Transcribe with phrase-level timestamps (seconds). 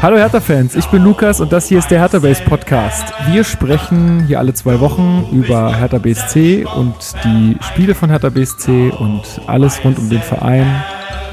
[0.00, 3.12] Hallo Hertha-Fans, ich bin Lukas und das hier ist der Hertha Base Podcast.
[3.32, 6.94] Wir sprechen hier alle zwei Wochen über Hertha BSC und
[7.24, 10.84] die Spiele von Hertha BSC und alles rund um den Verein.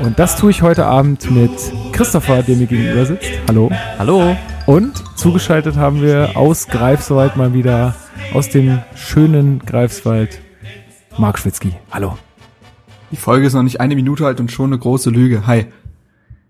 [0.01, 1.51] Und das tue ich heute Abend mit
[1.91, 3.29] Christopher, der mir gegenüber sitzt.
[3.47, 3.69] Hallo.
[3.99, 4.35] Hallo.
[4.65, 7.93] Und zugeschaltet haben wir aus Greifswald mal wieder,
[8.33, 10.41] aus dem schönen Greifswald,
[11.19, 11.73] Marc Schwitzky.
[11.91, 12.17] Hallo.
[13.11, 15.45] Die Folge ist noch nicht eine Minute alt und schon eine große Lüge.
[15.45, 15.67] Hi.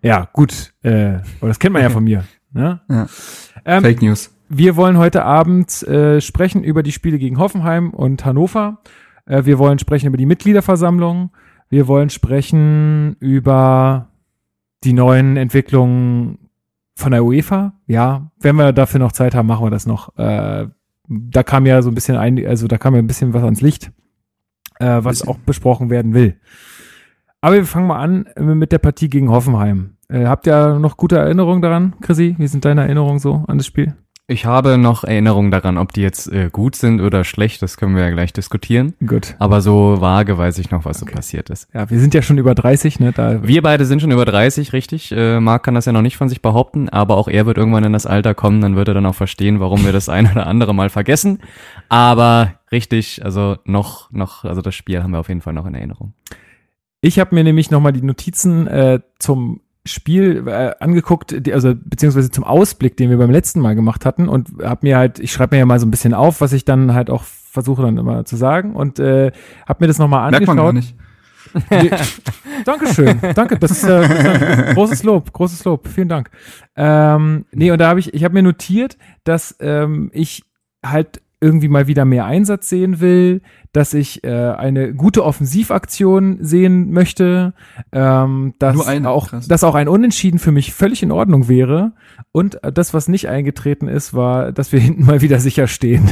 [0.02, 0.73] Ja, gut.
[0.84, 2.23] Äh, aber das kennt man ja von mir.
[2.53, 2.80] Ne?
[2.90, 3.08] Ja.
[3.66, 4.31] Ähm, Fake News.
[4.48, 8.80] Wir wollen heute Abend äh, sprechen über die Spiele gegen Hoffenheim und Hannover.
[9.26, 11.31] Äh, wir wollen sprechen über die Mitgliederversammlung.
[11.70, 14.09] Wir wollen sprechen über
[14.84, 16.50] die neuen Entwicklungen
[16.95, 17.73] von der UEFA.
[17.88, 20.16] Ja, wenn wir dafür noch Zeit haben, machen wir das noch.
[20.17, 20.67] Äh,
[21.08, 23.62] da kam ja so ein bisschen ein, also da kam ja ein bisschen was ans
[23.62, 23.91] Licht,
[24.80, 26.39] äh, was auch besprochen werden will.
[27.41, 29.94] Aber wir fangen mal an mit der Partie gegen Hoffenheim.
[30.09, 32.36] Äh, habt ihr noch gute Erinnerungen daran, Chrissy?
[32.38, 33.95] Wie sind deine Erinnerungen so an das Spiel?
[34.28, 37.95] Ich habe noch Erinnerungen daran, ob die jetzt äh, gut sind oder schlecht, das können
[37.95, 38.95] wir ja gleich diskutieren.
[39.06, 39.36] Gut.
[39.38, 41.12] Aber so vage weiß ich noch, was okay.
[41.12, 41.67] so passiert ist.
[41.75, 43.12] Ja, wir sind ja schon über 30, ne?
[43.12, 45.12] Da wir beide sind schon über 30, richtig.
[45.12, 47.84] Äh, Marc kann das ja noch nicht von sich behaupten, aber auch er wird irgendwann
[47.84, 50.47] in das Alter kommen, dann wird er dann auch verstehen, warum wir das ein oder
[50.47, 51.40] andere Mal vergessen.
[51.90, 55.75] Aber richtig, also noch, noch, also das Spiel haben wir auf jeden Fall noch in
[55.75, 56.14] Erinnerung.
[57.00, 62.31] Ich habe mir nämlich nochmal die Notizen äh, zum Spiel äh, angeguckt, die, also beziehungsweise
[62.31, 65.55] zum Ausblick, den wir beim letzten Mal gemacht hatten und habe mir halt, ich schreibe
[65.55, 68.25] mir ja mal so ein bisschen auf, was ich dann halt auch versuche dann immer
[68.25, 69.31] zu sagen und äh,
[69.67, 70.56] habe mir das nochmal angeschaut.
[70.56, 70.95] Merkt man gar nicht.
[72.66, 76.30] Dankeschön, danke, das ist äh, großes Lob, großes Lob, vielen Dank.
[76.75, 80.44] Ähm, nee, und da habe ich, ich habe mir notiert, dass ähm, ich
[80.83, 86.91] halt irgendwie mal wieder mehr Einsatz sehen will, dass ich äh, eine gute Offensivaktion sehen
[86.91, 87.53] möchte,
[87.91, 91.93] ähm, dass, eine, auch, dass auch ein Unentschieden für mich völlig in Ordnung wäre.
[92.31, 96.09] Und das, was nicht eingetreten ist, war, dass wir hinten mal wieder sicher stehen.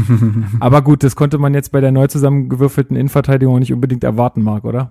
[0.60, 4.64] Aber gut, das konnte man jetzt bei der neu zusammengewürfelten Innenverteidigung nicht unbedingt erwarten, Marc,
[4.64, 4.90] oder?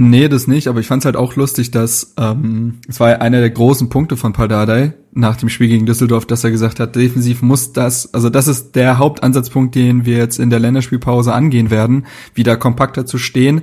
[0.00, 3.50] Nee, das nicht, aber ich fand's halt auch lustig, dass ähm, es war einer der
[3.50, 7.72] großen Punkte von Paldadei nach dem Spiel gegen Düsseldorf, dass er gesagt hat, defensiv muss
[7.72, 12.56] das, also das ist der Hauptansatzpunkt, den wir jetzt in der Länderspielpause angehen werden, wieder
[12.56, 13.62] kompakter zu stehen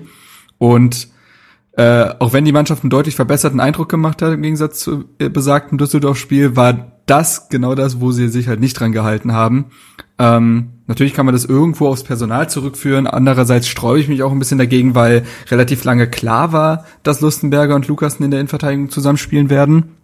[0.58, 1.08] und
[1.78, 5.30] äh, auch wenn die Mannschaft einen deutlich verbesserten Eindruck gemacht hat im Gegensatz zu äh,
[5.30, 9.68] besagten Düsseldorf-Spiel, war das genau das, wo sie sich halt nicht dran gehalten haben.
[10.18, 13.08] Ähm, natürlich kann man das irgendwo aufs Personal zurückführen.
[13.08, 17.76] Andererseits streue ich mich auch ein bisschen dagegen, weil relativ lange klar war, dass Lustenberger
[17.76, 19.96] und Lukasen in der Innenverteidigung zusammenspielen werden.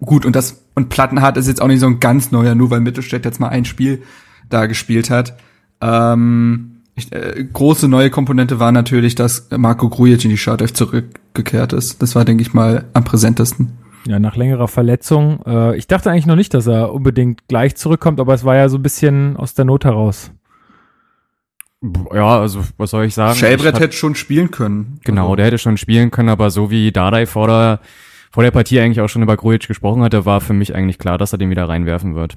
[0.00, 2.80] Gut, und das, und Plattenhardt ist jetzt auch nicht so ein ganz neuer, nur weil
[2.80, 4.02] Mittelstädt jetzt mal ein Spiel
[4.48, 5.36] da gespielt hat.
[5.80, 11.72] Ähm, ich, äh, große neue Komponente war natürlich, dass Marco Grujic in die Startelf zurückgekehrt
[11.72, 12.02] ist.
[12.02, 13.72] Das war, denke ich mal, am präsentesten.
[14.06, 15.40] Ja, nach längerer Verletzung.
[15.46, 18.68] Äh, ich dachte eigentlich noch nicht, dass er unbedingt gleich zurückkommt, aber es war ja
[18.68, 20.30] so ein bisschen aus der Not heraus.
[22.14, 23.36] Ja, also was soll ich sagen?
[23.36, 25.00] Schellbrett hätte schon spielen können.
[25.04, 25.36] Genau, also.
[25.36, 27.80] der hätte schon spielen können, aber so wie Dardai vor der,
[28.30, 31.18] vor der Partie eigentlich auch schon über Grujic gesprochen hatte, war für mich eigentlich klar,
[31.18, 32.36] dass er den wieder reinwerfen wird.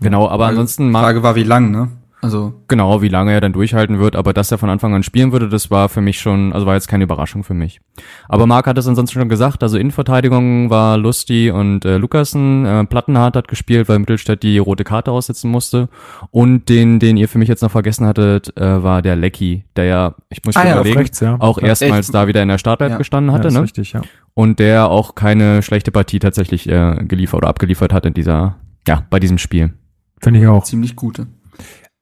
[0.00, 0.92] Genau, aber ansonsten.
[0.92, 1.88] Frage war, wie lang, ne?
[2.22, 5.32] Also genau, wie lange er dann durchhalten wird, aber dass er von Anfang an spielen
[5.32, 7.80] würde, das war für mich schon, also war jetzt keine Überraschung für mich.
[8.28, 12.84] Aber Marc hat es ansonsten schon gesagt, also Innenverteidigung war Lusti und äh, Lukasen, äh,
[12.84, 15.88] Plattenhardt hat gespielt, weil Mittelstädt die rote Karte aussetzen musste
[16.30, 19.84] und den, den ihr für mich jetzt noch vergessen hattet, äh, war der Lecky, der
[19.86, 21.36] ja, ich muss ah, ja, überlegen, rechts, ja.
[21.38, 22.14] auch ja, erstmals echt?
[22.14, 22.98] da wieder in der Startelf ja.
[22.98, 23.62] gestanden hatte, ja, ne?
[23.62, 24.02] Richtig, ja.
[24.34, 28.56] Und der auch keine schlechte Partie tatsächlich äh, geliefert oder abgeliefert hat in dieser,
[28.86, 29.72] ja, bei diesem Spiel.
[30.20, 30.64] Finde ich auch.
[30.64, 31.26] Ziemlich gute.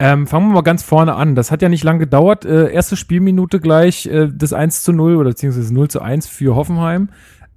[0.01, 1.35] Ähm, fangen wir mal ganz vorne an.
[1.35, 2.45] Das hat ja nicht lange gedauert.
[2.45, 6.55] Äh, erste Spielminute gleich äh, das 1 zu 0 oder beziehungsweise 0 zu 1 für
[6.55, 7.09] Hoffenheim.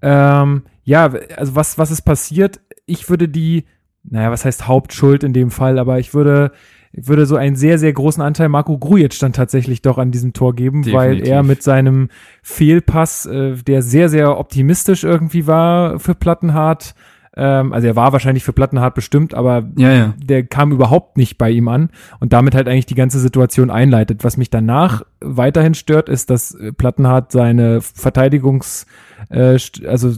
[0.02, 2.60] Ähm, ja, also was, was ist passiert?
[2.88, 3.66] Ich würde die,
[4.04, 6.52] naja, was heißt Hauptschuld in dem Fall, aber ich würde,
[6.92, 10.34] ich würde so einen sehr, sehr großen Anteil Marco Grujic dann tatsächlich doch an diesem
[10.34, 10.98] Tor geben, Definitiv.
[11.00, 12.10] weil er mit seinem
[12.42, 16.96] Fehlpass, äh, der sehr, sehr optimistisch irgendwie war für Plattenhardt,
[17.38, 20.14] ähm, also er war wahrscheinlich für Plattenhardt bestimmt, aber ja, ja.
[20.22, 21.90] der kam überhaupt nicht bei ihm an
[22.20, 24.26] und damit halt eigentlich die ganze Situation einleitet.
[24.26, 28.86] Was mich danach weiterhin stört, ist, dass Plattenhardt seine Verteidigungs,
[29.30, 29.58] äh,
[29.88, 30.14] also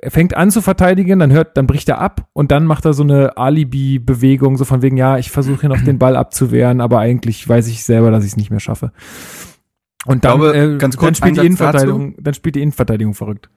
[0.00, 2.92] er fängt an zu verteidigen, dann hört, dann bricht er ab und dann macht er
[2.92, 6.98] so eine Alibi-Bewegung, so von wegen, ja, ich versuche hier noch den Ball abzuwehren, aber
[6.98, 8.90] eigentlich weiß ich selber, dass ich es nicht mehr schaffe.
[10.06, 13.48] Und dann, glaube, äh, ganz kurz, dann spielt die Innenverteidigung, dann spielt die Innenverteidigung verrückt.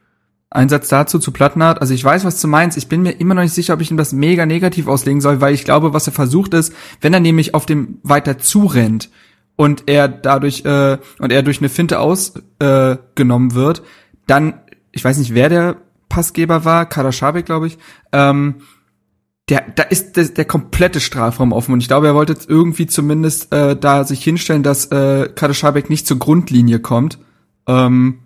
[0.54, 1.80] Ein Satz dazu zu Plattenhardt.
[1.80, 2.78] Also ich weiß, was du meinst.
[2.78, 5.40] Ich bin mir immer noch nicht sicher, ob ich ihm das mega negativ auslegen soll,
[5.40, 9.10] weil ich glaube, was er versucht ist, wenn er nämlich auf dem weiter zurennt
[9.56, 13.84] und er dadurch äh, und er durch eine Finte ausgenommen äh, wird,
[14.28, 14.56] dann
[14.92, 15.78] ich weiß nicht, wer der
[16.10, 17.78] Passgeber war, Kadashabek, glaube ich,
[18.12, 18.56] ähm,
[19.48, 22.88] der, da ist der, der komplette Strafraum offen und ich glaube, er wollte jetzt irgendwie
[22.88, 27.20] zumindest äh, da sich hinstellen, dass äh, Kadashabek nicht zur Grundlinie kommt.
[27.68, 28.20] Ähm,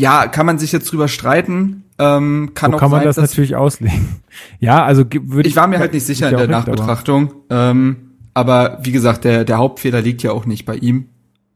[0.00, 1.84] ja, kann man sich jetzt drüber streiten.
[1.98, 4.16] Ähm, kann so auch kann man sein, das dass, natürlich auslegen.
[4.60, 7.32] Ja, also würde ich war mir halt nicht sicher in der Nachbetrachtung.
[7.50, 11.08] Ähm, aber wie gesagt, der, der Hauptfehler liegt ja auch nicht bei ihm.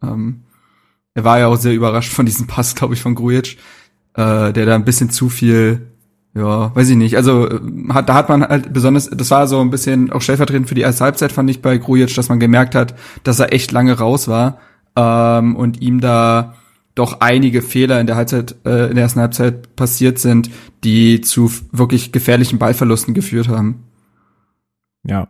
[0.03, 0.41] Ähm,
[1.15, 3.59] er war ja auch sehr überrascht von diesem Pass, glaube ich, von Grujic,
[4.15, 5.93] äh, der da ein bisschen zu viel,
[6.35, 7.17] ja, weiß ich nicht.
[7.17, 7.61] Also äh,
[7.91, 10.81] hat, da hat man halt besonders, das war so ein bisschen auch stellvertretend für die
[10.81, 14.27] erste Halbzeit, fand ich bei Grujic, dass man gemerkt hat, dass er echt lange raus
[14.27, 14.59] war
[14.97, 16.55] ähm, und ihm da
[16.94, 20.50] doch einige Fehler in der Halbzeit, äh, in der ersten Halbzeit passiert sind,
[20.85, 23.85] die zu wirklich gefährlichen Ballverlusten geführt haben.
[25.05, 25.29] Ja.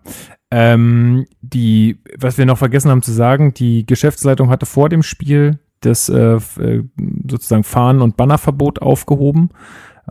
[0.51, 5.61] Ähm, die, was wir noch vergessen haben zu sagen, die Geschäftsleitung hatte vor dem Spiel
[5.81, 6.85] das äh, äh
[7.29, 9.51] sozusagen Fahnen- und Bannerverbot aufgehoben.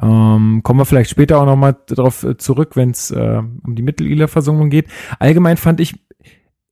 [0.01, 3.83] Ähm, kommen wir vielleicht später auch nochmal darauf äh, zurück, wenn es äh, um die
[3.83, 4.88] Mittelila-Versammlung geht.
[5.19, 5.95] Allgemein fand ich,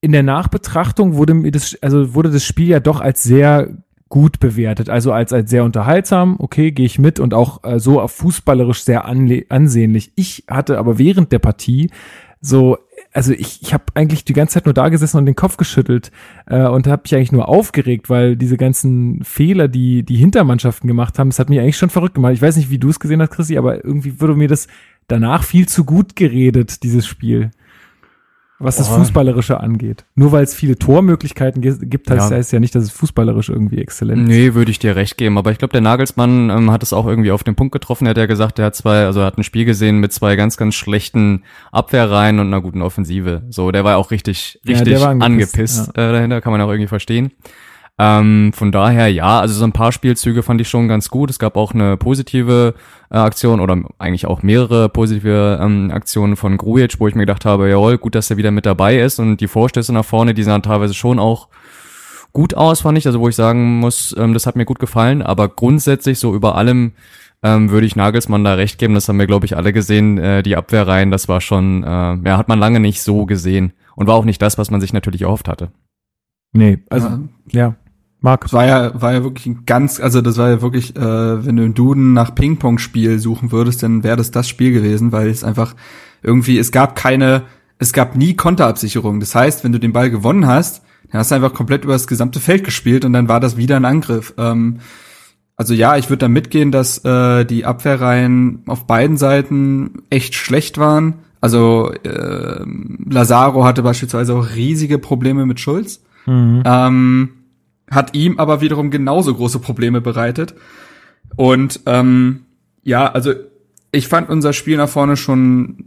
[0.01, 3.77] in der Nachbetrachtung wurde mir das, also wurde das Spiel ja doch als sehr
[4.09, 8.01] gut bewertet, also als, als sehr unterhaltsam, okay, gehe ich mit und auch äh, so
[8.01, 10.11] auf fußballerisch sehr ansehnlich.
[10.15, 11.91] Ich hatte aber während der Partie
[12.41, 12.77] so,
[13.13, 16.09] also ich, ich habe eigentlich die ganze Zeit nur da gesessen und den Kopf geschüttelt
[16.47, 21.19] äh, und habe mich eigentlich nur aufgeregt, weil diese ganzen Fehler, die die Hintermannschaften gemacht
[21.19, 22.33] haben, das hat mich eigentlich schon verrückt gemacht.
[22.33, 24.67] Ich weiß nicht, wie du es gesehen hast, Chrissy, aber irgendwie wurde mir das
[25.07, 27.51] danach viel zu gut geredet, dieses Spiel
[28.59, 30.03] was das Fußballerische angeht.
[30.15, 32.37] Nur weil es viele Tormöglichkeiten gibt, heißt ja.
[32.37, 34.27] heißt ja nicht, dass es fußballerisch irgendwie exzellent ist.
[34.27, 35.37] Nee, würde ich dir recht geben.
[35.37, 38.05] Aber ich glaube, der Nagelsmann ähm, hat es auch irgendwie auf den Punkt getroffen.
[38.05, 40.35] Er hat ja gesagt, er hat zwei, also er hat ein Spiel gesehen mit zwei
[40.35, 43.43] ganz, ganz schlechten Abwehrreihen und einer guten Offensive.
[43.49, 46.09] So, der war auch richtig, richtig ja, angepisst, angepisst ja.
[46.09, 47.31] äh, dahinter, kann man auch irgendwie verstehen.
[48.01, 51.29] Ähm, von daher ja, also so ein paar Spielzüge fand ich schon ganz gut.
[51.29, 52.73] Es gab auch eine positive
[53.11, 57.43] äh, Aktion oder eigentlich auch mehrere positive ähm, Aktionen von Grujic, wo ich mir gedacht
[57.43, 60.43] habe, jawohl, gut, dass er wieder mit dabei ist und die Vorstöße nach vorne, die
[60.43, 61.49] sahen teilweise schon auch
[62.31, 65.21] gut aus, fand ich, also wo ich sagen muss, ähm, das hat mir gut gefallen,
[65.21, 66.93] aber grundsätzlich so über allem
[67.43, 70.41] ähm, würde ich Nagelsmann da recht geben, das haben wir, glaube ich, alle gesehen, äh,
[70.41, 74.15] die Abwehrreihen, das war schon, äh, ja, hat man lange nicht so gesehen und war
[74.15, 75.71] auch nicht das, was man sich natürlich erhofft hatte.
[76.53, 77.19] Nee, also, ja.
[77.51, 77.75] ja.
[78.21, 78.41] Marc.
[78.41, 81.55] Das war ja, war ja wirklich ein ganz, also das war ja wirklich, äh, wenn
[81.55, 85.43] du im Duden nach Ping-Pong-Spiel suchen würdest, dann wäre das das Spiel gewesen, weil es
[85.43, 85.75] einfach
[86.21, 87.43] irgendwie, es gab keine,
[87.77, 89.19] es gab nie Konterabsicherung.
[89.19, 92.07] Das heißt, wenn du den Ball gewonnen hast, dann hast du einfach komplett über das
[92.07, 94.33] gesamte Feld gespielt und dann war das wieder ein Angriff.
[94.37, 94.79] Ähm,
[95.55, 100.77] also ja, ich würde da mitgehen, dass äh, die Abwehrreihen auf beiden Seiten echt schlecht
[100.77, 101.15] waren.
[101.41, 102.63] Also äh,
[103.09, 106.01] Lazaro hatte beispielsweise auch riesige Probleme mit Schulz.
[106.25, 106.63] Mhm.
[106.65, 107.29] Ähm,
[107.89, 110.55] hat ihm aber wiederum genauso große Probleme bereitet.
[111.35, 112.45] Und ähm,
[112.83, 113.33] ja, also
[113.91, 115.85] ich fand unser Spiel nach vorne schon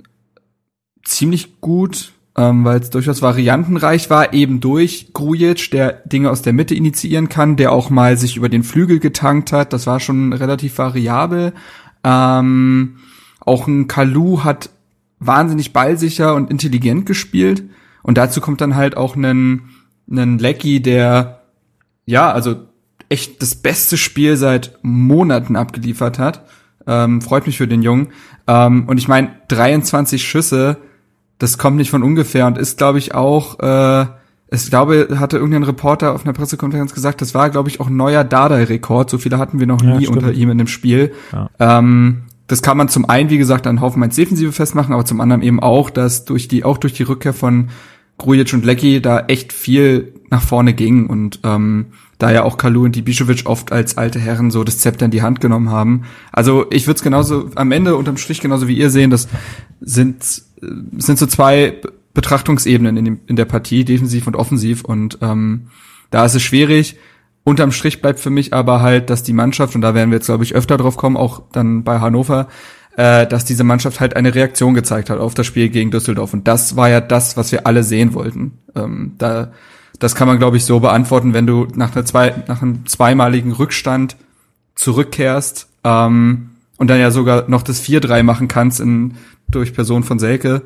[1.04, 6.52] ziemlich gut, ähm, weil es durchaus variantenreich war, eben durch Grujic, der Dinge aus der
[6.52, 9.72] Mitte initiieren kann, der auch mal sich über den Flügel getankt hat.
[9.72, 11.52] Das war schon relativ variabel.
[12.05, 12.96] Ähm,
[13.40, 14.70] auch ein Kalu hat
[15.19, 17.64] wahnsinnig ballsicher und intelligent gespielt.
[18.02, 19.69] Und dazu kommt dann halt auch ein,
[20.10, 21.42] ein Lecky, der
[22.06, 22.56] ja, also
[23.08, 26.44] echt das beste Spiel seit Monaten abgeliefert hat.
[26.86, 28.08] Ähm, freut mich für den Jungen.
[28.46, 30.79] Ähm, und ich meine, 23 Schüsse,
[31.38, 34.06] das kommt nicht von ungefähr und ist, glaube ich, auch, äh,
[34.50, 37.96] ich glaube, hatte irgendein Reporter auf einer Pressekonferenz gesagt, das war, glaube ich, auch ein
[37.96, 39.08] neuer Dardai-Rekord.
[39.08, 40.19] So viele hatten wir noch nie stimmt.
[40.19, 41.12] unter ihm in dem Spiel.
[41.32, 41.50] Ja.
[41.58, 45.43] Ähm, das kann man zum einen, wie gesagt, an Hoffenheim's Defensive festmachen, aber zum anderen
[45.43, 47.70] eben auch, dass durch die, auch durch die Rückkehr von
[48.19, 51.86] Grujic und Lecky da echt viel nach vorne ging und ähm,
[52.19, 55.22] da ja auch Kalu und Ibišević oft als alte Herren so das Zepter in die
[55.22, 56.04] Hand genommen haben.
[56.31, 59.28] Also ich würde es genauso am Ende unterm Strich genauso wie ihr sehen, das
[59.81, 61.81] sind sind so zwei
[62.14, 65.69] Betrachtungsebenen in, dem, in der Partie, defensiv und offensiv und ähm,
[66.10, 66.96] da ist es schwierig.
[67.44, 70.26] Unterm Strich bleibt für mich aber halt, dass die Mannschaft, und da werden wir jetzt,
[70.26, 72.46] glaube ich, öfter drauf kommen, auch dann bei Hannover,
[72.96, 76.32] äh, dass diese Mannschaft halt eine Reaktion gezeigt hat auf das Spiel gegen Düsseldorf.
[76.32, 78.58] Und das war ja das, was wir alle sehen wollten.
[78.75, 79.53] Ähm, da
[80.03, 83.53] das kann man, glaube ich, so beantworten, wenn du nach, einer zwei, nach einem zweimaligen
[83.53, 84.17] Rückstand
[84.75, 89.15] zurückkehrst ähm, und dann ja sogar noch das 4-3 machen kannst in,
[89.49, 90.63] durch Person von Selke,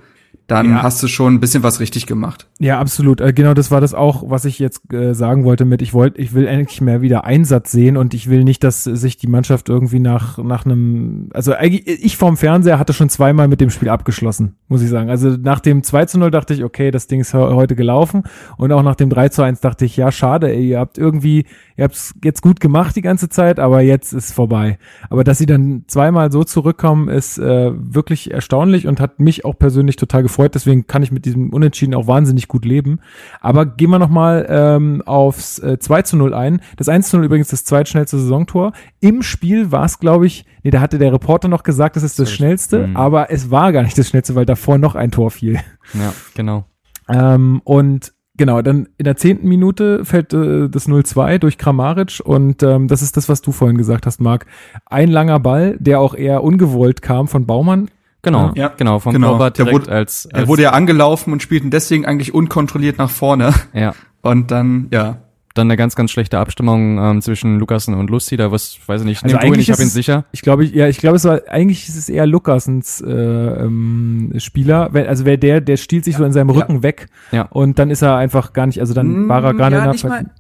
[0.47, 0.83] dann ja.
[0.83, 2.49] hast du schon ein bisschen was richtig gemacht.
[2.59, 3.21] Ja, absolut.
[3.21, 6.21] Äh, genau, das war das auch, was ich jetzt äh, sagen wollte mit, ich wollte,
[6.21, 9.69] ich will eigentlich mehr wieder Einsatz sehen und ich will nicht, dass sich die Mannschaft
[9.69, 14.57] irgendwie nach, nach einem, also ich vorm Fernseher hatte schon zweimal mit dem Spiel abgeschlossen.
[14.69, 15.11] muss ich sagen.
[15.11, 18.23] Also nach dem 2 zu 0 dachte ich, okay, das Ding ist heute gelaufen.
[18.57, 21.47] Und auch nach dem 3 zu 1 dachte ich, ja, schade, ey, ihr habt irgendwie,
[21.77, 24.79] ihr habt es jetzt gut gemacht die ganze Zeit, aber jetzt ist vorbei.
[25.11, 29.59] Aber dass sie dann zweimal so zurückkommen, ist äh, wirklich erstaunlich und hat mich auch
[29.59, 30.55] persönlich total gefreut.
[30.55, 33.01] Deswegen kann ich mit diesem Unentschieden auch wahnsinnig gut leben.
[33.41, 36.61] Aber gehen wir nochmal ähm, aufs äh, 2 zu 0 ein.
[36.77, 38.73] Das 1 zu 0 übrigens das zweitschnellste Saisontor.
[39.01, 42.19] Im Spiel war es, glaube ich, nee, da hatte der Reporter noch gesagt, das ist
[42.19, 42.97] das schnellste, mhm.
[42.97, 45.61] aber es war gar nicht das schnellste, weil davor noch ein Tor fiel.
[45.95, 46.65] Ja, genau.
[47.09, 52.63] Ähm, und genau, dann in der zehnten Minute fällt äh, das 0-2 durch Kramaric und
[52.63, 54.47] ähm, das ist das, was du vorhin gesagt hast, Marc.
[54.87, 57.89] Ein langer Ball, der auch eher ungewollt kam von Baumann.
[58.23, 59.35] Genau, ja, genau, von genau.
[59.35, 63.11] Robert direkt wurde, als, als, Er wurde ja angelaufen und spielten deswegen eigentlich unkontrolliert nach
[63.11, 63.55] vorne.
[63.73, 63.95] Ja.
[64.23, 65.19] Und dann, ja,
[65.57, 68.37] dann eine ganz, ganz schlechte Abstimmung ähm, zwischen Lukassen und Lusti.
[68.37, 70.25] Da was, weiß ich nicht, also ihn, ich habe ihn sicher.
[70.33, 74.91] Ich glaube, ja, ich glaube, es war eigentlich ist es eher Lukassens äh, ähm, Spieler.
[74.95, 76.83] Also wer der, der stiehlt sich ja, so in seinem Rücken ja.
[76.83, 77.43] weg ja.
[77.43, 80.05] und dann ist er einfach gar nicht, also dann mm, war er gar ja, nicht
[80.05, 80.31] in der mal,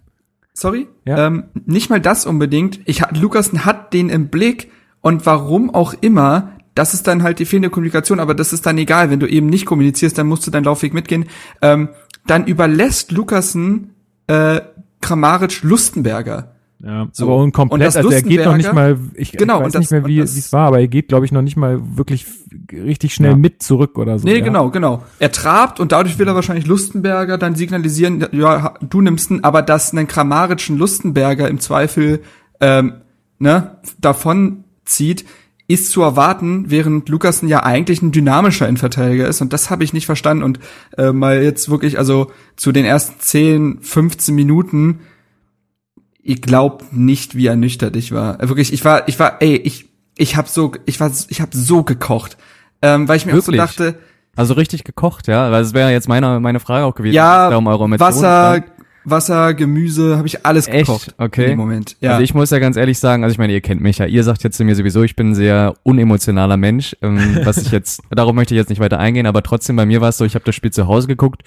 [0.52, 1.26] Sorry, ja?
[1.26, 2.80] ähm, nicht mal das unbedingt.
[2.86, 7.46] Ich Lukassen hat den im Blick und warum auch immer das ist dann halt die
[7.46, 10.50] fehlende Kommunikation, aber das ist dann egal, wenn du eben nicht kommunizierst, dann musst du
[10.50, 11.24] deinen Laufweg mitgehen.
[11.62, 11.88] Ähm,
[12.26, 13.94] dann überlässt Lukassen
[14.26, 14.60] äh,
[15.00, 16.52] Kramaric Lustenberger.
[16.84, 17.24] Ja, so.
[17.24, 20.06] aber unkomplett, also er geht noch nicht mal, ich, genau, ich weiß das, nicht mehr,
[20.06, 22.26] wie es war, aber er geht, glaube ich, noch nicht mal wirklich
[22.70, 23.36] richtig schnell ja.
[23.36, 24.28] mit zurück oder so.
[24.28, 24.44] Nee, ja.
[24.44, 25.02] genau, genau.
[25.18, 29.62] Er trabt und dadurch will er wahrscheinlich Lustenberger dann signalisieren, ja, du nimmst ihn, aber
[29.62, 32.20] dass einen Kramarischen Lustenberger im Zweifel
[32.60, 32.96] ähm,
[33.38, 35.24] ne, davon zieht,
[35.68, 39.92] ist zu erwarten, während Lukasen ja eigentlich ein dynamischer Innenverteidiger ist und das habe ich
[39.92, 40.60] nicht verstanden und
[40.96, 45.00] äh, mal jetzt wirklich, also zu den ersten 10, 15 Minuten,
[46.22, 48.40] ich glaub nicht, wie ernüchtert ich war.
[48.40, 51.52] Äh, wirklich, ich war, ich war, ey, ich, ich hab so, ich war, ich hab
[51.52, 52.36] so gekocht,
[52.82, 53.60] ähm, weil ich mir wirklich?
[53.60, 53.98] auch so dachte,
[54.36, 57.14] also richtig gekocht, ja, weil es wäre jetzt meine meine Frage auch gewesen.
[57.14, 58.62] Ja, um eure Wasser,
[59.08, 60.86] Wasser, Gemüse, habe ich alles Echt?
[60.86, 61.14] gekocht.
[61.16, 61.52] Okay.
[61.52, 61.96] Im Moment.
[62.00, 62.12] Ja.
[62.12, 64.06] Also ich muss ja ganz ehrlich sagen, also ich meine, ihr kennt mich ja.
[64.06, 66.96] Ihr sagt jetzt zu mir sowieso, ich bin ein sehr unemotionaler Mensch.
[67.02, 70.00] Ähm, was ich jetzt, darauf möchte ich jetzt nicht weiter eingehen, aber trotzdem bei mir
[70.00, 71.44] war es so, ich habe das Spiel zu Hause geguckt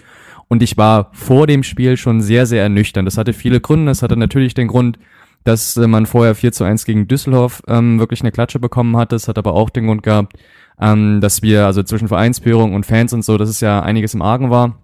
[0.47, 3.05] und ich war vor dem Spiel schon sehr, sehr ernüchternd.
[3.05, 3.91] Das hatte viele Gründe.
[3.91, 4.97] Das hatte natürlich den Grund,
[5.43, 9.11] dass äh, man vorher 4 zu 1 gegen Düsseldorf ähm, wirklich eine Klatsche bekommen hat.
[9.11, 10.33] Das hat aber auch den Grund gehabt,
[10.79, 14.21] ähm, dass wir, also zwischen Vereinsführung und Fans und so, dass es ja einiges im
[14.21, 14.77] Argen war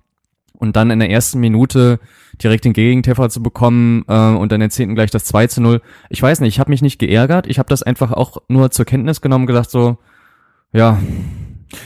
[0.54, 2.00] und dann in der ersten Minute
[2.44, 5.82] direkt den Gegentreffer zu bekommen äh, und dann den zehnten gleich das 2 zu 0.
[6.10, 8.86] Ich weiß nicht, ich habe mich nicht geärgert, ich habe das einfach auch nur zur
[8.86, 9.98] Kenntnis genommen, gedacht so,
[10.72, 11.00] ja,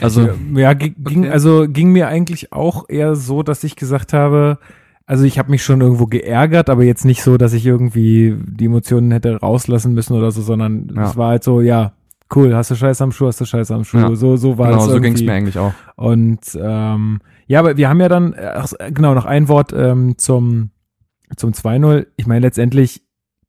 [0.00, 4.58] also ja, ging, also ging mir eigentlich auch eher so, dass ich gesagt habe,
[5.06, 8.66] also ich habe mich schon irgendwo geärgert, aber jetzt nicht so, dass ich irgendwie die
[8.66, 11.08] Emotionen hätte rauslassen müssen oder so, sondern ja.
[11.08, 11.92] es war halt so, ja,
[12.34, 13.98] cool, hast du Scheiß am Schuh, hast du Scheiß am Schuh.
[13.98, 14.14] Ja.
[14.14, 14.84] So, so war genau, es.
[14.84, 15.72] Genau, so ging es mir eigentlich auch.
[15.96, 20.70] Und ähm, ja, aber wir haben ja dann, ach, genau, noch ein Wort ähm, zum,
[21.36, 22.06] zum 2-0.
[22.16, 23.02] Ich meine, letztendlich,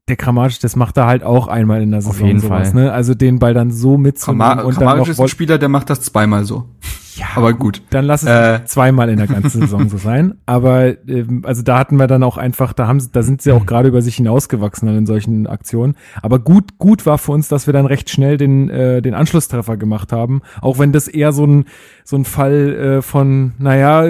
[0.07, 2.15] der Kramaric, das macht er halt auch einmal in der Saison.
[2.15, 2.83] Auf jeden sowas, Fall.
[2.83, 2.91] Ne?
[2.91, 4.41] Also den Ball dann so mitzunehmen.
[4.41, 6.67] Kramar und Kramaric ist ein Spieler, der macht das zweimal so.
[7.15, 7.81] Ja, aber gut.
[7.89, 8.65] Dann lass es äh.
[8.65, 10.35] zweimal in der ganzen Saison so sein.
[10.45, 13.65] Aber ähm, also da hatten wir dann auch einfach, da haben da sind sie auch
[13.65, 15.95] gerade über sich hinausgewachsen in solchen Aktionen.
[16.21, 19.77] Aber gut, gut war für uns, dass wir dann recht schnell den äh, den Anschlusstreffer
[19.77, 21.65] gemacht haben, auch wenn das eher so ein
[22.03, 24.03] so ein Fall äh, von, naja,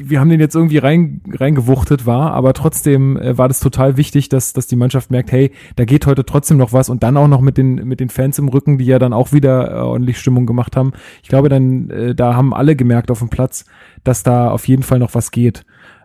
[0.00, 4.28] wir haben den jetzt irgendwie rein reingewuchtet war, aber trotzdem äh, war das total wichtig,
[4.28, 7.28] dass dass die Mannschaft merkt, hey, da geht heute trotzdem noch was und dann auch
[7.28, 10.18] noch mit den mit den Fans im Rücken, die ja dann auch wieder äh, ordentlich
[10.18, 10.92] Stimmung gemacht haben.
[11.22, 13.64] Ich glaube, dann äh, da haben alle gemerkt auf dem Platz,
[14.02, 15.64] dass da auf jeden Fall noch was geht.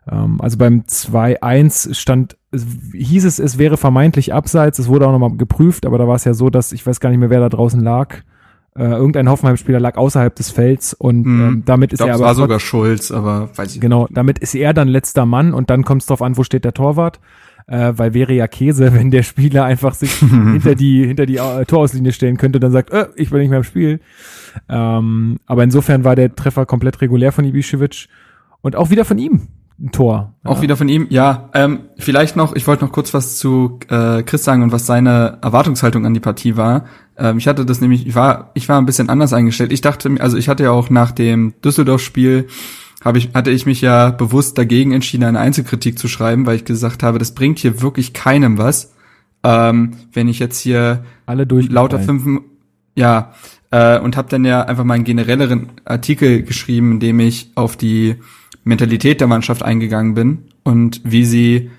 [0.09, 4.79] Ähm, also beim 2-1 stand, hieß es, es wäre vermeintlich abseits.
[4.79, 7.09] Es wurde auch nochmal geprüft, aber da war es ja so, dass ich weiß gar
[7.09, 8.17] nicht mehr, wer da draußen lag.
[8.75, 12.25] Äh, irgendein Hoffenheim-Spieler lag außerhalb des Felds und mm, ähm, damit ist er aber.
[12.25, 15.83] war sogar Schulz, aber weiß ich Genau, damit ist er dann letzter Mann und dann
[15.83, 17.19] kommt es drauf an, wo steht der Torwart
[17.69, 21.65] äh, weil wäre ja Käse, wenn der Spieler einfach sich hinter die hinter die äh,
[21.65, 23.99] Torauslinie stellen könnte, dann sagt, äh, ich bin nicht mehr im Spiel.
[24.67, 28.07] Ähm, aber insofern war der Treffer komplett regulär von Ibišević
[28.61, 29.47] und auch wieder von ihm
[29.81, 30.33] ein Tor.
[30.43, 30.61] Auch ja.
[30.63, 31.49] wieder von ihm, ja.
[31.53, 35.37] Ähm, vielleicht noch, ich wollte noch kurz was zu äh, Chris sagen und was seine
[35.41, 36.85] Erwartungshaltung an die Partie war.
[37.17, 39.71] Ähm, ich hatte das nämlich, ich war, ich war ein bisschen anders eingestellt.
[39.71, 42.47] Ich dachte, also ich hatte ja auch nach dem Düsseldorf-Spiel
[43.03, 46.65] habe ich, hatte ich mich ja bewusst dagegen entschieden, eine Einzelkritik zu schreiben, weil ich
[46.65, 48.93] gesagt habe, das bringt hier wirklich keinem was.
[49.43, 52.41] Ähm, wenn ich jetzt hier alle durch lauter fünf,
[52.95, 53.33] ja,
[53.71, 57.77] äh, und habe dann ja einfach mal einen generelleren Artikel geschrieben, in dem ich auf
[57.77, 58.15] die
[58.63, 61.71] Mentalität der Mannschaft eingegangen bin und wie sie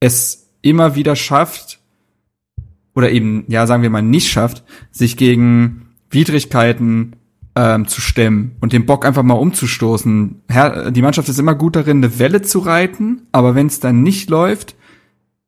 [0.00, 1.80] es immer wieder schafft
[2.94, 7.16] oder eben, ja, sagen wir mal, nicht schafft, sich gegen Widrigkeiten
[7.56, 10.42] ähm, zu stemmen und den Bock einfach mal umzustoßen.
[10.48, 14.02] Her die Mannschaft ist immer gut darin, eine Welle zu reiten, aber wenn es dann
[14.02, 14.74] nicht läuft,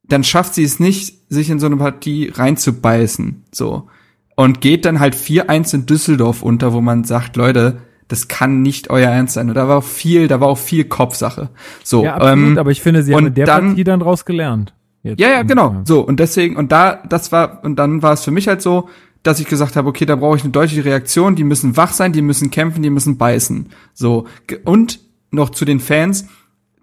[0.08, 3.44] dann schafft sie es nicht, sich in so eine Partie reinzubeißen.
[3.52, 3.88] So.
[4.36, 8.90] Und geht dann halt 4-1 in Düsseldorf unter, wo man sagt, Leute, das kann nicht
[8.90, 9.48] euer Ernst sein.
[9.48, 11.50] Und da war auch viel, da war auch viel Kopfsache.
[11.82, 14.24] So, ja, absolut, ähm, aber ich finde, sie haben in der dann- Partie dann draus
[14.24, 14.74] gelernt.
[15.02, 15.20] Jetzt.
[15.20, 15.82] ja, ja, genau.
[15.84, 18.88] So, und deswegen, und da, das war, und dann war es für mich halt so,
[19.26, 22.12] dass ich gesagt habe, okay, da brauche ich eine deutliche Reaktion, die müssen wach sein,
[22.12, 23.70] die müssen kämpfen, die müssen beißen.
[23.92, 24.26] So,
[24.64, 26.26] und noch zu den Fans,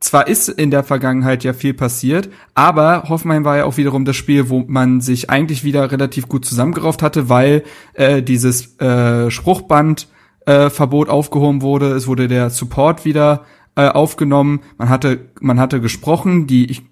[0.02, 4.18] zwar ist in der Vergangenheit ja viel passiert, aber Hoffenheim war ja auch wiederum das
[4.18, 10.10] Spiel, wo man sich eigentlich wieder relativ gut zusammengerauft hatte, weil äh, dieses äh, Spruchband
[10.46, 13.46] äh, Verbot aufgehoben wurde, es wurde der Support wieder
[13.76, 16.84] äh, aufgenommen, man hatte man hatte gesprochen, die ich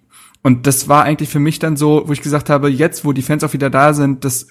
[0.44, 3.22] und das war eigentlich für mich dann so, wo ich gesagt habe, jetzt, wo die
[3.22, 4.48] Fans auch wieder da sind, das,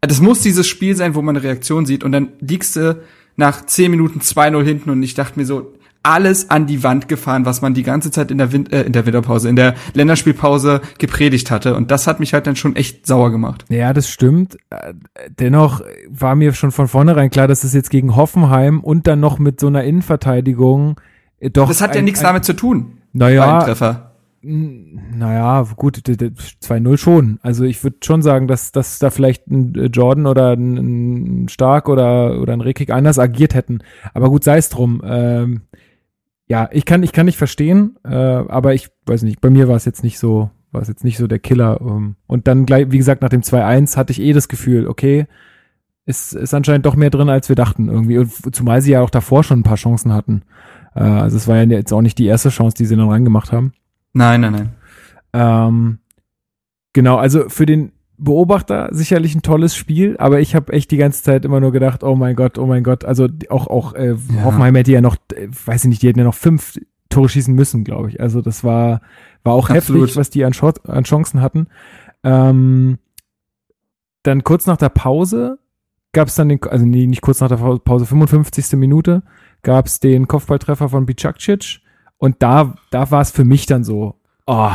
[0.00, 2.04] das muss dieses Spiel sein, wo man eine Reaktion sieht.
[2.04, 3.00] Und dann liegst du
[3.36, 5.72] nach 10 Minuten 2-0 hinten und ich dachte mir so,
[6.04, 8.92] alles an die Wand gefahren, was man die ganze Zeit in der, Win äh, in
[8.92, 11.74] der Winterpause, in der Länderspielpause gepredigt hatte.
[11.74, 13.64] Und das hat mich halt dann schon echt sauer gemacht.
[13.68, 14.56] Ja, das stimmt.
[14.70, 14.94] Äh,
[15.38, 19.38] Dennoch war mir schon von vornherein klar, dass es jetzt gegen Hoffenheim und dann noch
[19.38, 21.00] mit so einer Innenverteidigung
[21.40, 21.68] äh, doch.
[21.68, 22.98] Das hat ja ein- nichts ein- damit zu tun.
[23.12, 24.07] Naja.
[24.40, 26.30] Naja, gut, d- d-
[26.62, 27.40] 2-0 schon.
[27.42, 31.88] Also ich würde schon sagen, dass, dass da vielleicht ein äh, Jordan oder ein, Stark
[31.88, 33.80] oder, oder ein Rekik anders agiert hätten.
[34.14, 35.02] Aber gut, sei es drum.
[35.04, 35.62] Ähm,
[36.46, 39.76] ja, ich kann, ich kann nicht verstehen, äh, aber ich weiß nicht, bei mir war
[39.76, 41.80] es jetzt nicht so, war es jetzt nicht so der Killer.
[41.80, 45.26] Ähm, und dann gleich, wie gesagt, nach dem 2-1 hatte ich eh das Gefühl, okay,
[46.06, 48.18] ist, ist anscheinend doch mehr drin, als wir dachten irgendwie.
[48.18, 50.42] Und zumal sie ja auch davor schon ein paar Chancen hatten.
[50.94, 53.50] Äh, also es war ja jetzt auch nicht die erste Chance, die sie dann reingemacht
[53.52, 53.72] haben.
[54.12, 54.68] Nein, nein, nein.
[55.32, 55.98] Ähm,
[56.92, 61.22] genau, also für den Beobachter sicherlich ein tolles Spiel, aber ich habe echt die ganze
[61.22, 64.44] Zeit immer nur gedacht, oh mein Gott, oh mein Gott, also auch auch äh, Ja.
[64.44, 66.78] Hoffenheim hätte ja noch, äh, weiß ich nicht, die hätten ja noch fünf
[67.10, 68.20] Tore schießen müssen, glaube ich.
[68.20, 69.00] Also das war
[69.44, 70.02] war auch Absolut.
[70.02, 71.68] heftig, was die an, Chance- an Chancen hatten.
[72.24, 72.98] Ähm,
[74.24, 75.58] dann kurz nach der Pause
[76.12, 78.72] gab es dann den, also nee, nicht kurz nach der Pause, 55.
[78.76, 79.22] Minute
[79.62, 81.80] gab es den Kopfballtreffer von Bicakcic
[82.18, 84.14] und da da war es für mich dann so,
[84.46, 84.70] oh,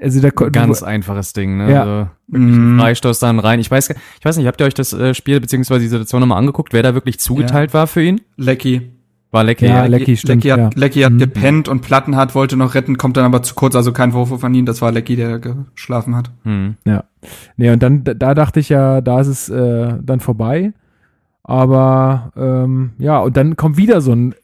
[0.00, 1.70] also da Ganz einfaches Ding, ne?
[1.72, 1.80] Ja.
[1.82, 2.80] Also, Mhm.
[2.80, 3.60] Freistoß dann rein.
[3.60, 6.38] Ich weiß, ich weiß nicht, habt ihr euch das äh, Spiel beziehungsweise die Situation nochmal
[6.38, 8.20] angeguckt, wer da wirklich zugeteilt war für ihn?
[8.36, 8.90] Lecky.
[9.30, 9.66] War Lecky.
[9.66, 10.80] Ja, Lecky, stimmt, Lecky hat, ja.
[10.80, 11.18] Lecky hat Mhm.
[11.18, 14.54] gepennt und Plattenhardt wollte noch retten, kommt dann aber zu kurz, also kein Vorwurf an
[14.54, 16.30] ihn, das war Lecky, der geschlafen hat.
[16.42, 16.74] Hm.
[17.56, 20.72] Nee, und dann, da- da dachte ich ja, da ist es äh, dann vorbei.
[21.44, 24.34] Aber ähm, ja, und dann kommt wieder so ein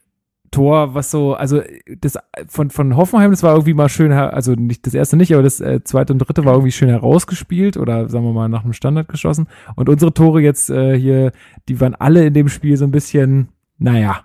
[0.52, 1.60] Tor, was so, also
[2.00, 5.42] das von, von Hoffenheim, das war irgendwie mal schön, also nicht das erste nicht, aber
[5.42, 8.72] das äh, zweite und dritte war irgendwie schön herausgespielt oder sagen wir mal nach einem
[8.72, 9.48] Standard geschossen.
[9.74, 11.32] Und unsere Tore jetzt äh, hier,
[11.68, 14.20] die waren alle in dem Spiel so ein bisschen, naja,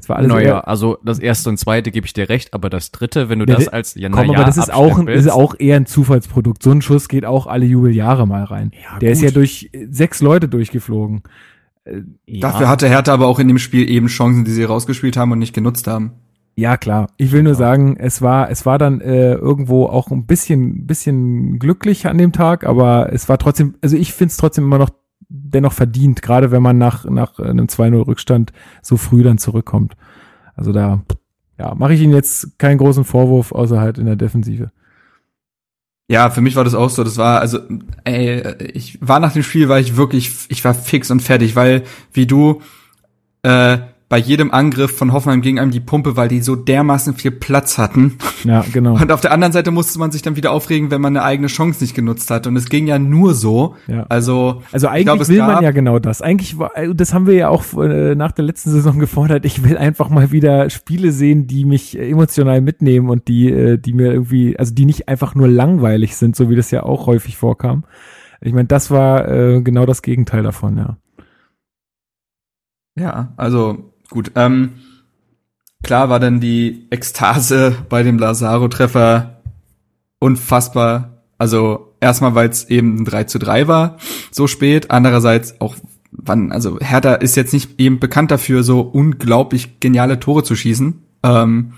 [0.00, 2.70] es war alles naja, eher- also das erste und zweite gebe ich dir recht, aber
[2.70, 5.08] das dritte, wenn du Ja, das als ja, Komm, na aber das ist auch, ein,
[5.08, 6.62] ist auch eher ein Zufallsprodukt.
[6.62, 8.70] So ein Schuss geht auch alle Jubeljahre mal rein.
[8.72, 9.28] Ja, Der ist gut.
[9.28, 11.22] ja durch sechs Leute durchgeflogen.
[12.26, 12.40] Ja.
[12.40, 15.38] Dafür hatte Hertha aber auch in dem Spiel eben Chancen, die sie rausgespielt haben und
[15.38, 16.12] nicht genutzt haben.
[16.56, 17.06] Ja, klar.
[17.18, 21.60] Ich will nur sagen, es war, es war dann äh, irgendwo auch ein bisschen, bisschen
[21.60, 24.90] glücklich an dem Tag, aber es war trotzdem, also ich finde es trotzdem immer noch
[25.28, 29.94] dennoch verdient, gerade wenn man nach, nach einem 2-0 Rückstand so früh dann zurückkommt.
[30.56, 31.02] Also da,
[31.58, 34.72] ja, mache ich Ihnen jetzt keinen großen Vorwurf, außer halt in der Defensive.
[36.10, 37.04] Ja, für mich war das auch so.
[37.04, 37.60] Das war, also,
[38.04, 38.42] ey,
[38.72, 42.26] ich war nach dem Spiel, war ich wirklich, ich war fix und fertig, weil, wie
[42.26, 42.62] du,
[43.42, 47.30] äh, bei jedem Angriff von Hoffenheim ging einem die Pumpe, weil die so dermaßen viel
[47.30, 48.16] Platz hatten.
[48.44, 48.94] Ja, genau.
[48.94, 51.48] Und auf der anderen Seite musste man sich dann wieder aufregen, wenn man eine eigene
[51.48, 52.46] Chance nicht genutzt hat.
[52.46, 53.76] Und es ging ja nur so.
[53.86, 54.06] Ja.
[54.08, 56.22] Also, Also ich eigentlich glaub, will man ja genau das.
[56.22, 59.44] Eigentlich war, äh, das haben wir ja auch äh, nach der letzten Saison gefordert.
[59.44, 63.92] Ich will einfach mal wieder Spiele sehen, die mich emotional mitnehmen und die, äh, die
[63.92, 67.36] mir irgendwie, also die nicht einfach nur langweilig sind, so wie das ja auch häufig
[67.36, 67.84] vorkam.
[68.40, 70.96] Ich meine, das war äh, genau das Gegenteil davon, ja.
[72.98, 74.32] Ja, also gut.
[74.34, 74.74] Ähm,
[75.82, 79.40] klar war dann die Ekstase bei dem Lazaro-Treffer
[80.18, 81.22] unfassbar.
[81.38, 83.98] Also erstmal, weil es eben ein 3 zu 3 war,
[84.30, 84.90] so spät.
[84.90, 85.76] Andererseits auch,
[86.10, 91.02] wann, also Hertha ist jetzt nicht eben bekannt dafür, so unglaublich geniale Tore zu schießen.
[91.22, 91.72] Ähm,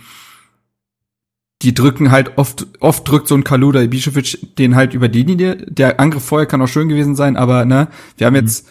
[1.62, 5.56] die drücken halt oft, oft drückt so ein Kaluda Ibišević den halt über die Linie.
[5.56, 8.66] Der Angriff vorher kann auch schön gewesen sein, aber ne, wir haben jetzt,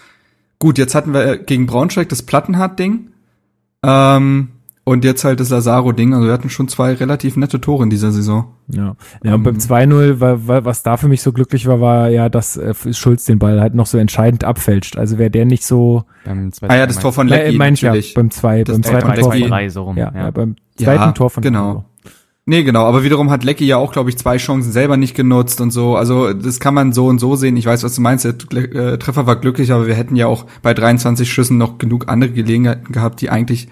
[0.57, 3.11] gut, jetzt hatten wir gegen Braunschweig das Plattenhardt-Ding.
[3.83, 4.49] Ähm,
[4.89, 6.15] und jetzt halt das Lazaro-Ding.
[6.15, 8.45] Also wir hatten schon zwei relativ nette Tore in dieser Saison.
[8.69, 12.09] Ja, ja und beim 2-0, war, war, was da für mich so glücklich war, war
[12.09, 14.97] ja, dass äh, Schulz den Ball halt noch so entscheidend abfälscht.
[14.97, 16.05] Also wäre der nicht so.
[16.25, 18.81] Beim zweiten ah ja, das Tor von Lecky, äh, mein ich ja, beim, zwei, beim
[18.81, 19.95] zweiten Tor von, drei, so rum.
[19.95, 20.21] Ja, ja.
[20.21, 21.67] ja beim zweiten ja, Tor von genau.
[21.67, 21.88] Ronaldo.
[22.49, 25.61] Nee, genau, aber wiederum hat Lecky ja auch, glaube ich, zwei Chancen selber nicht genutzt
[25.61, 25.95] und so.
[25.95, 27.55] Also das kann man so und so sehen.
[27.57, 28.25] Ich weiß, was du meinst.
[28.25, 32.07] Der äh, Treffer war glücklich, aber wir hätten ja auch bei 23 Schüssen noch genug
[32.07, 33.67] andere Gelegenheiten gehabt, die eigentlich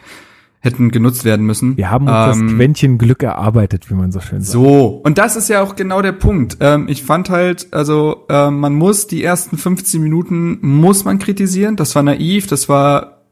[0.59, 1.75] hätten genutzt werden müssen.
[1.75, 4.51] Wir haben uns ähm, das Quäntchen Glück erarbeitet, wie man so schön sagt.
[4.51, 6.57] So, und das ist ja auch genau der Punkt.
[6.59, 11.77] Ähm, ich fand halt, also äh, man muss die ersten 15 Minuten, muss man kritisieren.
[11.77, 13.23] Das war naiv, das war,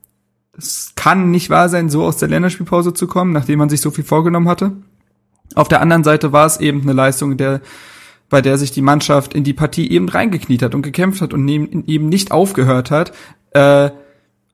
[0.58, 3.92] es kann nicht wahr sein, so aus der Länderspielpause zu kommen, nachdem man sich so
[3.92, 4.72] viel vorgenommen hatte.
[5.54, 7.62] Auf der anderen Seite war es eben eine Leistung, der,
[8.30, 11.48] bei der sich die Mannschaft in die Partie eben reingekniet hat und gekämpft hat und
[11.48, 13.14] eben nicht aufgehört hat.
[13.52, 13.92] Äh,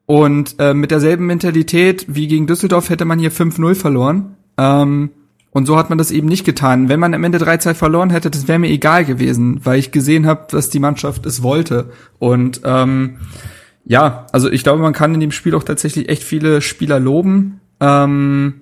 [0.05, 4.35] und äh, mit derselben Mentalität wie gegen Düsseldorf hätte man hier 5-0 verloren.
[4.57, 5.11] Ähm,
[5.51, 6.87] und so hat man das eben nicht getan.
[6.87, 10.25] Wenn man am Ende 3-2 verloren hätte, das wäre mir egal gewesen, weil ich gesehen
[10.25, 11.91] habe, dass die Mannschaft es wollte.
[12.19, 13.17] Und ähm,
[13.83, 17.59] ja, also ich glaube, man kann in dem Spiel auch tatsächlich echt viele Spieler loben.
[17.81, 18.61] Ähm,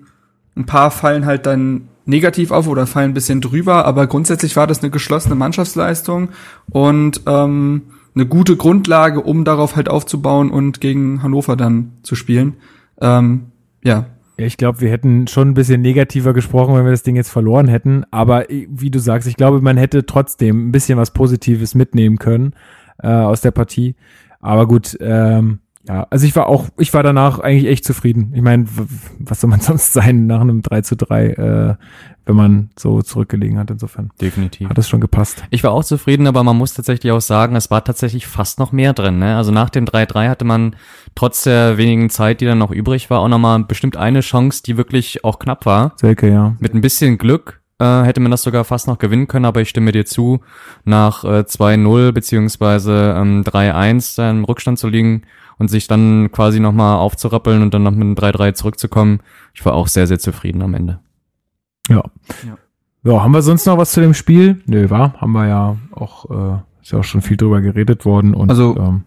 [0.56, 4.66] ein paar fallen halt dann negativ auf oder fallen ein bisschen drüber, aber grundsätzlich war
[4.66, 6.28] das eine geschlossene Mannschaftsleistung
[6.70, 7.82] und ähm,
[8.14, 12.56] eine gute Grundlage, um darauf halt aufzubauen und gegen Hannover dann zu spielen.
[13.00, 13.46] Ähm,
[13.82, 14.06] ja.
[14.38, 17.30] Ja, ich glaube, wir hätten schon ein bisschen negativer gesprochen, wenn wir das Ding jetzt
[17.30, 18.04] verloren hätten.
[18.10, 22.54] Aber wie du sagst, ich glaube, man hätte trotzdem ein bisschen was Positives mitnehmen können
[23.02, 23.96] äh, aus der Partie.
[24.40, 28.32] Aber gut, ähm, ja, also ich war auch, ich war danach eigentlich echt zufrieden.
[28.34, 28.66] Ich meine,
[29.18, 31.74] was soll man sonst sein nach einem 3 zu 3, äh,
[32.26, 34.10] wenn man so zurückgelegen hat, insofern.
[34.20, 34.68] Definitiv.
[34.68, 35.42] Hat das schon gepasst.
[35.50, 38.72] Ich war auch zufrieden, aber man muss tatsächlich auch sagen, es war tatsächlich fast noch
[38.72, 39.18] mehr drin.
[39.18, 39.36] Ne?
[39.36, 40.76] Also nach dem 3-3 hatte man
[41.14, 44.76] trotz der wenigen Zeit, die dann noch übrig war, auch nochmal bestimmt eine Chance, die
[44.76, 45.94] wirklich auch knapp war.
[45.96, 46.56] Selke, ja.
[46.60, 49.68] Mit ein bisschen Glück äh, hätte man das sogar fast noch gewinnen können, aber ich
[49.68, 50.40] stimme dir zu,
[50.84, 55.22] nach äh, 2-0 beziehungsweise ähm, 3-1 im Rückstand zu liegen,
[55.60, 59.20] und sich dann quasi nochmal aufzurappeln und dann noch mit einem 3-3 zurückzukommen.
[59.52, 61.00] Ich war auch sehr, sehr zufrieden am Ende.
[61.88, 62.02] Ja.
[62.46, 62.56] ja.
[63.02, 64.62] Ja, haben wir sonst noch was zu dem Spiel?
[64.64, 68.34] Nö, war, haben wir ja auch, äh, ist ja auch schon viel drüber geredet worden
[68.34, 69.04] und also, ähm,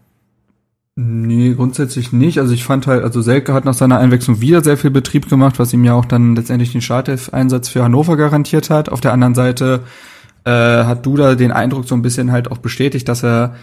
[0.96, 2.38] Nee, grundsätzlich nicht.
[2.38, 5.58] Also ich fand halt, also Selke hat nach seiner Einwechslung wieder sehr viel Betrieb gemacht,
[5.58, 8.88] was ihm ja auch dann letztendlich den Startelf-Einsatz für Hannover garantiert hat.
[8.88, 9.80] Auf der anderen Seite
[10.44, 13.56] äh, hat Duda den Eindruck so ein bisschen halt auch bestätigt, dass er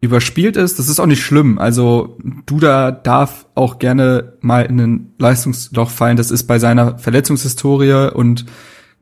[0.00, 1.60] überspielt ist, das ist auch nicht schlimm.
[1.60, 6.16] Also Duda darf auch gerne mal in ein Leistungsloch fallen.
[6.16, 8.44] Das ist bei seiner Verletzungshistorie und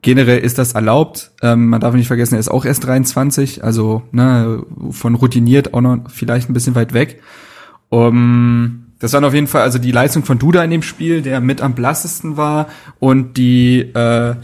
[0.03, 1.31] generell ist das erlaubt.
[1.41, 5.81] Ähm, man darf nicht vergessen, er ist auch erst 23, also ne, von routiniert auch
[5.81, 7.19] noch vielleicht ein bisschen weit weg.
[7.91, 11.41] Um, das waren auf jeden Fall also die Leistung von Duda in dem Spiel, der
[11.41, 12.67] mit am blassesten war
[12.99, 14.35] und die äh,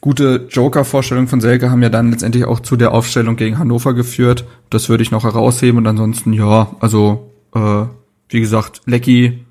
[0.00, 4.44] gute Joker-Vorstellungen von Selke haben ja dann letztendlich auch zu der Aufstellung gegen Hannover geführt.
[4.70, 7.86] Das würde ich noch herausheben und ansonsten, ja, also, äh,
[8.28, 9.46] wie gesagt, Lecky,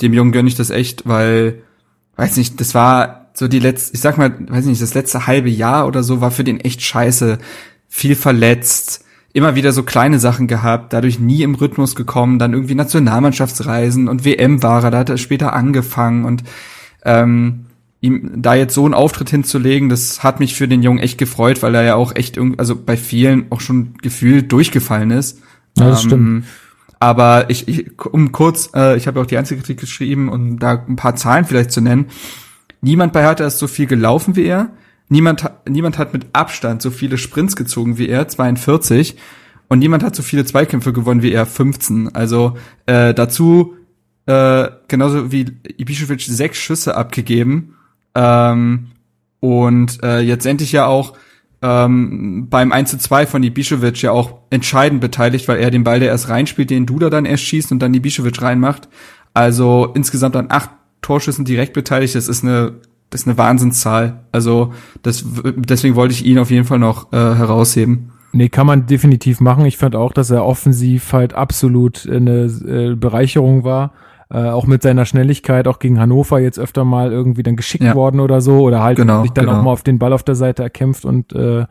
[0.00, 1.62] dem Jungen gönne ich das echt, weil,
[2.16, 5.50] weiß nicht, das war so die letzte, ich sag mal, weiß nicht, das letzte halbe
[5.50, 7.38] Jahr oder so war für den echt scheiße.
[7.86, 12.74] Viel verletzt, immer wieder so kleine Sachen gehabt, dadurch nie im Rhythmus gekommen, dann irgendwie
[12.74, 16.44] Nationalmannschaftsreisen und WM war er, da hat er später angefangen und
[17.04, 17.66] ähm,
[18.00, 21.62] ihm da jetzt so einen Auftritt hinzulegen, das hat mich für den Jungen echt gefreut,
[21.62, 25.40] weil er ja auch echt irgendwie, also bei vielen auch schon gefühlt durchgefallen ist.
[25.76, 26.44] Ja, das ähm, stimmt.
[27.00, 30.96] Aber ich, ich um kurz, äh, ich habe auch die Einzelkritik geschrieben, um da ein
[30.96, 32.06] paar Zahlen vielleicht zu nennen.
[32.80, 34.70] Niemand bei Hertha ist so viel gelaufen wie er.
[35.08, 39.16] Niemand, niemand hat mit Abstand so viele Sprints gezogen wie er, 42.
[39.68, 42.14] Und niemand hat so viele Zweikämpfe gewonnen wie er, 15.
[42.14, 43.74] Also äh, dazu
[44.26, 45.46] äh, genauso wie
[45.78, 47.74] Ibišević sechs Schüsse abgegeben
[48.14, 48.88] ähm,
[49.40, 51.14] und äh, jetzt endlich ja auch
[51.62, 56.00] ähm, beim 1 zu 2 von Ibišević ja auch entscheidend beteiligt, weil er den Ball,
[56.00, 58.88] der erst reinspielt, den Duda dann erst schießt und dann Ibišević reinmacht.
[59.34, 62.14] Also insgesamt an acht Torschüssen direkt beteiligt.
[62.14, 62.74] Das ist eine,
[63.10, 64.20] das ist eine Wahnsinnszahl.
[64.32, 65.24] Also das,
[65.56, 68.10] deswegen wollte ich ihn auf jeden Fall noch äh, herausheben.
[68.32, 69.64] Nee, kann man definitiv machen.
[69.64, 73.92] Ich fand auch, dass er offensiv halt absolut eine äh, Bereicherung war
[74.30, 77.94] äh, auch mit seiner Schnelligkeit auch gegen Hannover jetzt öfter mal irgendwie dann geschickt ja.
[77.94, 79.58] worden oder so oder halt genau, sich dann genau.
[79.58, 81.64] auch mal auf den Ball auf der Seite erkämpft und äh,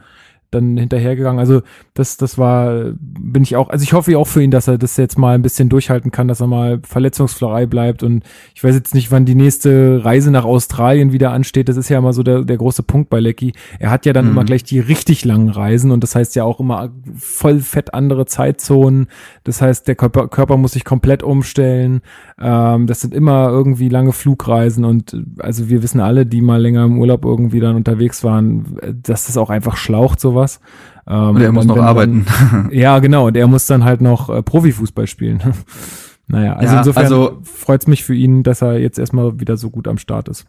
[0.52, 1.40] dann hinterhergegangen.
[1.40, 1.62] Also
[1.94, 4.96] das, das war, bin ich auch, also ich hoffe auch für ihn, dass er das
[4.98, 8.24] jetzt mal ein bisschen durchhalten kann, dass er mal verletzungsfrei bleibt und
[8.56, 11.70] ich weiß jetzt nicht, wann die nächste Reise nach Australien wieder ansteht.
[11.70, 13.54] Das ist ja immer so der, der große Punkt bei Lecky.
[13.80, 14.32] Er hat ja dann mhm.
[14.32, 18.26] immer gleich die richtig langen Reisen und das heißt ja auch immer voll fett andere
[18.26, 19.08] Zeitzonen.
[19.44, 22.02] Das heißt, der Körper, Körper muss sich komplett umstellen.
[22.40, 26.86] Ähm, das sind immer irgendwie lange Flugreisen und also wir wissen alle, die mal länger
[26.86, 30.60] im Urlaub irgendwie dann unterwegs waren, dass das auch einfach schlaucht sowas.
[31.08, 32.26] Ähm, und er muss noch arbeiten.
[32.26, 33.28] Dann, ja, genau.
[33.28, 35.42] Und er muss dann halt noch äh, Profifußball spielen.
[36.28, 39.58] naja, also ja, insofern also, freut es mich für ihn, dass er jetzt erstmal wieder
[39.58, 40.46] so gut am Start ist.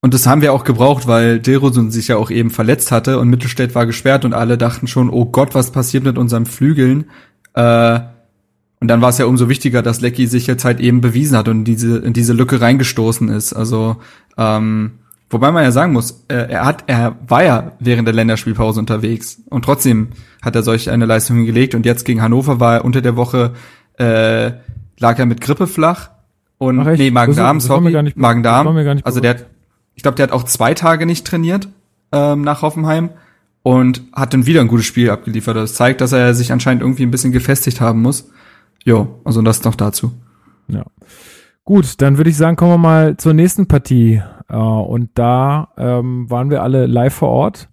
[0.00, 3.30] Und das haben wir auch gebraucht, weil Dilrosun sich ja auch eben verletzt hatte und
[3.30, 7.06] Mittelstädt war gesperrt und alle dachten schon, oh Gott, was passiert mit unseren Flügeln?
[7.54, 8.00] Äh,
[8.80, 11.48] und dann war es ja umso wichtiger, dass Lecky sich jetzt halt eben bewiesen hat
[11.48, 13.54] und diese, in diese Lücke reingestoßen ist.
[13.54, 13.96] Also,
[14.36, 14.98] ähm,
[15.30, 19.42] wobei man ja sagen muss, äh, er hat, er war ja während der Länderspielpause unterwegs
[19.50, 20.08] und trotzdem
[20.42, 23.52] hat er solch eine Leistung hingelegt und jetzt gegen Hannover war er unter der Woche,
[23.98, 24.52] äh,
[24.98, 26.10] lag er mit Grippe flach
[26.58, 29.46] und, Ach, nee, Magen-Darm, sorry, Magen-Darm, also der hat,
[29.94, 31.68] ich glaube, der hat auch zwei Tage nicht trainiert,
[32.12, 33.10] ähm, nach Hoffenheim
[33.62, 35.56] und hat dann wieder ein gutes Spiel abgeliefert.
[35.56, 38.30] Das zeigt, dass er sich anscheinend irgendwie ein bisschen gefestigt haben muss.
[38.84, 40.12] Jo, also das noch dazu.
[40.68, 40.84] Ja.
[41.64, 44.22] Gut, dann würde ich sagen, kommen wir mal zur nächsten Partie.
[44.48, 47.68] Äh, und da ähm, waren wir alle live vor Ort.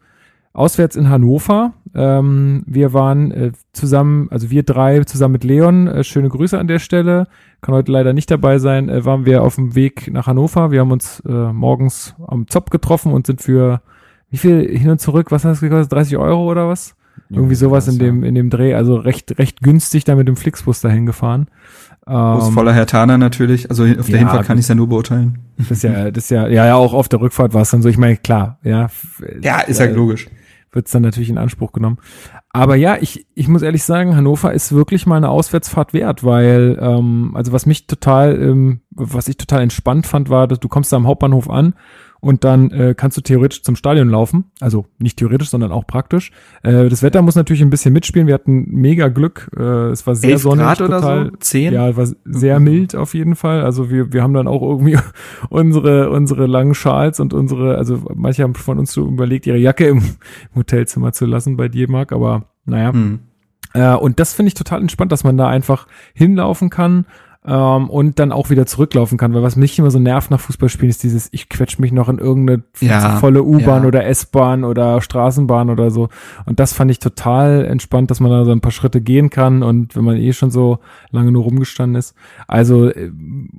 [0.53, 1.73] Auswärts in Hannover.
[1.95, 5.87] Ähm, wir waren äh, zusammen, also wir drei zusammen mit Leon.
[5.87, 7.27] Äh, schöne Grüße an der Stelle.
[7.61, 8.89] Kann heute leider nicht dabei sein.
[8.89, 10.71] Äh, waren wir auf dem Weg nach Hannover.
[10.71, 13.81] Wir haben uns äh, morgens am Zopf getroffen und sind für
[14.29, 15.31] wie viel hin und zurück?
[15.31, 15.91] Was hat das gekostet?
[15.91, 16.95] 30 Euro oder was?
[17.29, 20.81] Irgendwie sowas in dem, in dem Dreh, also recht, recht günstig da mit dem Flixbus
[20.81, 21.47] dahin gefahren.
[22.05, 24.75] Bus ähm, voller Herr Hertaner natürlich, also auf der ja, Hinfahrt kann ich es ja
[24.75, 25.39] nur beurteilen.
[25.69, 27.81] Das ist ja, das ist ja, ja, ja, auch auf der Rückfahrt war es dann
[27.81, 28.87] so, ich meine, klar, ja.
[29.41, 30.27] Ja, ist ja äh, logisch.
[30.71, 31.97] Wird es dann natürlich in Anspruch genommen.
[32.49, 36.77] Aber ja, ich, ich muss ehrlich sagen, Hannover ist wirklich mal eine Auswärtsfahrt wert, weil,
[36.81, 40.91] ähm, also was mich total, ähm, was ich total entspannt fand, war, dass du kommst
[40.93, 41.73] da am Hauptbahnhof an
[42.21, 44.45] und dann äh, kannst du theoretisch zum Stadion laufen.
[44.59, 46.31] Also nicht theoretisch, sondern auch praktisch.
[46.61, 48.27] Äh, das Wetter muss natürlich ein bisschen mitspielen.
[48.27, 49.49] Wir hatten mega Glück.
[49.57, 50.63] Äh, es war sehr sonnig.
[50.63, 51.37] Grad total, oder so?
[51.39, 51.73] Zehn?
[51.73, 52.65] Ja, war sehr mhm.
[52.65, 53.63] mild auf jeden Fall.
[53.63, 54.99] Also wir, wir haben dann auch irgendwie
[55.49, 59.87] unsere, unsere langen Schals und unsere, also manche haben von uns so überlegt, ihre Jacke
[59.87, 60.03] im,
[60.55, 62.91] Hotelzimmer zu lassen bei dir, Marc, aber naja.
[62.91, 63.19] Mhm.
[63.73, 67.05] Äh, und das finde ich total entspannt, dass man da einfach hinlaufen kann
[67.45, 69.33] ähm, und dann auch wieder zurücklaufen kann.
[69.33, 72.19] Weil was mich immer so nervt nach Fußballspielen ist dieses, ich quetsch mich noch in
[72.19, 73.87] irgendeine ja, volle U-Bahn ja.
[73.87, 76.09] oder S-Bahn oder Straßenbahn oder so.
[76.45, 79.63] Und das fand ich total entspannt, dass man da so ein paar Schritte gehen kann
[79.63, 82.15] und wenn man eh schon so lange nur rumgestanden ist.
[82.47, 83.11] Also, äh,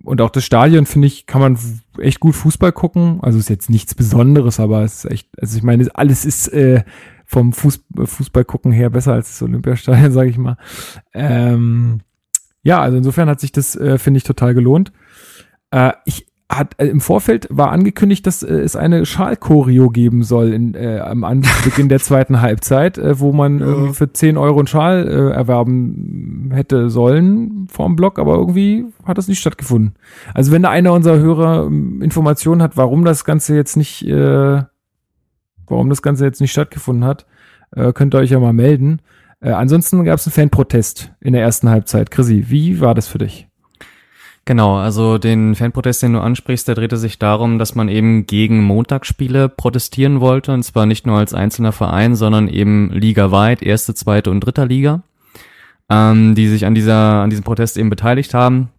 [0.04, 1.58] und auch das Stadion, finde ich, kann man
[1.98, 3.18] echt gut Fußball gucken.
[3.22, 6.84] Also ist jetzt nichts Besonderes, aber es ist echt, also ich meine, alles ist äh,
[7.26, 10.56] vom Fuß, Fußball gucken her besser als das Olympiastadion, sage ich mal.
[11.14, 12.00] Ähm,
[12.62, 14.92] ja, also insofern hat sich das, äh, finde ich, total gelohnt.
[15.70, 20.52] Äh, ich hat äh, im Vorfeld war angekündigt, dass äh, es eine Schalchoreo geben soll
[20.52, 23.66] in, äh, am Beginn der zweiten Halbzeit, äh, wo man ja.
[23.66, 29.18] irgendwie für 10 Euro einen Schal äh, erwerben hätte sollen vorm Blog, aber irgendwie hat
[29.18, 29.94] das nicht stattgefunden.
[30.34, 34.62] Also wenn da einer unserer Hörer ähm, Informationen hat, warum das Ganze jetzt nicht, äh,
[35.66, 37.26] warum das Ganze jetzt nicht stattgefunden hat,
[37.74, 39.00] äh, könnt ihr euch ja mal melden.
[39.42, 42.10] Äh, ansonsten gab es einen Fanprotest in der ersten Halbzeit.
[42.10, 43.48] Chrissy, wie war das für dich?
[44.44, 48.62] Genau, also den Fanprotest, den du ansprichst, der drehte sich darum, dass man eben gegen
[48.62, 54.30] Montagsspiele protestieren wollte, und zwar nicht nur als einzelner Verein, sondern eben ligaweit, erste, zweite
[54.30, 55.02] und dritter Liga,
[55.88, 58.70] ähm, die sich an dieser, an diesem Protest eben beteiligt haben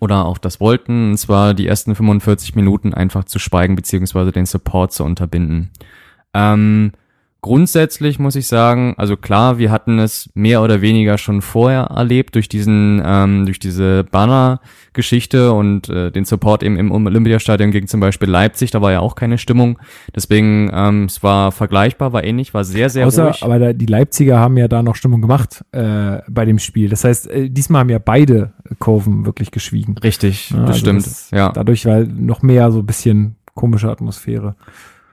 [0.00, 4.46] oder auch das wollten, und zwar die ersten 45 Minuten einfach zu schweigen beziehungsweise den
[4.46, 5.70] Support zu unterbinden.
[6.34, 6.90] Ähm,
[7.40, 12.34] Grundsätzlich muss ich sagen, also klar, wir hatten es mehr oder weniger schon vorher erlebt
[12.34, 18.00] durch diesen, ähm, durch diese Banner-Geschichte und äh, den Support eben im Olympiastadion gegen zum
[18.00, 19.78] Beispiel Leipzig, da war ja auch keine Stimmung.
[20.16, 23.44] Deswegen, ähm, es war vergleichbar, war ähnlich, war sehr, sehr Außer, ruhig.
[23.44, 26.88] Aber da, die Leipziger haben ja da noch Stimmung gemacht äh, bei dem Spiel.
[26.88, 29.96] Das heißt, äh, diesmal haben ja beide Kurven wirklich geschwiegen.
[29.98, 31.06] Richtig, ja, das also stimmt.
[31.06, 31.52] Das, ja.
[31.52, 34.56] Dadurch war noch mehr so ein bisschen komische Atmosphäre.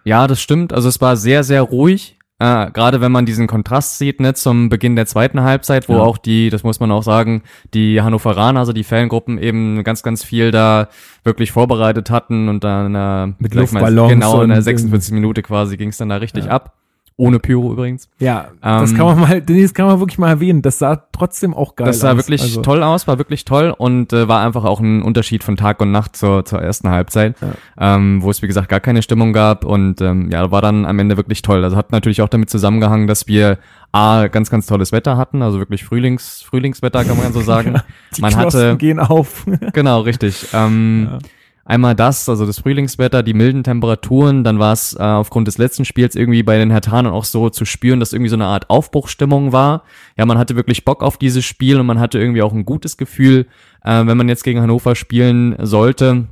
[0.06, 0.72] Ja, das stimmt.
[0.72, 2.15] Also es war sehr, sehr ruhig.
[2.38, 6.00] Äh, Gerade wenn man diesen Kontrast sieht, ne, zum Beginn der zweiten Halbzeit, wo ja.
[6.00, 7.44] auch die, das muss man auch sagen,
[7.74, 10.90] die Hannoveraner, also die Fangruppen eben ganz, ganz viel da
[11.24, 15.90] wirklich vorbereitet hatten und dann äh, mit Luftballons genau in der 46 Minute quasi ging
[15.90, 16.52] es dann da richtig ja.
[16.52, 16.76] ab.
[17.18, 18.10] Ohne Pyro übrigens.
[18.20, 20.62] Ja, das Ähm, kann man mal, das kann man wirklich mal erwähnen.
[20.62, 22.18] Das sah trotzdem auch geil Das sah aus.
[22.18, 25.56] wirklich Also, toll aus, war wirklich toll und äh, war einfach auch ein Unterschied von
[25.56, 27.36] Tag und Nacht zur, zur ersten Halbzeit,
[27.80, 31.00] ähm, wo es wie gesagt gar keine Stimmung gab und ähm, ja, war dann am
[31.00, 31.64] Ende wirklich toll.
[31.64, 33.60] Also hat natürlich auch damit zusammengehangen, dass wir
[33.94, 37.76] A, ganz, ganz tolles Wetter hatten, also wirklich Frühlings, Frühlingswetter kann man so sagen.
[38.18, 39.46] Die man Knospen hatte, gehen auf.
[39.72, 40.48] genau, richtig.
[40.54, 41.20] Ähm, Ja.
[41.68, 45.84] Einmal das, also das Frühlingswetter, die milden Temperaturen, dann war es äh, aufgrund des letzten
[45.84, 49.52] Spiels irgendwie bei den Hertanern auch so zu spüren, dass irgendwie so eine Art Aufbruchstimmung
[49.52, 49.82] war.
[50.16, 52.98] Ja, man hatte wirklich Bock auf dieses Spiel und man hatte irgendwie auch ein gutes
[52.98, 53.48] Gefühl,
[53.84, 56.28] äh, wenn man jetzt gegen Hannover spielen sollte,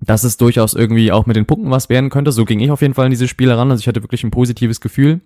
[0.00, 2.30] dass es durchaus irgendwie auch mit den Punkten was werden könnte.
[2.30, 4.30] So ging ich auf jeden Fall in diese Spiele ran, also ich hatte wirklich ein
[4.30, 5.22] positives Gefühl.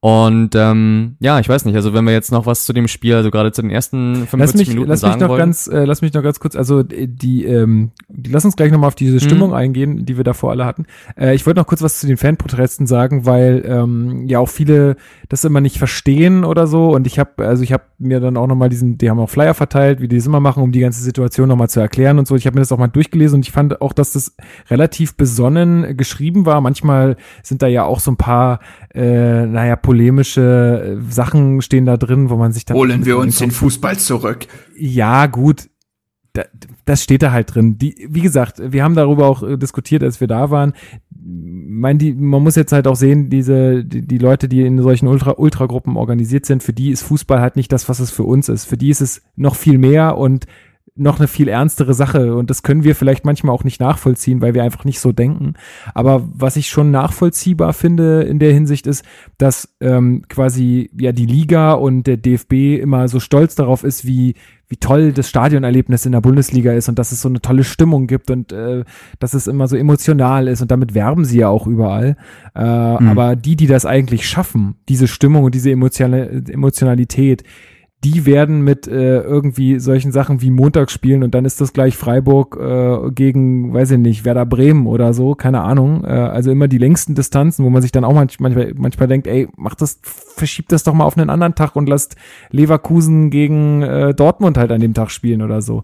[0.00, 3.16] Und ähm, ja, ich weiß nicht, also wenn wir jetzt noch was zu dem Spiel,
[3.16, 5.38] also gerade zu den ersten 45 Lass mich, Minuten lass mich sagen noch wollen.
[5.40, 8.70] ganz, äh, lass mich noch ganz kurz, also äh, die, ähm, die lass uns gleich
[8.70, 8.98] nochmal auf Mhm.
[8.98, 10.86] diese Stimmung eingehen, die wir davor alle hatten.
[11.18, 14.94] Äh, ich wollte noch kurz was zu den Fanprotesten sagen, weil ähm, ja auch viele
[15.28, 16.94] das immer nicht verstehen oder so.
[16.94, 19.54] Und ich habe, also ich habe mir dann auch nochmal diesen, die haben auch Flyer
[19.54, 22.36] verteilt, wie die das immer machen, um die ganze Situation nochmal zu erklären und so.
[22.36, 24.36] Ich habe mir das auch mal durchgelesen und ich fand auch, dass das
[24.70, 26.60] relativ besonnen geschrieben war.
[26.60, 28.60] Manchmal sind da ja auch so ein paar,
[28.94, 33.38] äh, naja, polemische äh, Sachen stehen da drin, wo man sich dann Holen wir uns
[33.38, 34.46] den Fußball zurück.
[34.76, 35.68] ja, gut.
[36.34, 36.44] Da,
[36.84, 37.78] das steht da halt drin.
[37.78, 40.74] Die, wie gesagt, wir haben darüber auch äh, diskutiert, als wir da waren.
[41.10, 45.08] Mein, die, man muss jetzt halt auch sehen, diese, die, die Leute, die in solchen
[45.08, 48.50] Ultra, Ultragruppen organisiert sind, für die ist Fußball halt nicht das, was es für uns
[48.50, 48.66] ist.
[48.66, 50.44] Für die ist es noch viel mehr und
[50.98, 54.54] noch eine viel ernstere Sache und das können wir vielleicht manchmal auch nicht nachvollziehen, weil
[54.54, 55.54] wir einfach nicht so denken.
[55.94, 59.04] Aber was ich schon nachvollziehbar finde in der Hinsicht ist,
[59.38, 64.34] dass ähm, quasi ja die Liga und der DFB immer so stolz darauf ist, wie
[64.68, 68.06] wie toll das Stadionerlebnis in der Bundesliga ist und dass es so eine tolle Stimmung
[68.06, 68.84] gibt und äh,
[69.18, 72.16] dass es immer so emotional ist und damit werben sie ja auch überall.
[72.54, 77.44] Äh, Aber die, die das eigentlich schaffen, diese Stimmung und diese emotionale, Emotionalität,
[78.04, 81.96] die werden mit äh, irgendwie solchen Sachen wie Montag spielen und dann ist das gleich
[81.96, 86.04] Freiburg äh, gegen, weiß ich nicht, Werder Bremen oder so, keine Ahnung.
[86.04, 89.26] Äh, also immer die längsten Distanzen, wo man sich dann auch manch, manchmal, manchmal denkt,
[89.26, 92.14] ey, mach das, verschiebt das doch mal auf einen anderen Tag und lasst
[92.50, 95.82] Leverkusen gegen äh, Dortmund halt an dem Tag spielen oder so.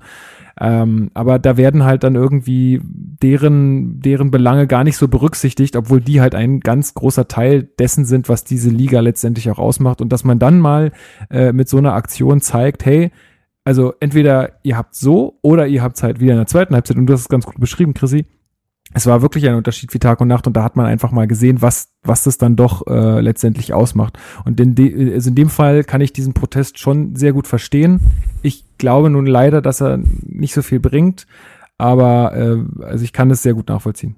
[0.61, 6.01] Ähm, aber da werden halt dann irgendwie deren, deren Belange gar nicht so berücksichtigt, obwohl
[6.01, 10.01] die halt ein ganz großer Teil dessen sind, was diese Liga letztendlich auch ausmacht.
[10.01, 10.93] Und dass man dann mal
[11.31, 13.11] äh, mit so einer Aktion zeigt, hey,
[13.65, 17.07] also entweder ihr habt so oder ihr habt halt wieder in der zweiten Halbzeit, und
[17.07, 18.27] du hast es ganz gut beschrieben, Chrissy,
[18.93, 21.27] es war wirklich ein Unterschied wie Tag und Nacht und da hat man einfach mal
[21.27, 24.19] gesehen, was, was das dann doch äh, letztendlich ausmacht.
[24.45, 28.01] Und in, de, also in dem Fall kann ich diesen Protest schon sehr gut verstehen.
[28.43, 31.27] Ich glaube nun leider, dass er nicht so viel bringt,
[31.79, 34.17] aber äh, also ich kann das sehr gut nachvollziehen.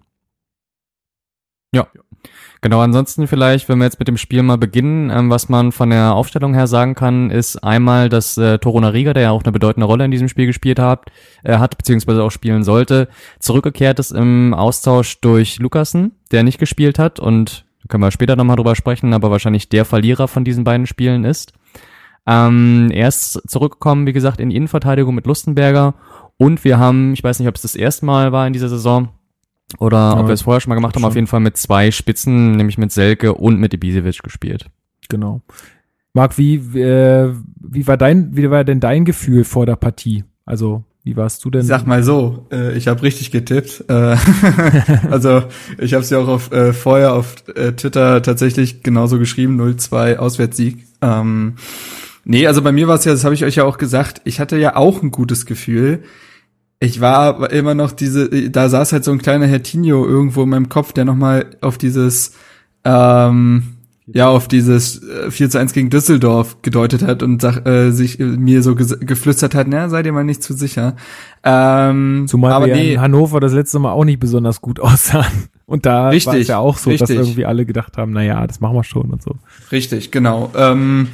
[2.66, 5.90] Genau, ansonsten vielleicht, wenn wir jetzt mit dem Spiel mal beginnen, ähm, was man von
[5.90, 9.52] der Aufstellung her sagen kann, ist einmal, dass äh, Toruna Riga, der ja auch eine
[9.52, 11.04] bedeutende Rolle in diesem Spiel gespielt hat,
[11.44, 13.06] äh, hat beziehungsweise auch spielen sollte,
[13.38, 18.56] zurückgekehrt ist im Austausch durch Lukasen, der nicht gespielt hat und können wir später nochmal
[18.56, 21.52] drüber sprechen, aber wahrscheinlich der Verlierer von diesen beiden Spielen ist.
[22.26, 25.94] Ähm, er ist zurückgekommen, wie gesagt, in die Innenverteidigung mit Lustenberger
[26.36, 29.10] und wir haben, ich weiß nicht, ob es das erste Mal war in dieser Saison,
[29.78, 31.08] oder ob wir es vorher schon mal gemacht haben, schon.
[31.08, 34.66] auf jeden Fall mit zwei Spitzen, nämlich mit Selke und mit Ibisevic gespielt.
[35.08, 35.42] Genau.
[36.12, 40.24] Marc, wie, äh, wie war dein, wie war denn dein Gefühl vor der Partie?
[40.46, 41.60] Also, wie warst du denn?
[41.60, 43.84] Ich sag mal so, äh, ich habe richtig getippt.
[43.88, 44.16] Äh,
[45.10, 45.42] also
[45.78, 50.16] ich habe es ja auch auf, äh, vorher auf äh, Twitter tatsächlich genauso geschrieben, 0-2
[50.16, 50.86] Auswärtssieg.
[51.02, 51.56] Ähm,
[52.24, 54.40] nee, also bei mir war es ja, das habe ich euch ja auch gesagt, ich
[54.40, 56.02] hatte ja auch ein gutes Gefühl.
[56.78, 60.68] Ich war immer noch diese, da saß halt so ein kleiner Hertinho irgendwo in meinem
[60.68, 62.32] Kopf, der nochmal auf dieses,
[62.84, 67.90] ähm, ja, auf dieses äh, 4 zu 1 gegen Düsseldorf gedeutet hat und sag, äh,
[67.90, 70.96] sich äh, mir so geflüstert hat, na, seid ihr mal nicht zu sicher.
[71.42, 75.48] Ähm, Zumal aber wir nee, in Hannover das letzte Mal auch nicht besonders gut aussahen.
[75.64, 77.16] Und da war es ja auch so, dass richtig.
[77.16, 79.34] irgendwie alle gedacht haben, na ja, das machen wir schon und so.
[79.72, 80.52] Richtig, genau.
[80.54, 81.08] Ähm,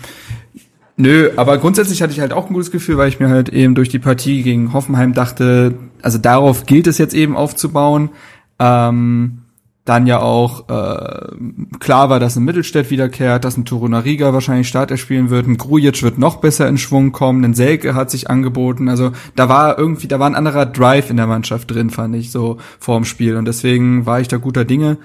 [1.02, 3.74] nö, aber grundsätzlich hatte ich halt auch ein gutes Gefühl, weil ich mir halt eben
[3.74, 8.10] durch die Partie gegen Hoffenheim dachte, also darauf gilt es jetzt eben aufzubauen.
[8.58, 9.38] Ähm,
[9.84, 11.34] dann ja auch äh,
[11.80, 15.56] klar war, dass ein Mittelstädt wiederkehrt, dass ein Toruna Riga wahrscheinlich Starter spielen wird, ein
[15.56, 19.76] Grujic wird noch besser in Schwung kommen, ein Selke hat sich angeboten, also da war
[19.76, 23.36] irgendwie, da war ein anderer Drive in der Mannschaft drin, fand ich so vorm Spiel
[23.36, 24.98] und deswegen war ich da guter Dinge.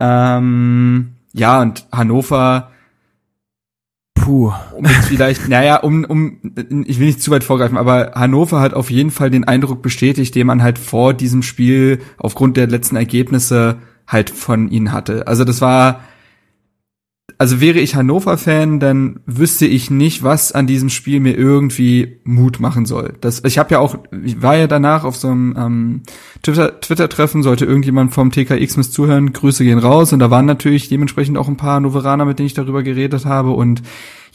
[0.00, 2.70] Ähm, ja, und Hannover,
[4.26, 4.52] Puh.
[4.72, 6.38] um jetzt vielleicht, naja, um, um,
[6.84, 10.34] ich will nicht zu weit vorgreifen, aber Hannover hat auf jeden Fall den Eindruck bestätigt,
[10.34, 13.76] den man halt vor diesem Spiel aufgrund der letzten Ergebnisse
[14.08, 15.28] halt von ihnen hatte.
[15.28, 16.00] Also das war,
[17.38, 22.60] also wäre ich Hannover-Fan, dann wüsste ich nicht, was an diesem Spiel mir irgendwie Mut
[22.60, 23.14] machen soll.
[23.20, 26.02] Das, ich habe ja auch, ich war ja danach auf so einem ähm,
[26.42, 30.12] Twitter- Twitter-Treffen, sollte irgendjemand vom TKX mis zuhören, Grüße gehen raus.
[30.12, 33.50] Und da waren natürlich dementsprechend auch ein paar Hannoveraner, mit denen ich darüber geredet habe.
[33.50, 33.82] Und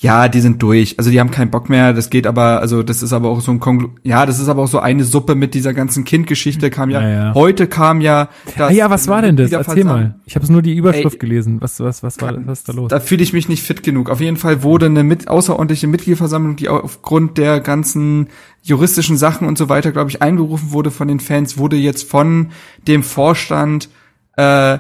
[0.02, 0.98] ja, die sind durch.
[0.98, 1.94] Also die haben keinen Bock mehr.
[1.94, 4.64] Das geht aber, also das ist aber auch so ein Kongl ja, das ist aber
[4.64, 6.72] auch so eine Suppe mit dieser ganzen Kindgeschichte.
[6.72, 7.34] Kam ja, Ja, ja.
[7.36, 8.30] heute kam ja.
[8.58, 9.52] Das ah ja, was war denn das?
[9.52, 10.16] Erzähl mal.
[10.26, 11.62] Ich habe nur die Überschrift Ey, gelesen.
[11.62, 12.90] Was, was, was war, was ist da los?
[12.90, 14.10] Da fühle ich mich nicht fit genug.
[14.10, 18.30] Auf jeden Fall wurde eine mit, außerordentliche Mitgliederversammlung, die aufgrund der ganzen
[18.64, 22.50] juristischen Sachen und so weiter, glaube ich, einberufen wurde von den Fans, wurde jetzt von
[22.88, 23.90] dem Vorstand
[24.36, 24.80] äh,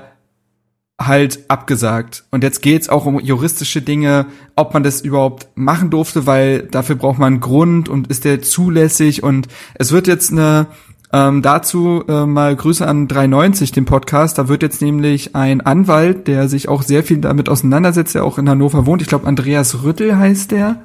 [1.08, 2.24] halt abgesagt.
[2.32, 6.95] Und jetzt geht's auch um juristische Dinge, ob man das überhaupt machen durfte, weil dafür
[6.95, 9.24] braucht man einen Grund und ist der zulässig.
[9.24, 10.68] Und es wird jetzt eine
[11.14, 14.38] ähm, dazu äh, mal Grüße an 390, den Podcast.
[14.38, 18.38] Da wird jetzt nämlich ein Anwalt, der sich auch sehr viel damit auseinandersetzt, der auch
[18.38, 19.02] in Hannover wohnt.
[19.02, 20.82] Ich glaube, Andreas Rüttel heißt der.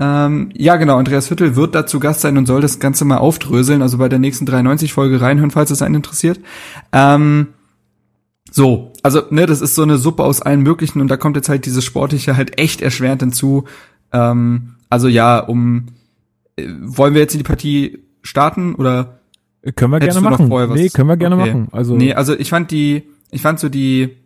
[0.00, 3.82] Ähm, ja, genau, Andreas Hüttel wird dazu Gast sein und soll das Ganze mal aufdröseln,
[3.82, 6.38] also bei der nächsten 390-Folge reinhören, falls es einen interessiert.
[6.92, 7.48] Ähm,
[8.50, 11.48] so, also, ne, das ist so eine Suppe aus allen möglichen und da kommt jetzt
[11.48, 13.64] halt dieses Sportliche halt echt erschwerend hinzu.
[14.12, 15.86] Ähm, also ja, um
[16.56, 19.20] äh, wollen wir jetzt in die Partie starten oder
[19.76, 20.48] können wir gerne machen.
[20.74, 21.52] Nee, können wir gerne Okay.
[21.52, 21.68] machen.
[21.72, 24.16] Also, Nee, also ich fand die, ich fand so die,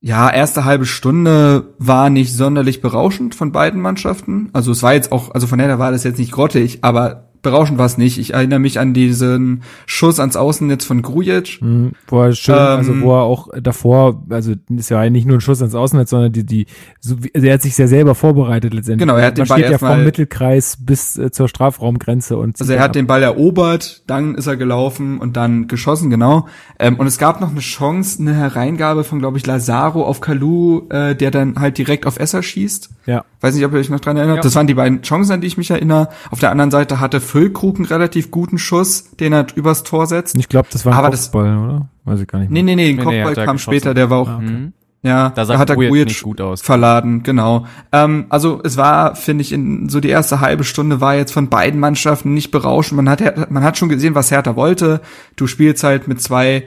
[0.00, 4.50] ja, erste halbe Stunde war nicht sonderlich berauschend von beiden Mannschaften.
[4.52, 7.78] Also es war jetzt auch, also von daher war das jetzt nicht grottig, aber berauschend
[7.78, 8.18] war es nicht.
[8.18, 11.58] Ich erinnere mich an diesen Schuss ans Außennetz von Grujic.
[11.60, 15.36] mh, wo er schön, Ähm, also wo er auch davor, also ist ja nicht nur
[15.38, 16.66] ein Schuss ans Außennetz, sondern die, die,
[17.00, 19.06] so, wie- also er hat sich sehr selber vorbereitet letztendlich.
[19.06, 22.36] Genau, er hat den Man Ball steht ja erstmal- vom Mittelkreis bis äh, zur Strafraumgrenze
[22.36, 26.46] und Also er hat den Ball erobert, dann ist er gelaufen und dann geschossen, genau.
[26.78, 30.82] Ähm, und es gab noch eine Chance, eine Hereingabe von, glaube ich, Lazaro auf Kalu,
[30.90, 32.90] äh, der dann halt direkt auf Esser schießt.
[33.06, 33.24] ja.
[33.40, 34.36] Weiß nicht, ob ihr euch noch dran erinnert.
[34.36, 34.42] Ja.
[34.42, 36.08] Das waren die beiden Chancen, an die ich mich erinnere.
[36.30, 40.36] Auf der anderen Seite hatte Füllkrug einen relativ guten Schuss, den er übers Tor setzt.
[40.36, 41.88] Ich glaube, das war ein Aber das- Kopfball, oder?
[42.04, 42.50] Weiß ich gar nicht.
[42.50, 44.72] Nee, nee, nee, den Nee, nee, Kopfball er kam später, der war auch, Mhm.
[45.02, 46.60] ja, Da sah hat er nicht gut aus.
[46.60, 47.64] verladen, genau.
[47.90, 51.48] Ähm, also es war, finde ich, in so die erste halbe Stunde war jetzt von
[51.48, 52.96] beiden Mannschaften nicht berauschend.
[52.96, 55.00] Man hat, man hat schon gesehen, was Hertha wollte.
[55.36, 56.64] Du spielst halt mit zwei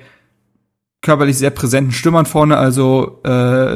[1.02, 3.30] körperlich sehr präsenten Stürmern vorne, also äh,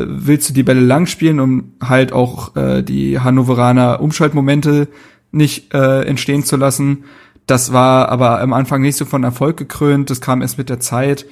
[0.08, 4.88] willst du die Bälle lang spielen, um halt auch äh, die Hannoveraner Umschaltmomente
[5.32, 7.04] nicht äh, entstehen zu lassen.
[7.46, 10.80] Das war aber am Anfang nicht so von Erfolg gekrönt, das kam erst mit der
[10.80, 11.26] Zeit.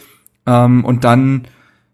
[0.47, 1.43] Ähm, und dann,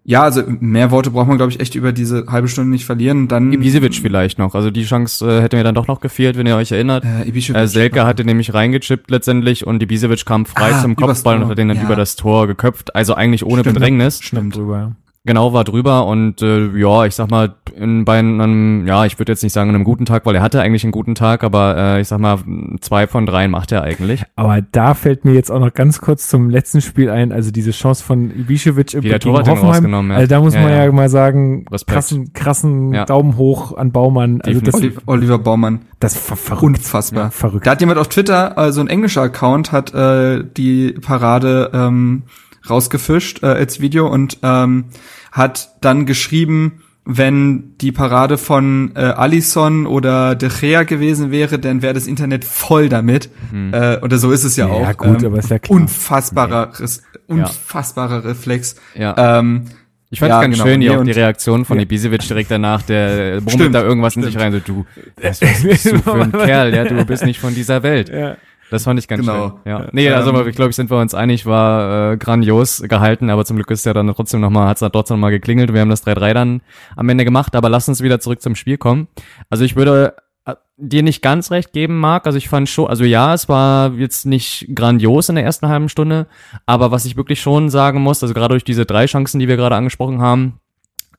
[0.05, 3.27] ja, also mehr Worte braucht man, glaube ich, echt über diese halbe Stunde nicht verlieren.
[3.27, 4.55] Dann Ibisevic vielleicht noch.
[4.55, 7.03] Also die Chance äh, hätte mir dann doch noch gefehlt, wenn ihr euch erinnert.
[7.03, 7.55] äh, Ibišević.
[7.57, 11.57] Äh, Selke hatte nämlich reingechippt letztendlich und Ibisevic kam frei Ah, zum Kopfball und hat
[11.57, 11.83] den dann Ja.
[11.83, 12.95] über das Tor geköpft.
[12.95, 13.75] Also eigentlich ohne Stimmt.
[13.75, 14.21] Bedrängnis.
[14.21, 14.91] Stimmt drüber, ja.
[15.25, 19.31] Genau, war drüber und äh, ja, ich sag mal, in, bei einem, ja, ich würde
[19.31, 22.01] jetzt nicht sagen einem guten Tag, weil er hatte eigentlich einen guten Tag, aber äh,
[22.01, 22.39] ich sag mal,
[22.81, 24.23] zwei von dreien macht er eigentlich.
[24.35, 27.71] Aber da fällt mir jetzt auch noch ganz kurz zum letzten Spiel ein, also diese
[27.71, 29.65] Chance von Ibišević der gegen Hoffenheim.
[29.65, 30.17] rausgenommen, ja.
[30.17, 30.91] Also da muss Ja, man ja, ja.
[30.91, 31.93] mal sagen, Respekt.
[31.95, 33.05] krassen, krassen Ja.
[33.05, 34.41] Daumen hoch an Baumann.
[34.41, 35.01] Also das, Definitiv.
[35.07, 35.79] Oliver, Oliver Baumann.
[36.01, 36.63] das ver verrückt.
[36.63, 37.23] Unfassbar.
[37.25, 37.65] Ja, verrückt.
[37.65, 42.23] Da hat jemand auf Twitter, also ein englischer Account, hat äh, die Parade ähm,
[42.69, 44.85] rausgefischt äh, als Video und ähm,
[45.31, 51.81] hat dann geschrieben, wenn die Parade von äh, Alisson oder De Gea gewesen wäre, dann
[51.81, 53.29] wäre das Internet voll damit.
[53.73, 54.87] Äh, oder so ist es ja, Ja, auch.
[55.03, 55.77] Ähm, gut, aber ist ja klar.
[55.81, 58.75] Unfassbarer, Res- unfassbarer Reflex.
[58.95, 59.39] Ja.
[59.39, 59.65] Ähm,
[60.11, 60.65] Ich fand Ja, ganz genau.
[60.65, 64.15] schön, Nee, hier auch die Reaktion von Ibisevic direkt danach, der brummelt Stimmt, da irgendwas
[64.15, 64.85] in sich rein, so du,
[65.21, 68.09] was bist du für ein Kerl, ja, du bist nicht von dieser Welt.
[68.09, 68.37] Ja.
[68.71, 69.49] Das fand ich ganz Genau.
[69.49, 69.53] schön.
[69.65, 69.87] Ja.
[69.91, 73.57] Nee, also Ähm, ich glaube, sind wir uns einig, war äh, grandios gehalten, aber zum
[73.57, 75.73] Glück ist ja dann trotzdem nochmal, hat es dann trotzdem nochmal geklingelt.
[75.73, 76.61] Wir haben das 3-3 dann
[76.95, 79.07] am Ende gemacht, aber lass uns wieder zurück zum Spiel kommen.
[79.49, 82.25] Also ich würde äh, dir nicht ganz recht geben, Marc.
[82.25, 85.87] Also ich fand schon, also ja, es war jetzt nicht grandios in der ersten halben
[85.89, 86.25] Stunde,
[86.65, 89.57] aber was ich wirklich schon sagen muss, also gerade durch diese drei Chancen, die wir
[89.57, 90.59] gerade angesprochen haben,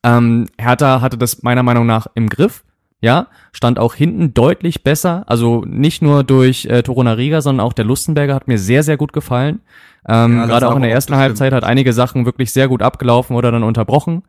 [0.02, 2.64] ähm, Hertha hatte das meiner Meinung nach im Griff.
[3.04, 5.24] Ja, stand auch hinten deutlich besser.
[5.26, 9.12] Also nicht nur durch äh, Torunariga, sondern auch der Lustenberger hat mir sehr, sehr gut
[9.12, 9.60] gefallen.
[10.08, 12.80] Ähm, Ja, Gerade auch in der ersten das Halbzeit hat einige Sachen wirklich sehr gut
[12.80, 14.22] abgelaufen oder dann unterbrochen.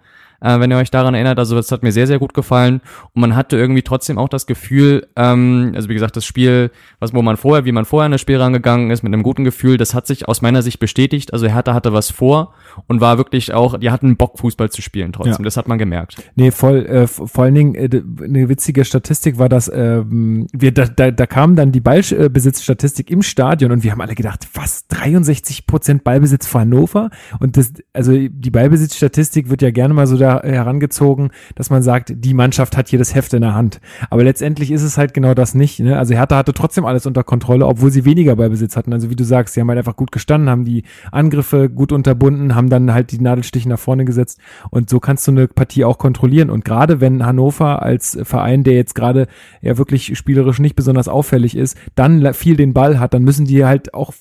[0.46, 2.82] Äh, wenn ihr euch daran erinnert, also das hat mir sehr, sehr gut gefallen.
[3.14, 6.70] Und man hatte irgendwie trotzdem auch das Gefühl, ähm, also wie gesagt, das Spiel,
[7.00, 9.44] was wo man vorher, wie man vorher an das Spiel rangegangen ist, mit einem guten
[9.44, 11.34] Gefühl, das hat sich aus meiner Sicht bestätigt.
[11.34, 12.54] Also Hertha hatte was vor
[12.86, 15.34] und war wirklich auch, die hatten Bock, Fußball zu spielen trotzdem.
[15.40, 15.44] Ja.
[15.46, 16.18] Das hat man gemerkt.
[16.36, 17.90] Nee, voll, äh, vor allen Dingen, äh,
[18.24, 23.24] eine witzige Statistik war, dass ähm, wir, da, da, da kam dann die Ballbesitzstatistik im
[23.24, 27.10] Stadion und wir haben alle gedacht, was, 63 Prozent Ballbesitz für Hannover?
[27.40, 32.14] Und das, also die Ballbesitzstatistik wird ja gerne mal so da herangezogen, dass man sagt,
[32.16, 33.80] die Mannschaft hat hier das Heft in der Hand.
[34.10, 35.80] Aber letztendlich ist es halt genau das nicht.
[35.80, 35.98] Ne?
[35.98, 38.94] Also Hertha hatte trotzdem alles unter Kontrolle, obwohl sie weniger bei Besitz hatten.
[38.94, 42.56] Also wie du sagst, sie haben halt einfach gut gestanden, haben die Angriffe gut unterbunden,
[42.56, 45.98] haben dann halt die Nadelstiche nach vorne gesetzt und so kannst du eine Partie auch
[45.98, 46.50] kontrollieren.
[46.50, 49.28] Und gerade wenn Hannover als Verein, der jetzt gerade
[49.62, 53.66] ja wirklich spielerisch nicht besonders auffällig ist, dann viel den Ball hat, dann müssen die
[53.66, 54.14] halt auch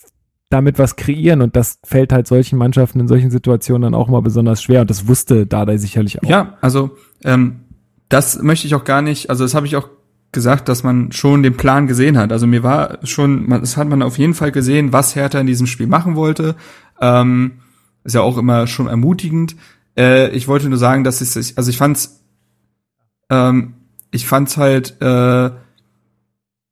[0.55, 4.22] damit was kreieren und das fällt halt solchen Mannschaften in solchen Situationen dann auch mal
[4.22, 6.28] besonders schwer und das wusste Dada sicherlich auch.
[6.28, 7.61] Ja, also ähm,
[8.09, 9.88] das möchte ich auch gar nicht, also das habe ich auch
[10.30, 12.30] gesagt, dass man schon den Plan gesehen hat.
[12.30, 15.66] Also mir war schon, das hat man auf jeden Fall gesehen, was Hertha in diesem
[15.66, 16.55] Spiel machen wollte.
[17.00, 17.52] Ähm,
[18.05, 19.57] ist ja auch immer schon ermutigend.
[19.96, 22.20] Äh, ich wollte nur sagen, dass es, also ich fand's,
[23.28, 23.74] ähm,
[24.12, 25.50] ich fand's halt äh,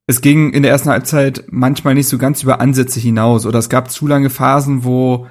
[0.07, 3.69] es ging in der ersten Halbzeit manchmal nicht so ganz über Ansätze hinaus oder es
[3.69, 5.27] gab zu lange Phasen, wo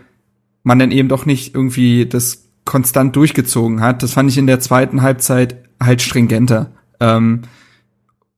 [0.64, 4.04] man dann eben doch nicht irgendwie das konstant durchgezogen hat.
[4.04, 6.72] Das fand ich in der zweiten Halbzeit halt stringenter.
[7.00, 7.42] Ähm,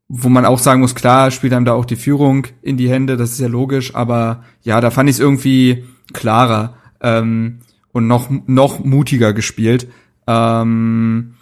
[0.07, 3.17] wo man auch sagen muss, klar, spielt einem da auch die Führung in die Hände,
[3.17, 7.59] das ist ja logisch, aber ja, da fand ich es irgendwie klarer ähm,
[7.91, 9.87] und noch, noch mutiger gespielt.
[10.27, 11.33] Ähm,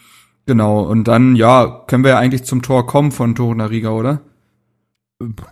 [0.46, 4.22] genau, und dann, ja, können wir ja eigentlich zum Tor kommen von Torunariga, oder?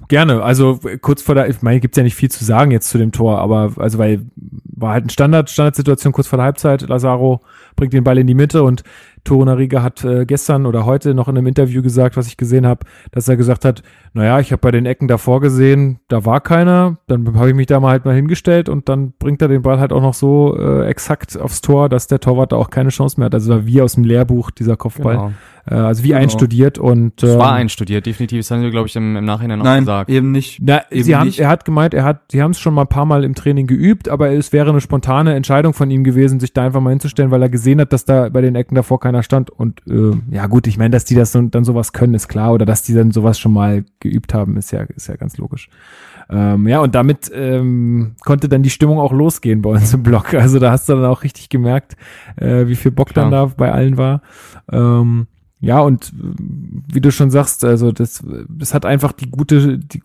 [0.07, 2.97] Gerne, also kurz vor der, ich meine, gibt's ja nicht viel zu sagen jetzt zu
[2.97, 7.41] dem Tor, aber also weil war halt ein Standard, Standardsituation kurz vor der Halbzeit, Lazaro
[7.75, 8.83] bringt den Ball in die Mitte und
[9.23, 12.85] Torunariga hat äh, gestern oder heute noch in einem Interview gesagt, was ich gesehen habe,
[13.11, 16.97] dass er gesagt hat, naja, ich habe bei den Ecken davor gesehen, da war keiner,
[17.07, 19.79] dann habe ich mich da mal halt mal hingestellt und dann bringt er den Ball
[19.79, 23.19] halt auch noch so äh, exakt aufs Tor, dass der Torwart da auch keine Chance
[23.19, 23.33] mehr hat.
[23.33, 25.15] Also wie aus dem Lehrbuch dieser Kopfball.
[25.15, 25.31] Genau.
[25.69, 26.21] Äh, also wie genau.
[26.21, 28.39] einstudiert und ähm, es war einstudiert, definitiv.
[28.39, 30.09] Das haben wir, glaube ich, im, im Nachhinein auch Nein, gesagt.
[30.09, 30.59] eben nicht.
[30.61, 31.39] Na, eben sie haben, nicht.
[31.39, 33.67] er hat gemeint, er hat, sie haben es schon mal ein paar Mal im Training
[33.67, 37.29] geübt, aber es wäre eine spontane Entscheidung von ihm gewesen, sich da einfach mal hinzustellen,
[37.29, 39.51] weil er gesehen hat, dass da bei den Ecken davor keiner stand.
[39.51, 42.53] Und äh, ja gut, ich meine, dass die das so, dann sowas können, ist klar,
[42.53, 45.69] oder dass die dann sowas schon mal geübt haben, ist ja, ist ja ganz logisch.
[46.31, 50.33] Ähm, ja, und damit ähm, konnte dann die Stimmung auch losgehen bei uns im Blog.
[50.33, 51.95] Also da hast du dann auch richtig gemerkt,
[52.37, 53.25] äh, wie viel Bock Klar.
[53.25, 54.21] dann da bei allen war.
[54.71, 55.27] Ähm,
[55.61, 56.33] ja, und äh,
[56.93, 60.01] wie du schon sagst, also das, das hat einfach die gute, die,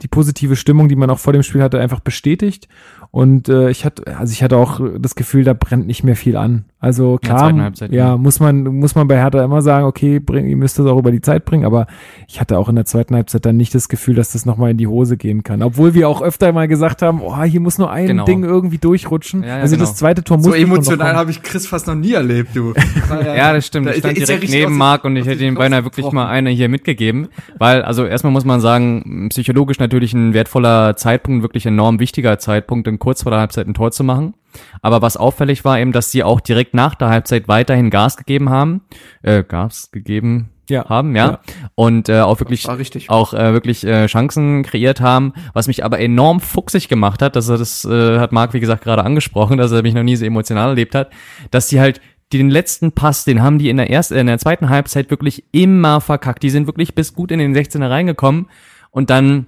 [0.00, 2.68] die positive Stimmung, die man auch vor dem Spiel hatte, einfach bestätigt.
[3.10, 6.34] Und äh, ich hatte, also ich hatte auch das Gefühl, da brennt nicht mehr viel
[6.36, 6.64] an.
[6.80, 10.78] Also klar, ja, muss man, muss man bei Hertha immer sagen, okay, bring, ihr müsst
[10.78, 11.86] das auch über die Zeit bringen, aber
[12.26, 14.78] ich hatte auch in der zweiten Halbzeit dann nicht das Gefühl, dass das nochmal in
[14.78, 15.62] die Hose gehen kann.
[15.62, 18.24] Obwohl wir auch öfter mal gesagt haben, oh, hier muss nur ein genau.
[18.24, 19.42] Ding irgendwie durchrutschen.
[19.42, 19.86] Ja, ja, also genau.
[19.86, 22.72] das zweite Tor muss So emotional habe ich Chris fast noch nie erlebt, du.
[23.10, 23.86] ja, das stimmt.
[23.86, 26.68] Da, ich stand direkt neben Marc und ich hätte ihm beinahe wirklich mal eine hier
[26.68, 27.28] mitgegeben,
[27.58, 32.88] weil, also erstmal muss man sagen, psychologisch natürlich ein wertvoller Zeitpunkt, wirklich enorm wichtiger Zeitpunkt,
[32.88, 34.34] in kurz vor der Halbzeit ein Tor zu machen.
[34.80, 38.50] Aber was auffällig war eben, dass sie auch direkt nach der Halbzeit weiterhin Gas gegeben
[38.50, 38.82] haben,
[39.22, 40.88] äh, Gas gegeben ja.
[40.88, 41.40] haben, ja, ja.
[41.74, 42.68] und äh, auch wirklich
[43.08, 47.48] auch äh, wirklich äh, Chancen kreiert haben, was mich aber enorm fuchsig gemacht hat, dass
[47.48, 50.24] er das äh, hat Marc wie gesagt gerade angesprochen, dass er mich noch nie so
[50.24, 51.10] emotional erlebt hat,
[51.50, 52.00] dass sie halt
[52.32, 56.00] den letzten Pass, den haben die in der ersten, in der zweiten Halbzeit wirklich immer
[56.00, 56.42] verkackt.
[56.42, 58.48] Die sind wirklich bis gut in den 16er reingekommen
[58.90, 59.46] und dann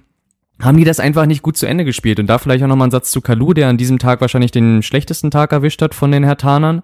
[0.61, 2.19] haben die das einfach nicht gut zu Ende gespielt.
[2.19, 4.83] Und da vielleicht auch nochmal ein Satz zu Kalu, der an diesem Tag wahrscheinlich den
[4.83, 6.81] schlechtesten Tag erwischt hat von den Hertanern.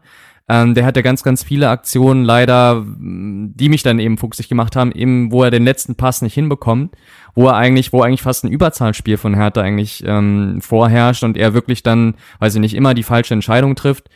[0.49, 4.91] Ähm, der hatte ganz, ganz viele Aktionen leider, die mich dann eben fuchsig gemacht haben,
[4.91, 6.95] eben wo er den letzten Pass nicht hinbekommt,
[7.35, 11.53] wo er eigentlich, wo eigentlich fast ein Überzahlspiel von Hertha eigentlich ähm, vorherrscht und er
[11.53, 14.09] wirklich dann, weiß ich nicht, immer die falsche Entscheidung trifft.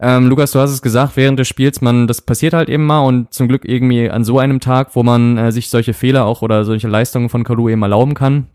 [0.00, 3.00] Ähm, Lukas, du hast es gesagt, während des Spiels, man, das passiert halt eben mal
[3.00, 6.42] und zum Glück irgendwie an so einem Tag, wo man äh, sich solche Fehler auch
[6.42, 8.46] oder solche Leistungen von Kalu eben erlauben kann.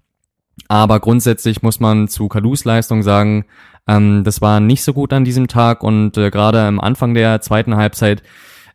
[0.67, 3.45] Aber grundsätzlich muss man zu Kalus Leistung sagen,
[3.87, 7.41] ähm, das war nicht so gut an diesem Tag und äh, gerade am Anfang der
[7.41, 8.23] zweiten Halbzeit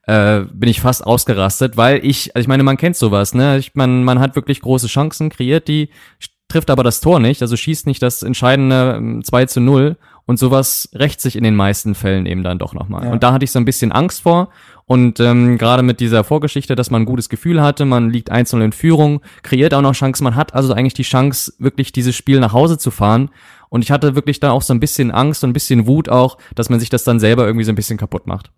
[0.07, 3.59] äh, bin ich fast ausgerastet, weil ich, also ich meine, man kennt sowas, ne?
[3.59, 5.91] Ich, man, man hat wirklich große Chancen, kreiert die,
[6.49, 9.97] trifft aber das Tor nicht, also schießt nicht das entscheidende 2 ähm, zu 0
[10.27, 13.05] und sowas rächt sich in den meisten Fällen eben dann doch nochmal.
[13.05, 13.13] Ja.
[13.13, 14.51] Und da hatte ich so ein bisschen Angst vor.
[14.87, 18.61] Und ähm, gerade mit dieser Vorgeschichte, dass man ein gutes Gefühl hatte, man liegt einzeln
[18.61, 22.41] in Führung, kreiert auch noch Chancen, man hat also eigentlich die Chance, wirklich dieses Spiel
[22.41, 23.31] nach Hause zu fahren.
[23.69, 26.39] Und ich hatte wirklich da auch so ein bisschen Angst und ein bisschen Wut auch,
[26.57, 28.51] dass man sich das dann selber irgendwie so ein bisschen kaputt macht.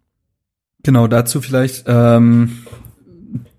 [0.84, 2.64] Genau, dazu vielleicht ähm,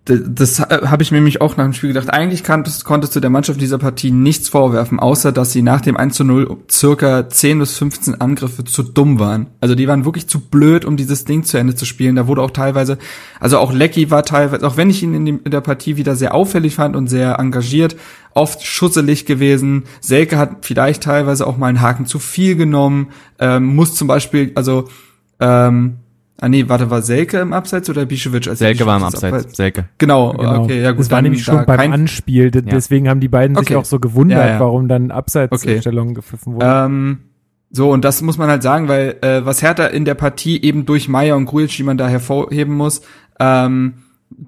[0.06, 2.10] das habe ich mir nämlich auch nach dem Spiel gedacht.
[2.10, 5.96] Eigentlich konntest, konntest du der Mannschaft dieser Partie nichts vorwerfen, außer dass sie nach dem
[5.96, 9.48] 1 zu 0 circa 10 bis 15 Angriffe zu dumm waren.
[9.62, 12.18] Also die waren wirklich zu blöd, um dieses Ding zu Ende zu spielen.
[12.18, 12.98] Da wurde auch teilweise,
[13.40, 16.18] also auch Lecky war teilweise, auch wenn ich ihn in, dem, in der Partie wieder
[16.18, 17.96] sehr auffällig fand und sehr engagiert,
[18.34, 19.84] oft schusselig gewesen.
[20.02, 23.08] Selke hat vielleicht teilweise auch mal einen Haken zu viel genommen,
[23.40, 24.90] ähm, muss zum Beispiel, also
[25.40, 26.00] ähm,
[26.44, 28.50] Ah nee, warte, war Selke im Abseits oder Bischewitsch?
[28.50, 29.56] Als Selke war im das Abseits.
[29.56, 29.86] Selke.
[29.98, 30.64] Genau, Genau.
[30.64, 31.00] okay, ja gut.
[31.00, 32.62] das war nämlich schon beim kein- Anspiel, Ja.
[32.62, 33.76] deswegen haben die beiden sich Okay.
[33.78, 34.60] auch so gewundert, Ja, ja.
[34.60, 36.66] warum dann Abseitsstellungen gepfiffen wurden.
[36.70, 37.18] Ähm,
[37.72, 40.86] so, und das muss man halt sagen, weil äh, was Hertha in der Partie eben
[40.86, 43.02] durch Meier und Grujic, die man da hervorheben muss,
[43.40, 43.94] ähm,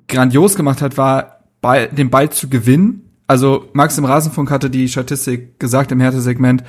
[0.10, 3.04] grandios gemacht hat, war Ball, den Ball zu gewinnen.
[3.26, 6.64] Also Max im Rasenfunk hatte die Statistik gesagt im Hertha-Segment,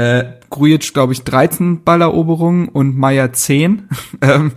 [0.00, 3.88] äh, Grujic, glaube ich, 13 Balleroberungen und Meier 10.
[4.22, 4.52] ähm,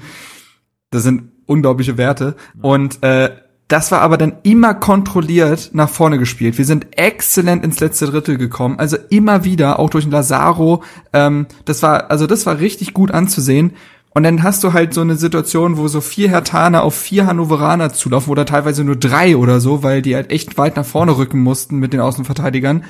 [0.90, 2.36] das sind unglaubliche Werte.
[2.62, 3.32] Und äh,
[3.68, 6.58] das war aber dann immer kontrolliert nach vorne gespielt.
[6.58, 8.80] Wir sind exzellent ins letzte Drittel gekommen.
[8.80, 10.82] Also immer wieder, auch durch den Lazaro.
[11.12, 13.74] Ähm, das war, also das war richtig gut anzusehen.
[14.12, 17.92] Und dann hast du halt so eine Situation, wo so vier Hertaner auf vier Hannoveraner
[17.92, 21.42] zulaufen oder teilweise nur drei oder so, weil die halt echt weit nach vorne rücken
[21.42, 22.86] mussten mit den Außenverteidigern.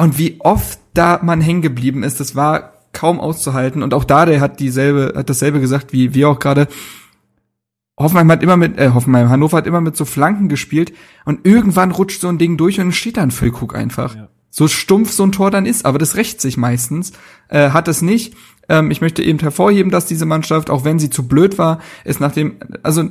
[0.00, 3.82] Und wie oft da man hängen geblieben ist, das war kaum auszuhalten.
[3.82, 6.68] Und auch da, der hat dieselbe, hat dasselbe gesagt wie wir auch gerade.
[7.98, 10.94] Hoffenheim hat immer mit, äh, Hoffenheim, Hannover hat immer mit so Flanken gespielt
[11.26, 14.16] und irgendwann rutscht so ein Ding durch und dann steht da ein Füllkrug einfach.
[14.16, 14.28] Ja.
[14.48, 17.12] So stumpf so ein Tor dann ist, aber das rächt sich meistens,
[17.48, 18.34] äh, hat es nicht.
[18.70, 22.20] Ähm, ich möchte eben hervorheben, dass diese Mannschaft, auch wenn sie zu blöd war, ist
[22.20, 23.04] nach dem, also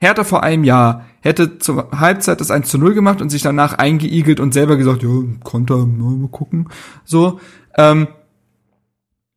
[0.00, 3.74] Hertha vor einem Jahr hätte zur Halbzeit das 1 zu 0 gemacht und sich danach
[3.74, 5.10] eingeigelt und selber gesagt, ja,
[5.44, 6.68] Konter, mal gucken.
[7.04, 7.38] So.
[7.76, 8.08] Ähm,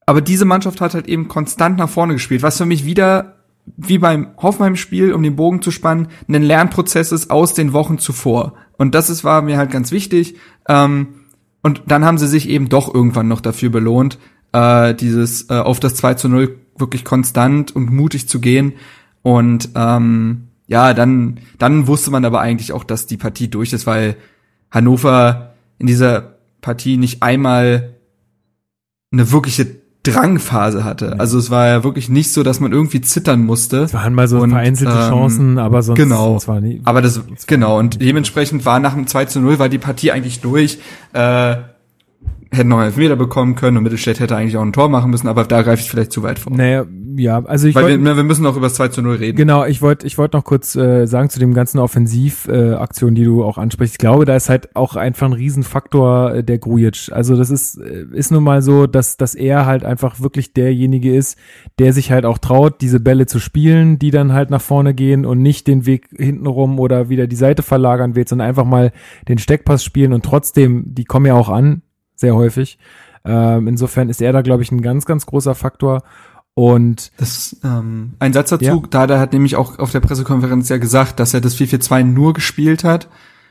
[0.05, 3.36] aber diese Mannschaft hat halt eben konstant nach vorne gespielt, was für mich wieder,
[3.78, 8.53] wie beim Hoffenheim-Spiel, um den Bogen zu spannen, ein Lernprozess ist aus den Wochen zuvor.
[8.78, 10.38] Und das ist, war mir halt ganz wichtig.
[10.68, 11.07] Ähm,
[11.61, 14.18] und dann haben sie sich eben doch irgendwann noch dafür belohnt,
[14.53, 18.74] äh, dieses äh, auf das 2 zu 0 wirklich konstant und mutig zu gehen.
[19.22, 23.86] Und ähm, ja, dann, dann wusste man aber eigentlich auch, dass die Partie durch ist,
[23.86, 24.15] weil
[24.71, 27.93] Hannover in dieser Partie nicht einmal
[29.11, 29.67] eine wirkliche
[30.01, 31.19] Drangphase hatte.
[31.19, 33.84] Also es war ja wirklich nicht so, dass man irgendwie zittern musste.
[33.84, 36.39] Es waren mal so Und, vereinzelte ähm, Chancen, aber sonst, genau.
[36.47, 39.78] war nie, Aber das, genau, und dementsprechend war nach dem 2 zu 0 war die
[39.78, 40.80] Partie eigentlich durch.
[41.13, 41.57] Äh,
[42.54, 45.28] hätten noch einen Elfmeter bekommen können und Mittelstädt hätte eigentlich auch ein Tor machen müssen,
[45.28, 46.54] aber da greife ich vielleicht zu weit vor.
[46.56, 46.86] Naja,
[47.16, 49.38] ja, also ich Weil wollte, wir, wir müssen noch über das 2 zu 0 reden.
[49.38, 53.26] Genau, ich wollte ich wollte noch kurz äh, sagen zu dem ganzen Offensivaktionen, äh, die
[53.26, 53.95] du auch ansprichst.
[53.95, 57.10] Ich glaube, da ist halt auch einfach ein Riesenfaktor äh, der Grujic.
[57.12, 61.16] Also das ist äh, ist nun mal so, dass dass er halt einfach wirklich derjenige
[61.16, 61.38] ist,
[61.80, 65.26] der sich halt auch traut, diese Bälle zu spielen, die dann halt nach vorne gehen
[65.26, 68.91] und nicht den Weg hintenrum oder wieder die Seite verlagern will, sondern einfach mal
[69.28, 71.84] den Steckpass spielen und trotzdem, die kommen ja auch an,
[72.24, 72.78] sehr häufig.
[73.26, 76.03] Ähm, insofern ist er da, glaube ich, ein ganz, ganz großer Faktor.
[76.55, 78.82] Und Das, ähm, ein Satz dazu, Ja.
[78.89, 82.84] Dada hat nämlich auch auf der Pressekonferenz ja gesagt, dass er das 4-4-2 nur gespielt
[82.84, 83.07] hat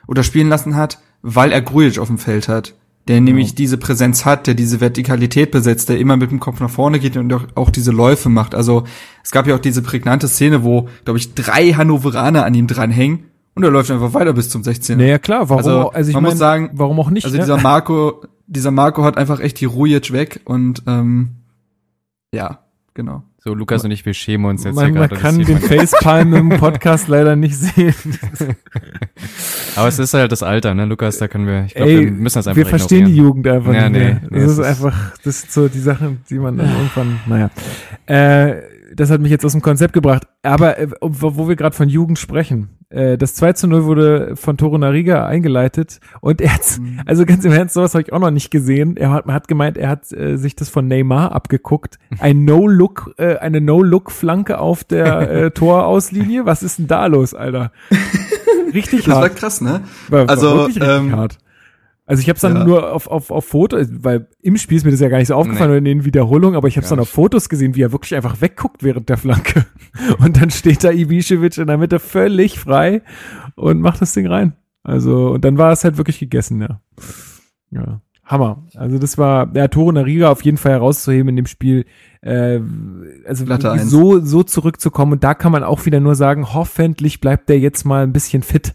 [0.06, 2.74] oder spielen lassen hat, weil er Grujic auf dem Feld hat.
[3.08, 6.70] Der nämlich diese Präsenz hat, der diese Vertikalität besetzt, der immer mit dem Kopf nach
[6.70, 8.54] vorne geht und auch, diese Läufe macht.
[8.54, 8.84] Also
[9.24, 13.24] es gab ja auch diese prägnante Szene, wo, glaube ich, drei Hannoveraner an ihm dranhängen
[13.56, 14.96] und er läuft einfach weiter bis zum 16.
[14.98, 17.24] naja, klar, warum, Also, auch- also ich man mein, muss sagen, warum auch nicht?
[17.24, 17.42] Also ne?
[17.42, 18.22] dieser Marco,
[18.52, 21.30] dieser Marco hat einfach echt die Rujic weg und ähm,
[22.34, 22.60] ja,
[22.94, 23.22] genau.
[23.44, 25.20] So, Lukas und ich, wir schämen uns jetzt man, hier man gerade.
[25.20, 27.92] kann den Facepalm im Podcast leider nicht sehen.
[29.76, 32.38] Aber es ist halt das Alter, ne, Lukas, da können wir, ich glaube, wir müssen
[32.38, 33.16] das einfach wir verstehen die.
[33.16, 34.14] Jugend einfach Ja, nicht mehr.
[34.14, 36.70] nee, nee, das es ist ist- einfach, das sind so die Sachen, die man dann
[36.70, 37.50] irgendwann, naja.
[38.06, 38.62] Äh,
[38.96, 40.26] das hat mich jetzt aus dem Konzept gebracht.
[40.42, 44.56] Aber äh, wo, wir gerade von Jugend sprechen, äh, das 2 zu 0 wurde von
[44.56, 47.00] Toro Nariga eingeleitet und er hat, Mhm.
[47.06, 48.96] also ganz im Ernst, sowas habe ich auch noch nicht gesehen.
[48.96, 51.98] Er hat, man hat gemeint, er hat äh, sich das von Neymar abgeguckt.
[52.18, 56.46] Ein No-Look, äh, eine No-Look-Flanke auf der äh, Torauslinie.
[56.46, 57.72] Was ist denn da los, Alter?
[58.74, 59.36] Richtig Das war hart.
[59.36, 59.80] krass, ne?
[60.08, 61.38] War, Also, war wirklich richtig ähm, hart.
[62.04, 62.64] Also ich habe es dann ja.
[62.64, 65.34] nur auf, auf, auf Fotos, weil im Spiel ist mir das ja gar nicht so
[65.34, 65.76] aufgefallen Nee.
[65.76, 68.14] oder in den Wiederholungen, aber ich habe es dann auf Fotos gesehen, wie er wirklich
[68.16, 69.66] einfach wegguckt während der Flanke.
[70.18, 73.02] Und dann steht da Ibišević in der Mitte völlig frei
[73.54, 74.54] und macht das Ding rein.
[74.82, 76.80] Also, und dann war es halt wirklich gegessen, ja.
[77.70, 78.00] Ja.
[78.24, 78.64] Hammer.
[78.74, 81.84] Also das war, ja, Tore Nariga auf jeden Fall herauszuheben in dem Spiel.
[82.20, 82.60] Äh,
[83.26, 83.44] also
[83.78, 85.12] so, so zurückzukommen.
[85.12, 88.42] Und da kann man auch wieder nur sagen, hoffentlich bleibt der jetzt mal ein bisschen
[88.42, 88.74] fit.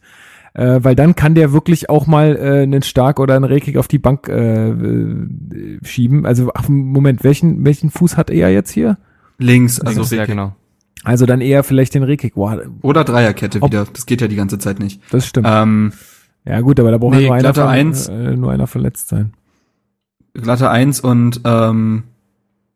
[0.58, 3.88] Äh, weil dann kann der wirklich auch mal äh, einen Stark oder einen Rekik auf
[3.88, 6.26] die Bank äh, äh, schieben.
[6.26, 8.98] Also, ach, Moment, welchen, welchen Fuß hat er jetzt hier?
[9.38, 10.34] Links, also ja, Rekik.
[10.36, 10.56] genau.
[11.04, 12.34] Also dann eher vielleicht den Rekik.
[12.34, 13.86] Boah, Oder Dreierkette Ob- wieder.
[13.94, 15.00] Das geht ja die ganze Zeit nicht.
[15.12, 15.46] das stimmt.
[15.48, 15.94] Ähm,
[16.44, 18.08] ja gut, aber da braucht nee, nur einer, glatte ver- Eins.
[18.08, 19.34] äh, nur einer verletzt sein.
[20.34, 22.04] glatte Eins und ähm,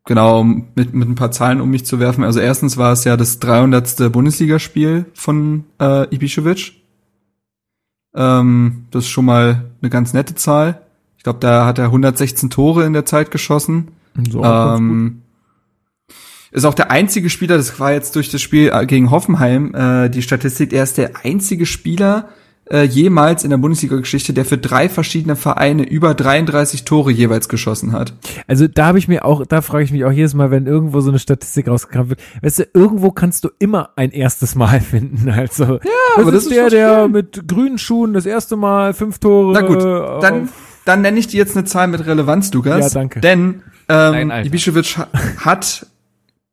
[0.05, 2.23] genau, um mit, mit ein paar Zahlen um mich zu werfen.
[2.23, 4.11] Also erstens war es ja das 300.
[4.11, 6.73] Bundesligaspiel von äh, Ibišević.
[8.15, 10.81] Ähm, das ist schon mal eine ganz nette Zahl.
[11.17, 13.89] Ich glaube, da hat er 116 Tore in der Zeit geschossen.
[14.29, 14.43] So.
[14.43, 15.21] Ähm,
[16.51, 20.21] ist auch der einzige Spieler, das war jetzt durch das Spiel gegen Hoffenheim, äh, die
[20.21, 22.29] Statistik, er ist der einzige Spieler
[22.71, 27.91] äh, jemals in der Bundesliga-Geschichte, der für drei verschiedene Vereine über 33 Tore jeweils geschossen
[27.91, 28.13] hat.
[28.47, 31.01] Also da habe ich mir auch, da frage ich mich auch jedes Mal, wenn irgendwo
[31.01, 32.19] so eine Statistik rausgekramt wird.
[32.41, 35.29] Weißt du, irgendwo kannst du immer ein erstes Mal finden.
[35.29, 35.79] Also ja,
[36.15, 39.53] das aber das ist der, der mit grünen Schuhen das erste Mal fünf Tore.
[39.53, 40.49] Na gut, dann,
[40.85, 42.93] dann nenne ich dir jetzt eine Zahl mit Relevanz, Lukas.
[42.93, 43.19] Ja, danke.
[43.19, 44.99] Denn ähm, Ibišević
[45.37, 45.85] hat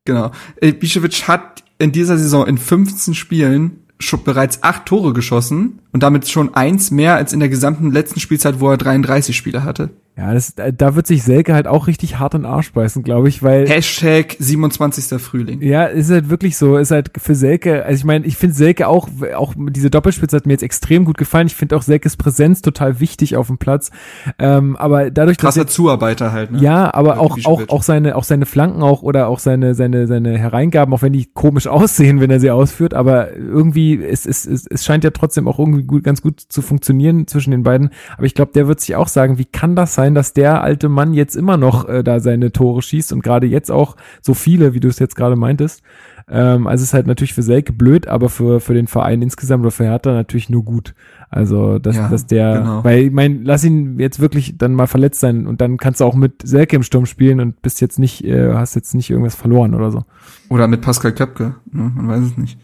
[0.05, 0.31] Genau.
[0.61, 6.27] Ibišević hat in dieser Saison in 15 Spielen schon bereits acht Tore geschossen und damit
[6.27, 9.89] schon eins mehr als in der gesamten letzten Spielzeit, wo er 33 Spiele hatte.
[10.19, 13.29] Ja, das, da wird sich Selke halt auch richtig hart in den Arsch beißen, glaube
[13.29, 13.65] ich, weil.
[13.69, 15.17] Hashtag 27.
[15.21, 15.61] Frühling.
[15.61, 16.75] Ja, ist halt wirklich so.
[16.75, 19.07] Ist halt für Selke, also ich meine, ich finde Selke auch,
[19.37, 21.47] auch diese Doppelspitze hat mir jetzt extrem gut gefallen.
[21.47, 23.91] Ich finde auch Selkes Präsenz total wichtig auf dem Platz.
[24.39, 25.73] Ähm, aber dadurch, Krasser dass.
[25.73, 26.59] Zuarbeiter halt, ne?
[26.59, 30.37] Ja, aber auch, auch, auch seine, auch seine Flanken auch oder auch seine, seine, seine
[30.37, 34.67] Hereingaben, auch wenn die komisch aussehen, wenn er sie ausführt, aber irgendwie, es, es, es,
[34.67, 37.91] es scheint ja trotzdem auch irgendwie gut, ganz gut zu funktionieren zwischen den beiden.
[38.17, 40.89] Aber ich glaube, der wird sich auch sagen, wie kann das sein, dass der alte
[40.89, 44.73] Mann jetzt immer noch äh, da seine Tore schießt und gerade jetzt auch so viele,
[44.73, 45.81] wie du es jetzt gerade meintest.
[46.29, 49.61] Ähm, also es ist halt natürlich für Selke blöd, aber für, für den Verein insgesamt
[49.61, 50.93] oder für Hertha natürlich nur gut.
[51.31, 52.83] Also, dass, ja, dass der, genau.
[52.83, 56.05] weil ich meine, lass ihn jetzt wirklich dann mal verletzt sein und dann kannst du
[56.05, 59.35] auch mit Selke im Sturm spielen und bist jetzt nicht, äh, hast jetzt nicht irgendwas
[59.35, 60.05] verloren oder so.
[60.49, 61.91] Oder mit Pascal Köpke, ne?
[61.95, 62.59] man weiß es nicht.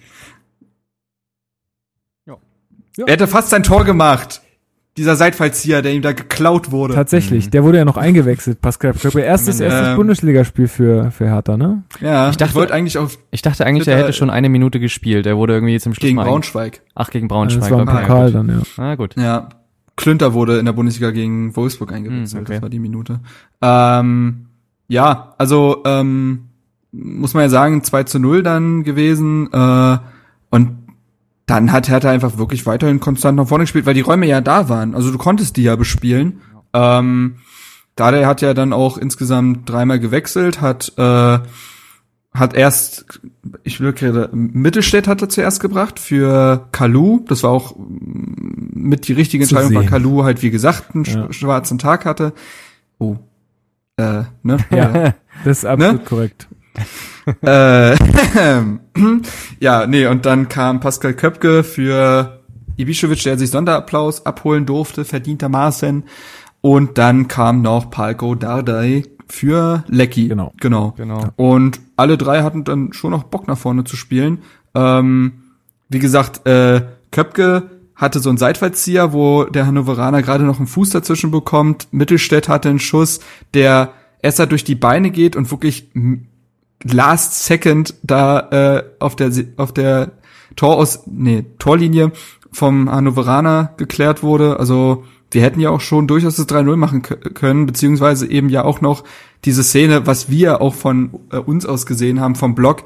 [2.26, 2.38] Ja.
[2.98, 4.42] Er hätte fast sein Tor gemacht
[4.98, 6.94] dieser Seitfallzieher, der ihm da geklaut wurde.
[6.94, 7.52] Tatsächlich, mhm.
[7.52, 9.20] der wurde ja noch eingewechselt, Pascal Köpke.
[9.20, 11.84] Erstes, erstes ähm, Bundesligaspiel für, für Hertha, ne?
[12.00, 13.18] Ja, ich dachte, ich eigentlich auf.
[13.32, 15.26] Ich dachte eigentlich, er hätte schon eine Minute gespielt.
[15.26, 16.82] Er wurde irgendwie jetzt im Schluss Gegen Braunschweig.
[16.96, 17.70] Ach, gegen Braunschweig.
[17.70, 18.84] Das war ein Pokal dann, ja.
[18.84, 19.16] Ah, gut.
[19.18, 19.50] Ja.
[19.98, 22.34] Klünter wurde in der Bundesliga gegen Wolfsburg eingewechselt.
[22.34, 22.54] Mhm, okay.
[22.54, 23.20] Das war die Minute.
[23.62, 24.48] Ähm,
[24.88, 26.46] ja, also, ähm,
[26.92, 29.50] muss man ja sagen, 2 zu 0 dann gewesen.
[29.52, 29.98] Äh,
[30.50, 30.85] und
[31.46, 34.68] dann hat Hertha einfach wirklich weiterhin konstant nach vorne gespielt, weil die Räume ja da
[34.70, 34.96] waren.
[34.96, 36.42] Also du konntest die ja bespielen.
[36.74, 37.38] Ähm,
[37.96, 41.40] Dade hat ja dann auch insgesamt dreimal gewechselt, hat äh,
[42.34, 43.22] hat erst,
[43.64, 47.22] ich will gerade, Mittelstädt hat er zuerst gebracht für Kalu.
[47.30, 51.32] Das war auch mit die richtige Entscheidung, weil Kalu halt wie gesagt einen ja.
[51.32, 52.34] schwarzen Tag hatte.
[52.98, 53.16] Oh.
[53.96, 54.58] Äh, ne?
[54.70, 55.14] Ja,
[55.46, 56.06] das ist absolut ne?
[56.06, 56.48] korrekt
[57.42, 57.96] äh,
[59.60, 62.42] ja, nee, und dann kam Pascal Köpke für
[62.78, 66.04] Ibišević, der sich Sonderapplaus abholen durfte, verdientermaßen.
[66.62, 70.28] Und dann kam noch Palko Dardai für Lecky.
[70.28, 70.54] Genau.
[70.60, 70.92] Genau.
[70.98, 71.30] genau.
[71.36, 74.40] Und alle drei hatten dann schon noch Bock nach vorne zu spielen.
[74.74, 75.44] Ähm,
[75.90, 80.90] wie gesagt, äh, Köpke hatte so einen Seitfallzieher, wo der Hannoveraner gerade noch einen Fuß
[80.90, 81.88] dazwischen bekommt.
[81.92, 83.20] Mittelstädt hatte einen Schuss,
[83.54, 85.90] der erst durch die Beine geht und wirklich
[86.92, 90.12] last second da äh, auf der auf der
[90.56, 92.12] Tor aus nee Torlinie
[92.52, 94.60] vom Hannoveraner geklärt wurde.
[94.60, 98.80] Also wir hätten ja auch schon durchaus das 3-0 machen können, beziehungsweise eben ja auch
[98.80, 99.04] noch
[99.44, 102.84] diese Szene, was wir auch von äh, uns aus gesehen haben vom Block.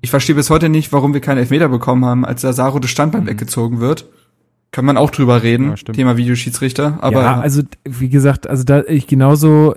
[0.00, 2.90] Ich verstehe bis heute nicht, warum wir keinen Elfmeter bekommen haben, als der Saro das
[2.90, 3.28] Standbein mhm.
[3.28, 4.08] weggezogen wird.
[4.70, 6.98] Kann man auch drüber reden, ja, Thema Videoschiedsrichter.
[7.00, 9.74] Aber ja, also wie gesagt, also da ich genauso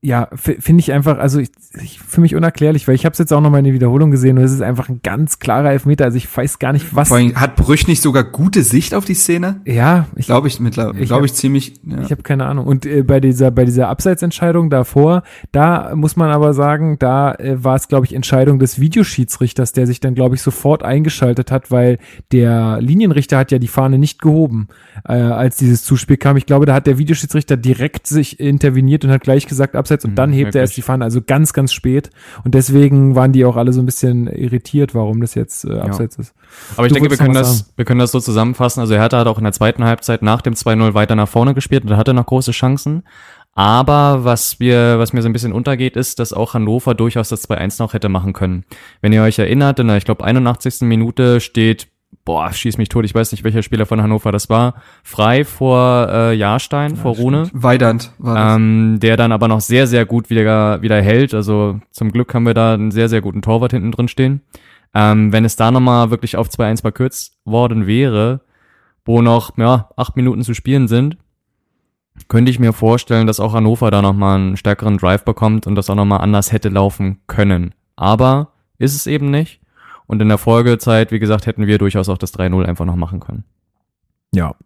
[0.00, 1.50] ja, finde ich einfach, also ich,
[1.82, 4.12] ich, für mich unerklärlich, weil ich habe es jetzt auch noch mal in der Wiederholung
[4.12, 6.04] gesehen und es ist einfach ein ganz klarer Elfmeter.
[6.04, 7.08] Also ich weiß gar nicht, was.
[7.08, 9.60] Vor allem, hat Brüch nicht sogar gute Sicht auf die Szene?
[9.64, 11.80] Ja, ich glaube ich mittlerweile, glaube ich ziemlich.
[11.84, 12.00] Ja.
[12.00, 12.66] Ich habe keine Ahnung.
[12.66, 17.62] Und äh, bei dieser bei dieser Abseitsentscheidung davor, da muss man aber sagen, da äh,
[17.62, 21.72] war es glaube ich Entscheidung des Videoschiedsrichters, der sich dann glaube ich sofort eingeschaltet hat,
[21.72, 21.98] weil
[22.30, 24.68] der Linienrichter hat ja die Fahne nicht gehoben,
[25.08, 26.36] äh, als dieses Zuspiel kam.
[26.36, 30.14] Ich glaube, da hat der Videoschiedsrichter direkt sich interveniert und hat gleich gesagt, abseits und
[30.16, 32.10] dann hm, hebt er erst die Fahne, also ganz, ganz spät.
[32.44, 36.16] Und deswegen waren die auch alle so ein bisschen irritiert, warum das jetzt äh, abseits
[36.16, 36.22] ja.
[36.22, 36.34] ist.
[36.76, 38.80] Aber ich du denke, wir können das, wir können das so zusammenfassen.
[38.80, 41.84] Also Hertha hat auch in der zweiten Halbzeit nach dem 2-0 weiter nach vorne gespielt
[41.84, 43.02] und hatte noch große Chancen.
[43.54, 47.48] Aber was wir, was mir so ein bisschen untergeht, ist, dass auch Hannover durchaus das
[47.48, 48.64] 2-1 noch hätte machen können.
[49.00, 50.82] Wenn ihr euch erinnert, in der, ich glaube, 81.
[50.82, 51.88] Minute steht
[52.28, 56.08] boah, schieß mich tot, ich weiß nicht, welcher Spieler von Hannover das war, frei vor
[56.10, 57.48] äh, Jahrstein, ja, vor Rune.
[57.54, 58.56] Weidand war das.
[58.56, 61.32] Ähm, der dann aber noch sehr, sehr gut wieder, wieder hält.
[61.32, 64.42] Also zum Glück haben wir da einen sehr, sehr guten Torwart hinten drin stehen.
[64.92, 68.42] Ähm, wenn es da nochmal wirklich auf 2-1 verkürzt worden wäre,
[69.06, 71.16] wo noch ja, acht Minuten zu spielen sind,
[72.28, 75.88] könnte ich mir vorstellen, dass auch Hannover da nochmal einen stärkeren Drive bekommt und das
[75.88, 77.74] auch nochmal anders hätte laufen können.
[77.96, 79.62] Aber ist es eben nicht.
[80.08, 83.20] Und in der Folgezeit, wie gesagt, hätten wir durchaus auch das 3-0 einfach noch machen
[83.20, 83.44] können.
[84.32, 84.56] Ja.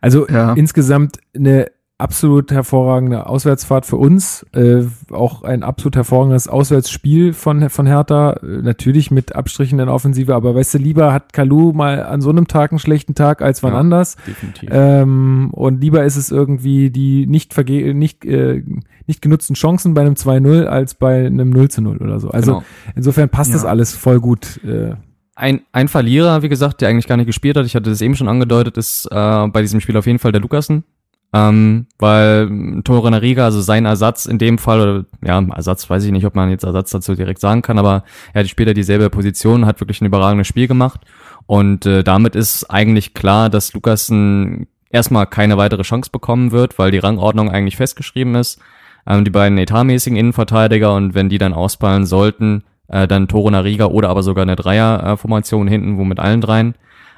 [0.00, 0.52] Also ja.
[0.52, 7.86] insgesamt eine absolut hervorragende Auswärtsfahrt für uns, äh, auch ein absolut hervorragendes Auswärtsspiel von, von
[7.86, 12.02] Hertha, äh, natürlich mit Abstrichen in der Offensive, aber weißt du, lieber hat Kalu mal
[12.04, 14.16] an so einem Tag einen schlechten Tag als wann Ja, anders.
[14.26, 14.68] Definitiv.
[14.72, 18.62] Ähm, und lieber ist es irgendwie die nicht verge nicht, äh,
[19.06, 22.28] nicht genutzten Chancen bei einem 2-0 als bei einem 0 zu 0 oder so.
[22.30, 22.64] Also Genau.
[22.94, 23.70] insofern passt das Ja.
[23.70, 24.60] alles voll gut.
[24.64, 24.96] Äh,
[25.34, 28.16] Ein, ein Verlierer, wie gesagt, der eigentlich gar nicht gespielt hat, ich hatte das eben
[28.16, 30.84] schon angedeutet, ist äh, bei diesem Spiel auf jeden Fall der Lukasen.
[31.32, 36.12] Ähm, weil Tore Nariga, also sein Ersatz in dem Fall, oder ja, Ersatz weiß ich
[36.12, 39.66] nicht, ob man jetzt Ersatz dazu direkt sagen kann, aber er hat später dieselbe Position,
[39.66, 41.00] hat wirklich ein überragendes Spiel gemacht.
[41.46, 46.90] Und äh, damit ist eigentlich klar, dass Lukasen erstmal keine weitere Chance bekommen wird, weil
[46.90, 48.60] die Rangordnung eigentlich festgeschrieben ist.
[49.06, 53.86] Ähm, die beiden etatmäßigen Innenverteidiger und wenn die dann ausfallen sollten, äh, dann Toro Nariga
[53.86, 56.74] oder aber sogar eine Dreier-Formation hinten, wo mit allen dreien.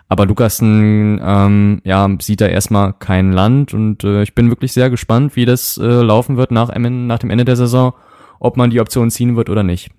[0.08, 4.88] Aber Lukasen ähm, ja, sieht da erstmal kein Land und äh, ich bin wirklich sehr
[4.90, 7.92] gespannt, wie das äh, laufen wird nach, nach dem Ende der Saison,
[8.40, 9.90] ob man die Option ziehen wird oder nicht.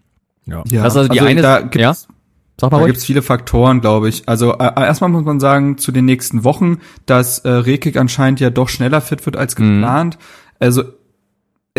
[0.46, 0.64] ja.
[0.68, 1.94] Ja, Das ist also die eine- da gibt's, ja?
[1.94, 2.88] Sag mal Da ruhig.
[2.94, 4.28] gibt's viele Faktoren, glaube ich.
[4.28, 8.50] Also äh, erstmal muss man sagen, zu den nächsten Wochen, dass äh, Rekik anscheinend ja
[8.50, 9.76] doch schneller fit wird als Mhm.
[9.82, 10.18] geplant.
[10.60, 10.84] Also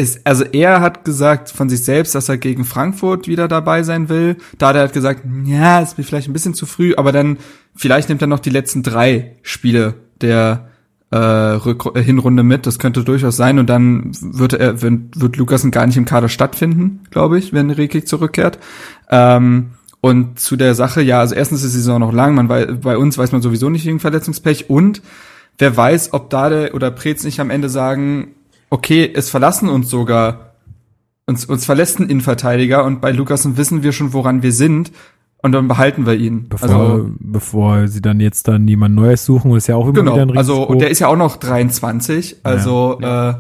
[0.01, 4.09] es, also er hat gesagt von sich selbst, dass er gegen Frankfurt wieder dabei sein
[4.09, 4.37] will.
[4.59, 7.39] Da hat er gesagt, ja, ist mir vielleicht ein bisschen zu früh, aber dann
[7.75, 10.69] vielleicht nimmt er noch die letzten drei Spiele der
[11.11, 12.67] äh, Rück äh, Hinrunde mit.
[12.67, 16.29] Das könnte durchaus sein und dann wird er wird, wird Lukasen gar nicht im Kader
[16.29, 18.59] stattfinden, glaube ich, wenn Rekik zurückkehrt.
[19.11, 22.65] Ähm, und zu der Sache, ja, also erstens ist die Saison noch lang, man wei
[22.67, 25.03] bei uns weiß man sowieso nicht wegen Verletzungspech und
[25.59, 28.29] wer weiß, ob Dade oder Preetz nicht am Ende sagen,
[28.71, 30.55] okay, es verlassen uns sogar,
[31.27, 34.93] uns, uns verlässt ein Innenverteidiger und bei Lukasen wissen wir schon, woran wir sind
[35.43, 36.49] und dann behalten wir ihn.
[36.49, 40.13] Bevor, also, bevor sie dann jetzt dann jemand Neues suchen, ist ja auch immer genau,
[40.13, 40.39] wieder ein Risiko.
[40.39, 43.35] also, und der ist ja auch noch 23, also, Äh,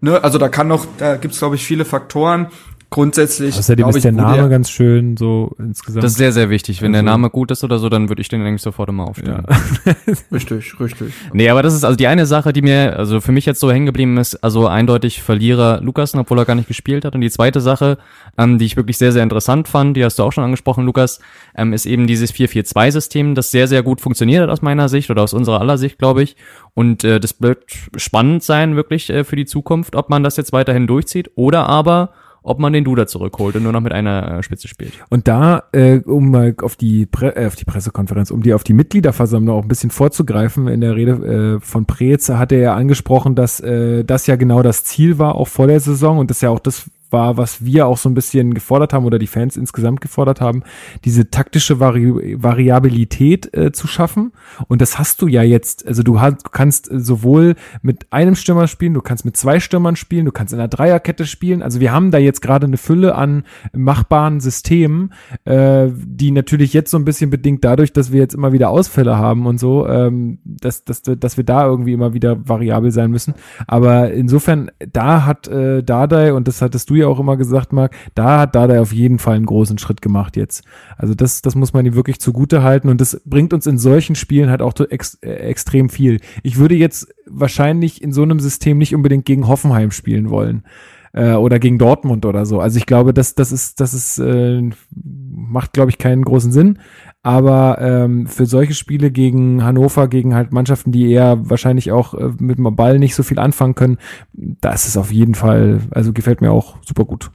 [0.00, 2.48] ne, also da kann noch, da gibt's glaube ich viele Faktoren.
[2.90, 6.02] Grundsätzlich, Außerdem ist ich, der Name er- ganz schön, so insgesamt.
[6.04, 6.80] Das ist sehr, sehr wichtig.
[6.80, 9.06] Wenn der Also- Name gut ist oder so, dann würde ich den eigentlich sofort immer
[9.06, 9.44] aufstellen.
[9.46, 9.94] ja.
[10.32, 11.12] Richtig, richtig.
[11.34, 13.70] Nee, aber das ist also die eine Sache, die mir, also für mich jetzt so
[13.70, 17.14] hängen geblieben ist, also eindeutig Verlierer Lukasen, obwohl er gar nicht gespielt hat.
[17.14, 17.98] Und die zweite Sache,
[18.38, 21.20] ähm, die ich wirklich sehr, sehr interessant fand, die hast du auch schon angesprochen, Lukas,
[21.56, 25.22] ähm, ist eben dieses 4-4-2-System, das sehr, sehr gut funktioniert hat aus meiner Sicht oder
[25.22, 26.36] aus unserer aller Sicht, glaube ich.
[26.74, 27.64] Und äh, das wird
[27.96, 32.10] spannend sein, wirklich äh, für die Zukunft, ob man das jetzt weiterhin durchzieht oder aber
[32.42, 34.92] ob man den Duda zurückholt und nur noch mit einer äh, Spitze spielt.
[35.10, 38.64] Und da, äh, um mal auf die, Pre äh, auf die Pressekonferenz, um die auf
[38.64, 42.74] die Mitgliederversammlung auch ein bisschen vorzugreifen, in der Rede äh, von Preetz hat er ja
[42.74, 46.40] angesprochen, dass äh, das ja genau das Ziel war, auch vor der Saison und das
[46.40, 49.56] ja auch das war, was wir auch so ein bisschen gefordert haben oder die Fans
[49.56, 50.62] insgesamt gefordert haben,
[51.04, 54.32] diese taktische Vari Variabilität äh, zu schaffen.
[54.68, 58.66] Und das hast du ja jetzt, also du hast, kannst äh, sowohl mit einem Stürmer
[58.66, 61.62] spielen, du kannst mit zwei Stürmern spielen, du kannst in einer Dreierkette spielen.
[61.62, 65.12] Also wir haben da jetzt gerade eine Fülle an machbaren Systemen,
[65.44, 69.16] äh, die natürlich jetzt so ein bisschen bedingt dadurch, dass wir jetzt immer wieder Ausfälle
[69.16, 73.34] haben und so, ähm, dass, dass, dass wir da irgendwie immer wieder variabel sein müssen.
[73.66, 77.94] Aber insofern, da hat äh, Dardai, und das hattest du ja auch immer gesagt, Marc,
[78.14, 80.64] da hat Dardai auf jeden Fall einen großen Schritt gemacht jetzt.
[80.96, 84.14] Also das, das muss man ihm wirklich zugute halten und das bringt uns in solchen
[84.14, 86.20] Spielen halt auch ex, äh, extrem viel.
[86.42, 90.64] Ich würde jetzt wahrscheinlich in so einem System nicht unbedingt gegen Hoffenheim spielen wollen
[91.12, 92.60] äh, oder gegen Dortmund oder so.
[92.60, 96.78] Also ich glaube, das, das ist, das ist, äh, macht, glaube ich, keinen großen Sinn.
[97.22, 102.30] Aber ähm, für solche Spiele gegen Hannover, gegen halt Mannschaften, die eher wahrscheinlich auch äh,
[102.38, 103.98] mit dem Ball nicht so viel anfangen können,
[104.32, 107.30] das ist auf jeden Fall, also gefällt mir auch super gut.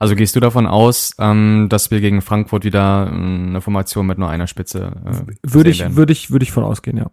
[0.00, 4.18] Also gehst du davon aus, ähm, dass wir gegen Frankfurt wieder ähm, eine Formation mit
[4.18, 7.10] nur einer Spitze äh, Würde ich, würde ich, würde ich von ausgehen, ja.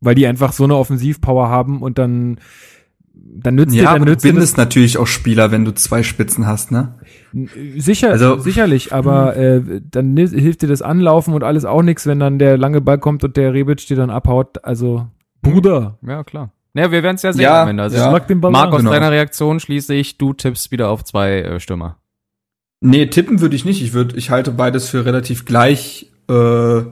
[0.00, 2.40] Weil die einfach so eine Offensivpower haben und dann,
[3.36, 5.64] dann nützt dir, Ja, dann aber du nützt dir das bindest natürlich auch Spieler, wenn
[5.64, 6.94] du zwei Spitzen hast, ne?
[7.76, 12.20] Sicher, Also- sicherlich, aber äh, dann hilft dir das Anlaufen und alles auch nichts, wenn
[12.20, 14.64] dann der lange Ball kommt und der Rebic dir dann abhaut.
[14.64, 15.06] Also,
[15.42, 16.52] Bruder, Ja, klar.
[16.74, 17.82] Ja, wir werden es ja sehen Ja, am Ende.
[17.82, 18.08] Also ja.
[18.08, 18.92] schlag den Ball Marc, aus Genau.
[18.92, 21.96] deiner Reaktion schließe ich, du tippst wieder auf zwei äh, Stürmer.
[22.80, 23.82] Nee, tippen würde ich nicht.
[23.82, 26.82] Ich würde, ich halte beides für relativ gleich, äh,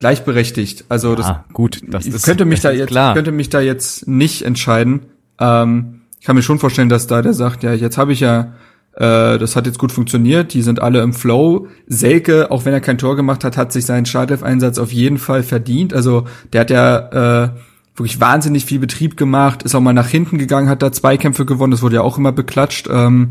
[0.00, 0.86] gleichberechtigt.
[0.88, 3.14] Also das ah, gut, das ich ist könnte mich das da jetzt, klar.
[3.14, 5.06] könnte mich da jetzt nicht entscheiden.
[5.38, 8.52] Ähm, ich kann mir schon vorstellen, dass da der sagt, ja, jetzt habe ich ja,
[8.94, 11.66] äh, das hat jetzt gut funktioniert, die sind alle im Flow.
[11.86, 15.42] Selke, auch wenn er kein Tor gemacht hat, hat sich seinen Startelf-Einsatz auf jeden Fall
[15.42, 15.94] verdient.
[15.94, 17.50] Also der hat ja äh,
[17.96, 21.72] wirklich wahnsinnig viel Betrieb gemacht, ist auch mal nach hinten gegangen, hat da Zweikämpfe gewonnen,
[21.72, 22.88] das wurde ja auch immer beklatscht.
[22.90, 23.30] Ähm,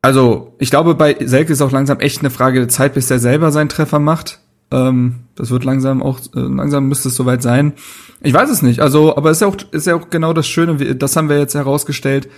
[0.00, 3.18] also, ich glaube, bei Selke ist auch langsam echt eine Frage der Zeit, bis der
[3.18, 4.40] selber seinen Treffer macht.
[4.70, 7.72] Ähm, das wird langsam auch, äh, langsam müsste es soweit sein.
[8.20, 8.80] Ich weiß es nicht.
[8.80, 10.96] Also, aber ist ja auch, ist ja auch genau das Schöne.
[10.96, 12.28] Das haben wir jetzt herausgestellt.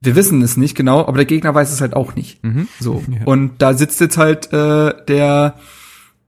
[0.00, 2.42] Wir wissen es nicht genau, aber der Gegner weiß es halt auch nicht.
[2.44, 2.68] Mhm.
[2.80, 3.02] So.
[3.10, 3.24] Ja.
[3.24, 5.54] Und da sitzt jetzt halt äh, der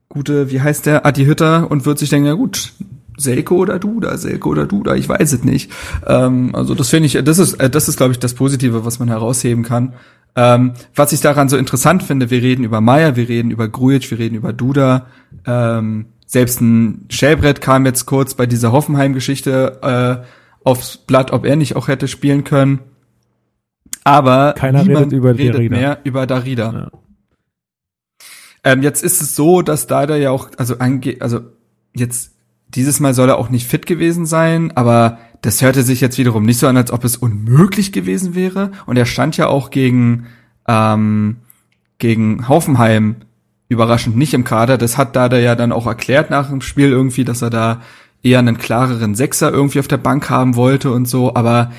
[0.09, 2.73] gute, wie heißt der, Adi Hütter und wird sich denken, ja gut,
[3.17, 5.71] Selko oder Duda, Selko oder Duda, ich weiß es nicht.
[6.05, 8.99] Ähm, also das finde ich, das ist, äh, das ist, glaube ich, das Positive, was
[8.99, 9.93] man herausheben kann.
[10.35, 14.09] Ähm, was ich daran so interessant finde, wir reden über Meier, wir reden über Grujic,
[14.11, 15.07] wir reden über Duda.
[15.45, 20.27] Ähm, selbst ein Schellbrett kam jetzt kurz bei dieser Hoffenheim-Geschichte äh,
[20.63, 22.79] aufs Blatt, ob er nicht auch hätte spielen können.
[24.03, 25.75] Aber Keiner redet über redet Darida.
[25.75, 26.73] mehr über Darida.
[26.73, 26.99] Ja.
[28.63, 31.41] Ähm, jetzt ist es so, dass Dada ja auch, also ange also
[31.95, 32.33] jetzt
[32.67, 36.43] dieses Mal soll er auch nicht fit gewesen sein, aber das hörte sich jetzt wiederum
[36.43, 38.71] nicht so an, als ob es unmöglich gewesen wäre.
[38.85, 40.27] Und er stand ja auch gegen
[40.67, 41.37] ähm,
[41.97, 43.17] gegen Hoffenheim
[43.69, 44.77] überraschend nicht im Kader.
[44.77, 47.81] Das hat Dada ja dann auch erklärt nach dem Spiel irgendwie, dass er da
[48.23, 51.35] eher einen klareren Sechser irgendwie auf der Bank haben wollte und so.
[51.35, 51.71] Aber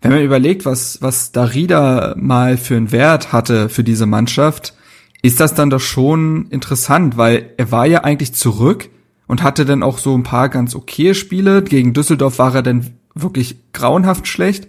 [0.00, 4.74] wenn man überlegt, was, was Darida mal für einen Wert hatte für diese Mannschaft,
[5.22, 8.90] ist das dann doch schon interessant, weil er war ja eigentlich zurück
[9.26, 11.62] und hatte dann auch so ein paar ganz okay Spiele.
[11.62, 14.68] Gegen Düsseldorf war er dann wirklich grauenhaft schlecht.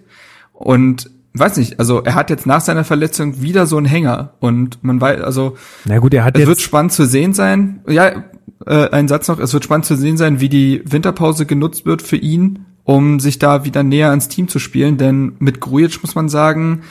[0.54, 4.34] Und weiß nicht, also er hat jetzt nach seiner Verletzung wieder so einen Hänger.
[4.40, 7.82] Und man weiß, also Na gut, er hat es wird jetzt, spannend zu sehen sein.
[7.88, 8.24] Ja,
[8.66, 9.40] äh, ein Satz noch.
[9.40, 13.40] Es wird spannend zu sehen sein, wie die Winterpause genutzt wird für ihn, um sich
[13.40, 14.98] da wieder näher ans Team zu spielen.
[14.98, 16.82] Denn mit Grujic muss man sagen,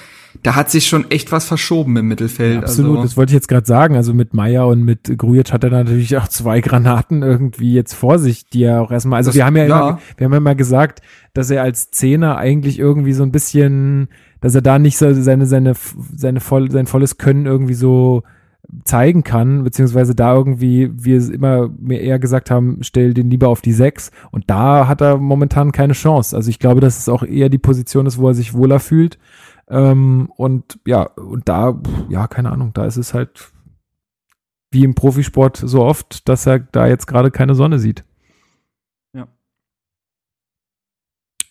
[0.43, 2.59] da hat sich schon echt was verschoben im Mittelfeld.
[2.63, 3.97] absolut, Also, das wollte ich jetzt gerade sagen.
[3.97, 8.19] Also mit Meier und mit Grujic hat er natürlich auch zwei Granaten irgendwie jetzt vor
[8.19, 9.79] sich, die er auch erstmal, also Das- wir haben ja, ja.
[9.89, 11.01] Immer, wir haben ja immer gesagt,
[11.33, 14.09] dass er als Zehner eigentlich irgendwie so ein bisschen,
[14.41, 15.75] dass er da nicht so seine, seine,
[16.15, 18.23] seine voll, sein volles Können irgendwie so
[18.85, 23.49] zeigen kann, beziehungsweise da irgendwie wir es immer mehr eher gesagt haben, stell den lieber
[23.49, 26.35] auf die Sechs und da hat er momentan keine Chance.
[26.35, 29.19] Also ich glaube, dass es auch eher die Position ist, wo er sich wohler fühlt.
[29.69, 33.53] Ähm, und ja, und da, ja, keine Ahnung, da ist es halt
[34.71, 38.05] wie im Profisport so oft, dass er da jetzt gerade keine Sonne sieht.
[39.13, 39.29] Ja.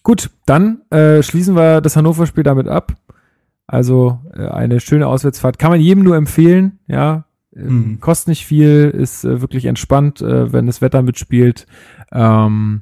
[0.04, 2.94] Gut, dann äh, schließen wir das Hannover-Spiel damit ab.
[3.66, 5.58] Also äh, eine schöne Auswärtsfahrt.
[5.58, 7.26] Kann man jedem nur empfehlen, ja.
[7.56, 8.00] Ähm, Mhm.
[8.00, 11.66] Kostet nicht viel, ist äh, wirklich entspannt, äh, wenn das Wetter mitspielt.
[12.12, 12.82] Ähm,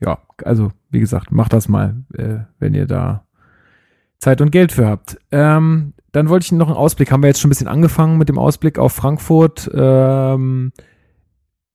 [0.00, 3.26] ja, also wie gesagt, macht das mal, äh, wenn ihr da
[4.24, 5.18] Zeit und Geld für habt.
[5.30, 8.30] Ähm, dann wollte ich noch einen Ausblick, haben wir jetzt schon ein bisschen angefangen mit
[8.30, 9.70] dem Ausblick auf Frankfurt.
[9.74, 10.72] Ähm,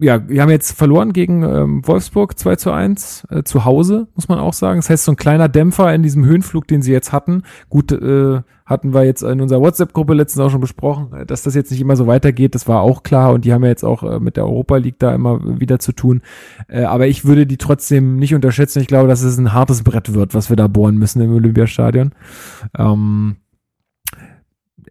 [0.01, 4.29] ja, wir haben jetzt verloren gegen ähm, Wolfsburg 2 zu 1 äh, zu Hause, muss
[4.29, 4.79] man auch sagen.
[4.79, 7.43] Das heißt, so ein kleiner Dämpfer in diesem Höhenflug, den sie jetzt hatten.
[7.67, 11.53] Gut, äh, hatten wir jetzt in unserer WhatsApp-Gruppe letztens auch schon besprochen, äh, dass das
[11.53, 12.55] jetzt nicht immer so weitergeht.
[12.55, 14.99] Das war auch klar und die haben ja jetzt auch äh, mit der Europa League
[14.99, 16.21] da immer wieder zu tun.
[16.69, 18.79] Äh, aber ich würde die trotzdem nicht unterschätzen.
[18.79, 22.13] Ich glaube, dass es ein hartes Brett wird, was wir da bohren müssen im Olympiastadion.
[22.77, 23.35] Ähm,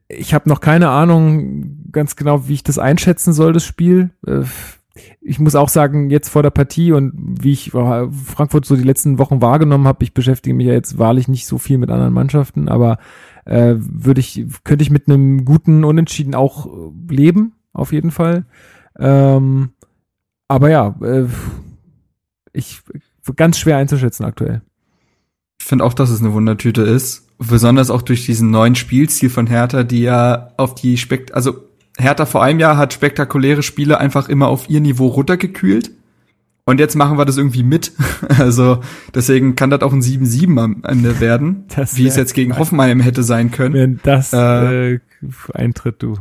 [0.09, 4.11] ich habe noch keine Ahnung ganz genau, wie ich das einschätzen soll, das Spiel.
[4.27, 4.43] Äh,
[5.21, 8.83] ich muss auch sagen, jetzt vor der Partie und wie ich äh, Frankfurt so die
[8.83, 12.13] letzten Wochen wahrgenommen habe, ich beschäftige mich ja jetzt wahrlich nicht so viel mit anderen
[12.13, 12.99] Mannschaften, aber
[13.45, 18.45] äh, würde ich, könnte ich mit einem guten Unentschieden auch äh, leben, auf jeden Fall.
[18.99, 19.71] Ähm,
[20.49, 21.27] aber ja, äh,
[22.53, 22.83] ich
[23.37, 24.63] ganz schwer einzuschätzen aktuell.
[25.61, 27.27] Ich finde auch, dass es eine Wundertüte ist.
[27.39, 31.68] Besonders auch durch diesen neuen Spielstil von Hertha, die ja auf die Spekt also
[31.99, 35.91] Hertha vor einem Jahr hat spektakuläre Spiele einfach immer auf ihr Niveau runtergekühlt.
[36.65, 37.93] Und jetzt machen wir das irgendwie mit.
[38.39, 38.81] Also
[39.15, 42.57] deswegen kann das auch ein 7-7 am Ende werden, Das wie es jetzt gegen.
[42.59, 43.75] Hoffenheim hätte sein können.
[43.75, 45.01] Wenn das Äh, äh,
[45.55, 46.19] eintritt, du.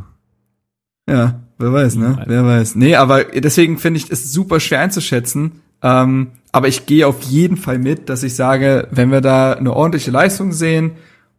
[1.08, 2.16] Ja, wer weiß, ne?
[2.18, 2.24] Alter.
[2.26, 2.74] Wer weiß.
[2.74, 5.60] Nee, aber deswegen finde ich es super schwer einzuschätzen.
[5.82, 9.72] Ähm, aber ich gehe auf jeden Fall mit, dass ich sage, wenn wir da eine
[9.72, 10.92] ordentliche Leistung sehen,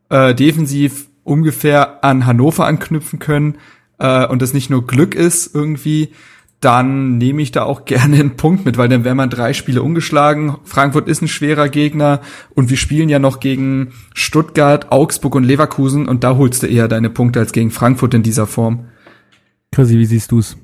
[0.10, 3.56] äh, defensiv ungefähr an Hannover anknüpfen können
[4.00, 6.10] äh, und das nicht nur Glück ist irgendwie,
[6.62, 9.84] dann nehme ich da auch gerne einen Punkt mit, weil dann wäre man drei Spiele
[9.84, 10.58] ungeschlagen.
[10.64, 12.22] Frankfurt ist ein schwerer Gegner
[12.56, 16.88] und wir spielen ja noch gegen Stuttgart, Augsburg und Leverkusen und da holst du eher
[16.88, 18.86] deine Punkte als gegen Frankfurt in dieser Form.
[19.72, 20.58] Chrissy, wie siehst du's?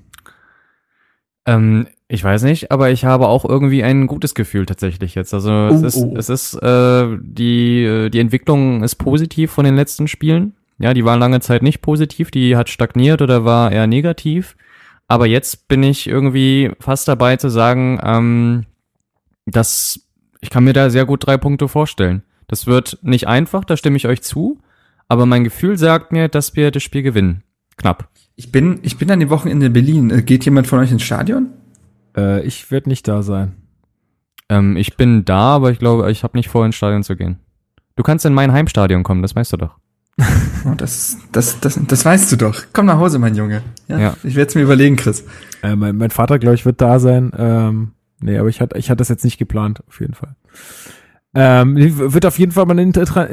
[1.46, 5.34] Ähm, ich weiß nicht, aber ich habe auch irgendwie ein gutes Gefühl tatsächlich jetzt.
[5.34, 6.14] Also es Oh, ist, oh.
[6.18, 10.54] es ist äh, die äh, die Entwicklung ist positiv von den letzten Spielen.
[10.78, 14.56] Ja, die war lange Zeit nicht positiv, die hat stagniert oder war eher negativ.
[15.08, 18.66] Aber jetzt bin ich irgendwie fast dabei zu sagen, ähm,
[19.46, 20.00] dass
[20.42, 22.24] ich kann mir da sehr gut drei Punkte vorstellen.
[22.48, 24.60] Das wird nicht einfach, da stimme ich euch zu.
[25.08, 27.44] Aber mein Gefühl sagt mir, dass wir das Spiel gewinnen.
[27.78, 28.10] knapp.
[28.36, 30.10] Ich bin, ich bin an den Wochenende in Berlin.
[30.10, 31.50] Äh, Geht jemand von euch ins Stadion?
[32.18, 33.54] Äh, ich werde nicht da sein.
[34.50, 37.40] Ähm, ich bin da, aber ich glaube, ich habe nicht vor, ins Stadion zu gehen.
[37.96, 39.78] Du kannst in mein Heimstadion kommen, das weißt du doch.
[40.20, 42.64] Oh, das, das, das, das weißt du doch.
[42.74, 43.62] Komm nach Hause, mein Junge.
[43.88, 44.00] Ja.
[44.00, 44.18] Ja.
[44.24, 45.26] Ich werde es mir überlegen, Chris.
[45.62, 47.32] Äh, mein, mein Vater, glaube ich, wird da sein.
[47.38, 47.92] Ähm,
[48.22, 50.36] nee, aber ich hatte, ich hatte das jetzt nicht geplant, auf jeden Fall.
[51.36, 53.30] Ähm, wird auf jeden Fall mal eine inter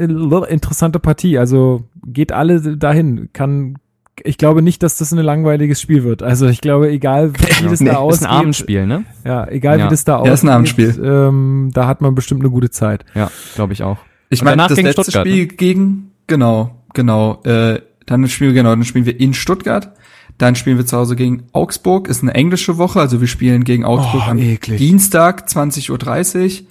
[0.49, 1.37] interessante Partie.
[1.37, 3.29] Also geht alle dahin.
[3.31, 3.77] Kann,
[4.21, 6.21] ich glaube nicht, dass das ein langweiliges Spiel wird.
[6.21, 8.21] Also ich glaube, egal wie das Nee, da ist ausgeht.
[8.21, 9.05] Ist ein Abendspiel, ne?
[9.23, 9.85] Ja, egal Ja.
[9.85, 10.27] wie das da aussieht.
[10.27, 11.01] Ja, ist ein Abendspiel.
[11.01, 13.05] Ähm, da hat man bestimmt eine gute Zeit.
[13.15, 13.99] Ja, glaube ich auch.
[14.29, 18.61] Ich meine, danach das gegen letzte Stuttgart, Spiel gegen, genau, genau, äh, dann spielen wir,
[18.61, 19.93] genau, dann spielen wir in Stuttgart.
[20.39, 22.07] Dann spielen wir zu Hause gegen Augsburg.
[22.07, 24.79] Ist eine englische Woche, also wir spielen gegen Augsburg Oh, am eklig.
[24.79, 26.67] Dienstag 20.30 Uhr.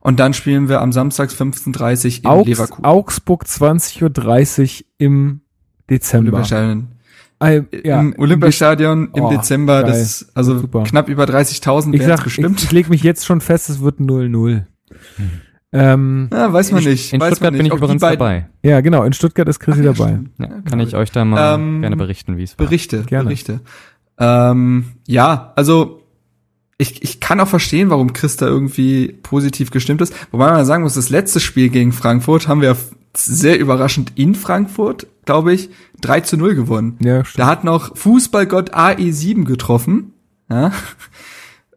[0.00, 2.84] Und dann spielen wir am Samstag 15.30 Uhr in Augs Leverkusen.
[2.84, 5.40] Augsburg 20.30 Uhr im
[5.90, 6.30] Dezember.
[6.38, 6.88] Olympiastadion.
[7.38, 9.90] Äh, ja, Im Olympiastadion im Oh, Dezember, geil.
[9.92, 10.84] das, also Super.
[10.84, 12.62] knapp über 30.000 Ich wären es sag, ich, bestimmt.
[12.62, 14.64] ich leg mich jetzt schon fest, es wird 0-0.
[15.72, 17.12] Ähm, ja, weiß man nicht.
[17.12, 17.66] In weiß Stuttgart man bin nicht.
[17.66, 18.48] ich Auch die übrigens dabei.
[18.62, 20.18] ja, genau, in Stuttgart ist Chrissy Ach ja, dabei.
[20.38, 22.66] Ja, Ja, kann ich euch da mal Ähm, gerne berichten, wie es war.
[22.66, 23.24] Berichte, Gerne.
[23.24, 23.60] Berichte.
[24.18, 26.02] Ähm, ja, also
[26.78, 30.14] ich, ich kann auch verstehen, warum Chris da irgendwie positiv gestimmt ist.
[30.30, 32.76] Wobei man sagen muss, das letzte Spiel gegen Frankfurt haben wir
[33.16, 35.70] sehr überraschend in Frankfurt, glaube ich,
[36.00, 36.98] 3 zu 0 gewonnen.
[37.00, 37.38] Ja, stimmt.
[37.38, 40.12] Da hat noch Fußballgott AE7 getroffen.
[40.50, 40.72] Ja.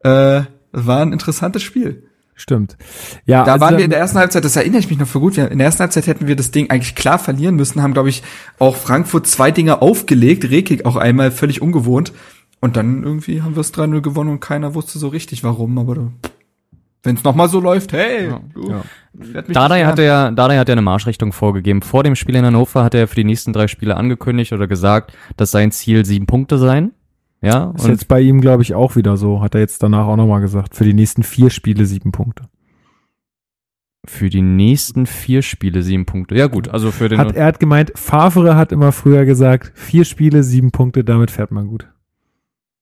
[0.03, 2.03] Äh, war ein interessantes Spiel.
[2.35, 2.77] Stimmt.
[3.25, 5.21] Ja, Da also waren wir in der ersten Halbzeit, das erinnere ich mich noch für
[5.21, 7.93] gut, wir, in der ersten Halbzeit hätten wir das Ding eigentlich klar verlieren müssen, haben,
[7.93, 8.23] glaube ich,
[8.59, 12.11] auch Frankfurt zwei Dinge aufgelegt, Rekik auch einmal völlig ungewohnt.
[12.59, 16.11] Und dann irgendwie haben wir es 3-0 gewonnen und keiner wusste so richtig warum, aber
[17.03, 18.83] wenn es nochmal so läuft, hey, Ja, du, ja.
[19.53, 21.81] Dardai nicht hatte ja, Dardai hat ja eine Marschrichtung vorgegeben.
[21.81, 25.15] Vor dem Spiel in Hannover hat er für die nächsten drei Spiele angekündigt oder gesagt,
[25.37, 26.91] dass sein Ziel sieben Punkte seien.
[27.45, 29.41] Ja, ist und jetzt bei ihm, glaube ich, auch wieder so.
[29.41, 30.75] Hat er jetzt danach auch nochmal gesagt.
[30.75, 32.43] Für die nächsten vier Spiele sieben Punkte.
[34.07, 36.35] für die nächsten vier Spiele sieben Punkte.
[36.35, 40.05] Ja gut, also für den Hat, er hat gemeint, Favre hat immer früher gesagt, vier
[40.05, 41.87] Spiele, sieben Punkte, damit fährt man gut.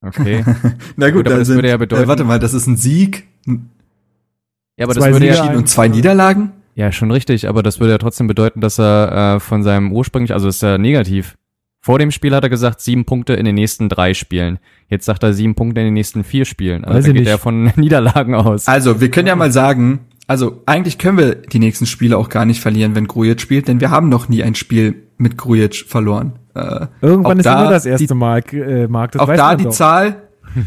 [0.01, 0.43] okay.
[0.97, 2.68] Na gut, Gut, aber da das sind, würde ja bedeuten- äh, warte mal, das ist
[2.68, 6.51] ein Sieg, Ja, aber Zwei das würde Siege, ja, und zwei Niederlagen.
[6.76, 10.34] ja schon richtig, aber das würde ja trotzdem bedeuten, dass er äh, von seinem ursprünglich,
[10.34, 11.38] also ist ja negativ.
[11.86, 14.58] Vor dem Spiel hat er gesagt, sieben Punkte in den nächsten drei Spielen.
[14.88, 16.86] Jetzt sagt er sieben Punkte in den nächsten vier Spielen.
[16.86, 17.30] Also Weiß da ich geht nicht.
[17.30, 18.70] er von Niederlagen aus.
[18.70, 22.46] Also, wir können ja mal sagen, also eigentlich können wir die nächsten Spiele auch gar
[22.46, 26.40] nicht verlieren, wenn Grujic spielt, denn wir haben noch nie ein Spiel mit Grujic verloren.
[26.56, 29.12] Äh, Irgendwann ist da immer das erste die- Mal, äh, Marc.
[29.12, 29.72] Das auch weiß da man die doch.
[29.72, 30.16] Zahl,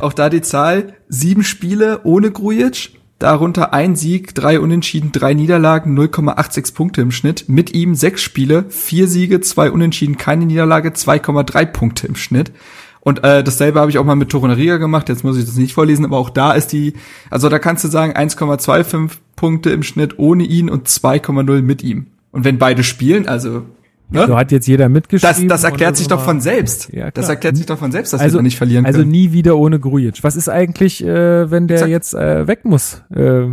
[0.01, 5.99] auch da die Zahl, sieben Spiele ohne Grujic, darunter ein Sieg, drei Unentschieden, drei Niederlagen,
[5.99, 7.49] 0,86 Punkte im Schnitt.
[7.49, 12.53] Mit ihm sechs Spiele, vier Siege, zwei Unentschieden, keine Niederlage, 2,3 Punkte im Schnitt.
[13.01, 15.75] Und äh, dasselbe habe ich auch mal mit Torunariga gemacht, jetzt muss ich das nicht
[15.75, 16.95] vorlesen, aber auch da ist die,
[17.31, 22.07] also da kannst du sagen 1,25 Punkte im Schnitt ohne ihn und 2,0 mit ihm.
[22.33, 23.63] Und wenn beide spielen, also
[24.11, 24.27] ne?
[24.27, 25.49] So hat jetzt jeder das, mitgeschrieben.
[25.49, 26.93] das erklärt und sich doch von selbst.
[26.93, 29.11] Ja, das erklärt sich doch von selbst, dass Also- wir nicht verlieren Also können.
[29.11, 30.23] nie wieder ohne Grujic.
[30.23, 31.91] Was ist eigentlich, äh, wenn der Exakt.
[31.91, 33.47] jetzt äh, weg muss, äh,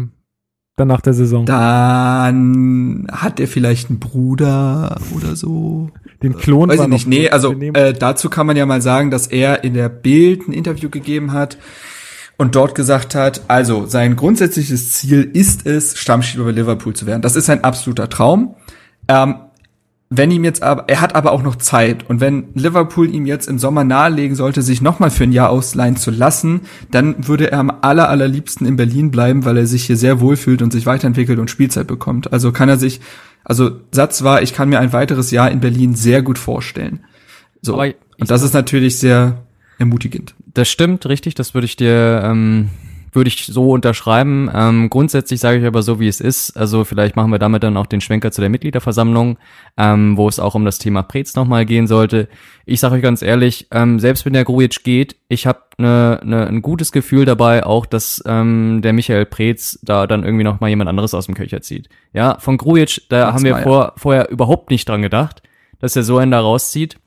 [0.75, 1.45] dann nach der Saison?
[1.45, 5.89] Dann hat er vielleicht einen Bruder oder so.
[6.21, 7.07] Den Klon Weiß ich nicht.
[7.07, 10.53] Nee, also äh, dazu kann man ja mal sagen, dass er in der Bild ein
[10.53, 11.57] Interview gegeben hat
[12.37, 17.21] und dort gesagt hat, also sein grundsätzliches Ziel ist es, Stammspieler bei Liverpool zu werden.
[17.21, 18.55] Das ist ein absoluter Traum.
[19.09, 19.35] Ähm,
[20.18, 23.47] wenn ihm jetzt aber, er hat aber auch noch Zeit und wenn Liverpool ihm jetzt
[23.47, 26.61] im Sommer nahelegen sollte, sich nochmal für ein Jahr ausleihen zu lassen,
[26.91, 30.61] dann würde er am aller, allerliebsten in Berlin bleiben, weil er sich hier sehr wohlfühlt
[30.61, 32.32] und sich weiterentwickelt und Spielzeit bekommt.
[32.32, 33.01] Also kann er sich,
[33.43, 36.99] also Satz war, ich kann mir ein weiteres Jahr in Berlin sehr gut vorstellen.
[37.61, 37.82] So.
[37.82, 39.43] Und das ist natürlich sehr
[39.80, 40.36] ermutigend.
[40.53, 42.70] Das stimmt, richtig, das würde ich dir, ähm,
[43.16, 44.49] würde ich so unterschreiben.
[44.53, 46.57] Ähm, grundsätzlich sage ich aber so, wie es ist.
[46.57, 49.38] Also vielleicht machen wir damit dann auch den Schwenker zu der Mitgliederversammlung,
[49.78, 52.28] ähm, wo es auch um das Thema Prez nochmal gehen sollte.
[52.66, 56.47] Ich sage euch ganz ehrlich, ähm, selbst wenn der Grujic geht, ich habe ne, ne,
[56.47, 60.70] ein gutes Gefühl dabei, auch dass ähm, der Michael Preetz da dann irgendwie noch mal
[60.70, 61.89] jemand anderes aus dem Köcher zieht.
[62.14, 65.41] Ja, von Grujic, da Mats haben wir vor, vorher überhaupt nicht dran gedacht,
[65.80, 66.97] dass er so einen da rauszieht.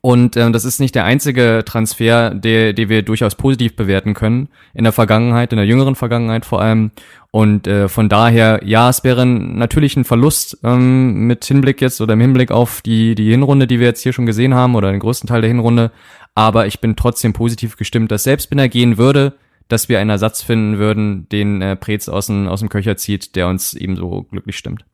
[0.00, 4.48] Und ähm, das ist nicht der einzige Transfer, der, den wir durchaus positiv bewerten können.
[4.74, 6.90] In der Vergangenheit, in der jüngeren Vergangenheit vor allem.
[7.30, 12.14] Und äh, von daher, ja, es wäre natürlich ein Verlust ähm, mit Hinblick jetzt oder
[12.14, 15.00] im Hinblick auf die, die Hinrunde, die wir jetzt hier schon gesehen haben oder den
[15.00, 15.92] größten Teil der Hinrunde.
[16.34, 19.34] Aber ich bin trotzdem positiv gestimmt, dass selbst wenn er gehen würde,
[19.68, 23.36] dass wir einen Ersatz finden würden, den äh, Preetz aus dem, aus dem Köcher zieht,
[23.36, 24.84] der uns ebenso glücklich stimmt.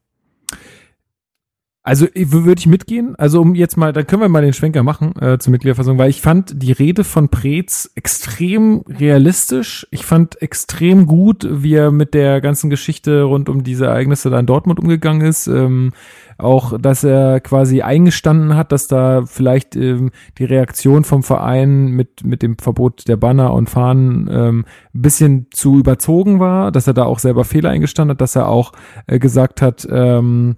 [1.89, 3.16] Also würde ich mitgehen.
[3.16, 6.10] Also um jetzt mal, dann können wir mal den Schwenker machen äh, zur Mitgliederversammlung, weil
[6.10, 9.86] ich fand die Rede von Preetz extrem realistisch.
[9.90, 14.39] Ich fand extrem gut, wie er mit der ganzen Geschichte rund um diese Ereignisse da
[14.39, 15.47] in Dortmund umgegangen ist.
[15.47, 15.93] Ähm,
[16.36, 22.23] auch, dass er quasi eingestanden hat, dass da vielleicht ähm, die Reaktion vom Verein mit,
[22.23, 26.93] mit dem Verbot der Banner und Fahnen ähm, ein bisschen zu überzogen war, dass er
[26.93, 28.73] da auch selber Fehler eingestanden hat, dass er auch
[29.06, 30.56] äh, gesagt hat, ähm,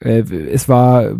[0.00, 1.18] äh, es war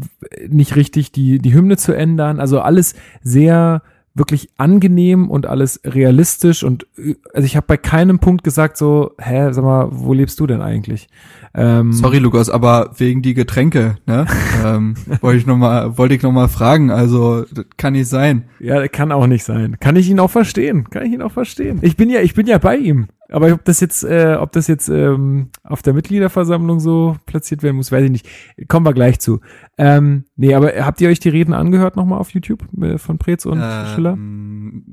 [0.49, 2.41] nicht richtig, die, die Hymne zu ändern.
[2.41, 3.83] Also alles sehr
[4.15, 6.87] wirklich angenehm und alles realistisch und
[7.33, 10.63] also ich habe bei keinem Punkt gesagt so, hä, sag mal, wo lebst du denn
[10.63, 11.09] eigentlich?
[11.55, 14.27] Ähm, Sorry, Lukas, aber wegen die Getränke, ne?
[14.65, 16.91] ähm, wollte ich noch mal, wollte ich noch mal fragen.
[16.91, 18.45] Also das kann nicht sein.
[18.59, 19.77] Ja, kann auch nicht sein.
[19.79, 20.91] Kann ich ihn auch verstehen?
[20.91, 21.79] Kann ich ihn auch verstehen?
[21.83, 23.07] Ich bin ja, ich bin ja bei ihm.
[23.31, 27.77] Aber ob das jetzt, äh, ob das jetzt ähm, auf der Mitgliederversammlung so platziert werden
[27.77, 28.29] muss, weiß ich nicht.
[28.69, 29.41] Kommen wir gleich zu.
[29.79, 33.47] Ähm, nee, aber habt ihr euch die Reden angehört nochmal auf YouTube äh, von Preetz
[33.47, 34.19] und ähm, Schiller?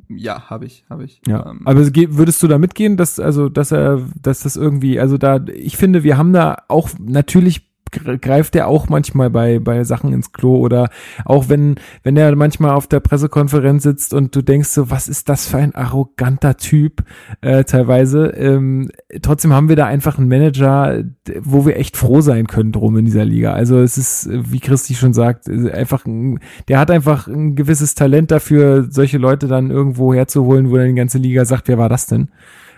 [0.10, 1.22] Ja, habe ich, habe ich.
[1.28, 1.50] Ja.
[1.50, 5.44] Ähm, aber würdest du da mitgehen, dass also, dass er, dass das irgendwie, also da,
[5.54, 10.32] ich finde, wir haben da auch natürlich greift er auch manchmal bei, bei Sachen ins
[10.32, 10.90] Klo oder
[11.26, 15.30] auch wenn, wenn er manchmal auf der Pressekonferenz sitzt und du denkst so, was ist
[15.30, 17.04] das für ein arroganter Typ,
[17.42, 18.28] äh, teilweise.
[18.28, 18.90] Ähm,
[19.22, 21.04] trotzdem haben wir da einfach einen Manager,
[21.42, 23.54] wo wir echt froh sein können drum in dieser Liga.
[23.54, 28.32] Also es ist, wie Christi schon sagt, einfach, ein, der hat einfach ein gewisses Talent
[28.32, 32.08] dafür, solche Leute dann irgendwo herzuholen, wo dann die ganze Liga sagt, wer war das
[32.08, 32.30] denn?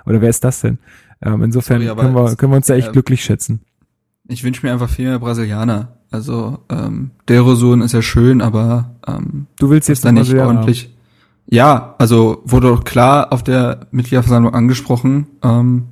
[0.06, 0.80] Oder wer ist das denn?
[1.22, 3.62] Ähm, insofern Sorry, können, wir, können wir uns da echt äh, glücklich schätzen.
[4.30, 5.98] Ich wünsche mir einfach viel mehr Brasilianer.
[6.12, 10.96] Also ähm, Derosun ist ja schön, aber ähm, du willst jetzt da nicht ordentlich.
[11.48, 15.88] Ja, also wurde doch klar auf der Mitgliederversammlung angesprochen, ähm,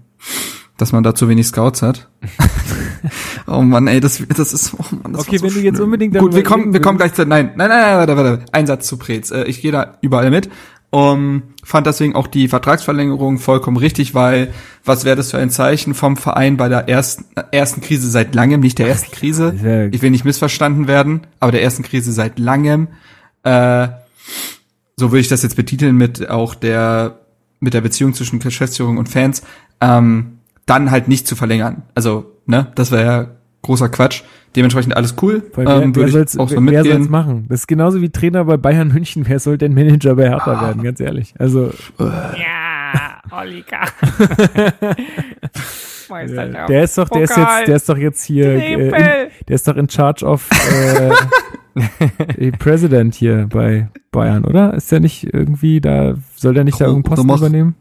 [0.78, 2.10] dass man da zu wenig Scouts hat.
[3.48, 6.16] oh Mann, ey, das, das ist, oh Mann, das Okay, so wenn du jetzt unbedingt
[6.16, 8.88] Gut, wir kommen, wir kommen gleich zu, nein, nein, nein, nein, warte, warte, ein Satz
[8.88, 9.32] zu Prez.
[9.32, 10.48] Äh, ich gehe da überall mit.
[10.90, 14.54] Um, fand deswegen auch die Vertragsverlängerung vollkommen richtig, weil
[14.86, 18.62] was wäre das für ein Zeichen vom Verein bei der ersten, ersten Krise seit langem,
[18.62, 22.88] nicht der ersten Krise, ich will nicht missverstanden werden, aber der ersten Krise seit langem.
[23.44, 23.90] Äh,
[24.96, 27.20] so würde ich das jetzt betiteln mit auch der
[27.60, 29.42] mit der Beziehung zwischen Geschäftsführung und Fans,
[29.82, 31.84] ähm, dann halt nicht zu verlängern.
[31.96, 33.28] Also, ne, das wäre ja
[33.62, 34.24] großer Quatsch.
[34.58, 35.44] Dementsprechend alles cool.
[35.54, 37.46] Wer, ähm, wer soll's, auch so wer soll's machen?
[37.48, 39.24] Das ist genauso wie Trainer bei Bayern München.
[39.28, 40.62] Wer soll denn Manager bei Hertha ah.
[40.64, 40.82] werden?
[40.82, 41.36] Ganz ehrlich.
[41.38, 41.72] Also.
[42.00, 43.86] Ja, Olika.
[46.68, 49.68] der ist doch, der ist jetzt, der ist doch jetzt hier, äh, in, der ist
[49.68, 50.50] doch in charge of
[51.78, 54.74] äh, President hier bei Bayern, oder?
[54.74, 57.76] Ist der nicht irgendwie da, soll der nicht da irgendeinen Posten übernehmen?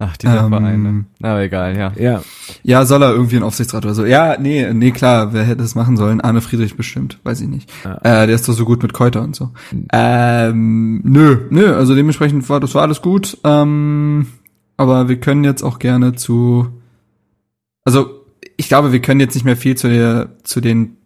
[0.00, 1.04] Ach, diese ähm, Vereine.
[1.22, 1.92] Aber egal, ja.
[1.98, 2.22] Ja.
[2.62, 4.04] Ja, soll er irgendwie ein Aufsichtsrat oder so.
[4.04, 6.20] Ja, nee, nee, klar, wer hätte das machen sollen?
[6.20, 7.70] Arne Friedrich bestimmt, weiß ich nicht.
[7.84, 8.22] Ja.
[8.22, 9.50] Äh, der ist doch so gut mit Kräuter und so.
[9.92, 13.38] Ähm, nö, nö, also dementsprechend war das war alles gut.
[13.42, 14.26] Ähm,
[14.76, 16.68] aber wir können jetzt auch gerne zu
[17.88, 18.26] also
[18.58, 20.98] ich glaube, wir können jetzt nicht mehr viel zu der zu den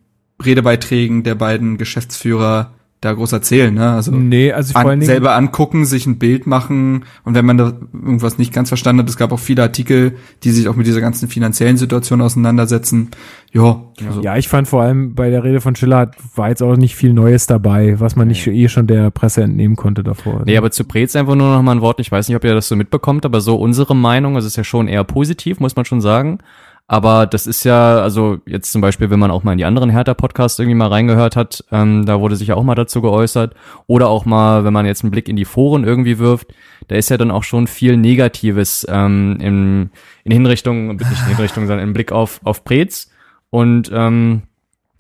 [0.45, 2.73] Redebeiträgen der beiden Geschäftsführer
[3.03, 3.91] da groß erzählen, ne?
[3.91, 8.39] Also, nee, also an, selber angucken, sich ein Bild machen und wenn man da irgendwas
[8.39, 10.13] nicht ganz verstanden hat, es gab auch viele Artikel,
[10.45, 13.11] die sich auch mit dieser ganzen finanziellen Situation auseinandersetzen.
[13.51, 14.23] Ja, also.
[14.23, 17.13] ja, ich fand vor allem bei der Rede von Schiller war jetzt auch nicht viel
[17.13, 20.43] Neues dabei, was man nicht eh schon der Presse entnehmen konnte davor.
[20.47, 21.99] Nee, aber zu Brez einfach nur noch mal ein Wort.
[21.99, 24.63] Ich weiß nicht, ob ihr das so mitbekommt, aber so unsere Meinung, also ist ja
[24.63, 26.39] schon eher positiv, muss man schon sagen.
[26.89, 29.89] Aber das ist ja, also jetzt zum Beispiel, wenn man auch mal in die anderen
[29.89, 33.55] Hertha-Podcasts irgendwie mal reingehört hat, ähm, da wurde sich ja auch mal dazu geäußert.
[33.87, 36.53] Oder auch mal, wenn man jetzt einen Blick in die Foren irgendwie wirft,
[36.89, 39.91] da ist ja dann auch schon viel Negatives ähm, in,
[40.25, 43.11] in Hinrichtung, nicht in Hinrichtung, sondern im Blick auf, auf Prez.
[43.49, 44.43] Und ähm,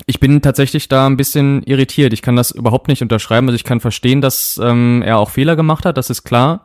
[0.07, 2.13] ich bin tatsächlich da ein bisschen irritiert.
[2.13, 3.49] Ich kann das überhaupt nicht unterschreiben.
[3.49, 6.65] Also ich kann verstehen, dass ähm, er auch Fehler gemacht hat, das ist klar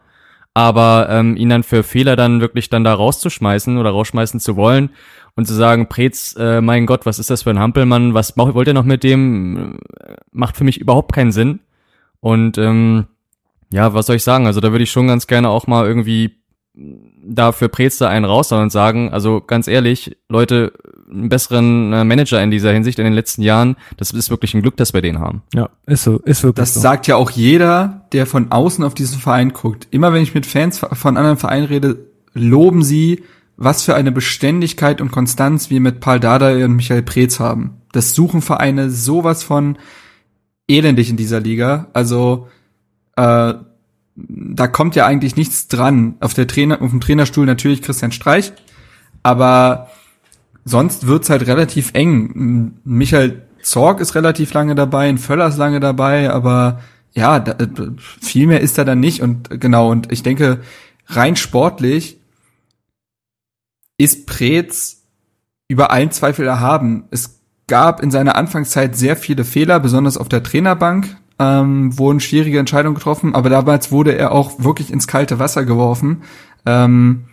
[0.58, 4.90] aber ähm, ihn dann für Fehler dann wirklich dann da rauszuschmeißen oder rausschmeißen zu wollen
[5.36, 8.68] und zu sagen, Prez, äh, mein Gott, was ist das für ein Hampelmann, was wollt
[8.68, 9.78] ihr noch mit dem,
[10.32, 11.60] macht für mich überhaupt keinen Sinn.
[12.22, 13.06] Und ähm,
[13.72, 14.48] ja, was soll ich sagen?
[14.48, 16.40] Also da würde ich schon ganz gerne auch mal irgendwie
[17.24, 20.74] da für Prez da einen raushauen und sagen, also ganz ehrlich, Leute,
[21.10, 23.78] einen besseren äh, Manager in dieser Hinsicht in den letzten Jahren.
[23.98, 25.42] Das ist wirklich ein Glück, dass wir den haben.
[25.54, 26.80] Ja, ist so, ist wirklich Das so.
[26.80, 29.88] sagt ja auch jeder, der von außen auf diesen Verein guckt.
[29.92, 31.98] Immer wenn ich mit Fans von anderen Vereinen rede,
[32.34, 33.24] loben sie,
[33.56, 37.82] was für eine Beständigkeit und Konstanz wir mit Paul Dardai und Michael Preetz haben.
[37.92, 39.78] Das suchen Vereine sowas von
[40.68, 41.88] elendig in dieser Liga.
[41.94, 42.48] Also
[43.16, 43.56] äh,
[44.18, 46.16] da kommt ja eigentlich nichts dran.
[46.20, 48.52] Auf der Trainer, auf dem Trainerstuhl natürlich Christian Streich,
[49.24, 49.90] aber
[50.66, 52.74] sonst wird's halt relativ eng.
[52.84, 56.82] Michael Zorg ist relativ lange dabei, ein Völler ist lange dabei, aber
[57.14, 57.56] ja, da,
[58.22, 60.62] viel mehr ist da dann nicht und genau, und ich denke,
[61.08, 62.20] rein sportlich
[63.98, 65.04] ist Preetz
[65.68, 67.06] über allen Zweifel erhaben.
[67.12, 72.60] Es gab in seiner Anfangszeit sehr viele Fehler, besonders auf der Trainerbank ähm, wurden schwierige
[72.60, 76.24] Entscheidungen getroffen, aber damals wurde er auch wirklich ins kalte Wasser geworfen.
[76.66, 77.26] Ähm,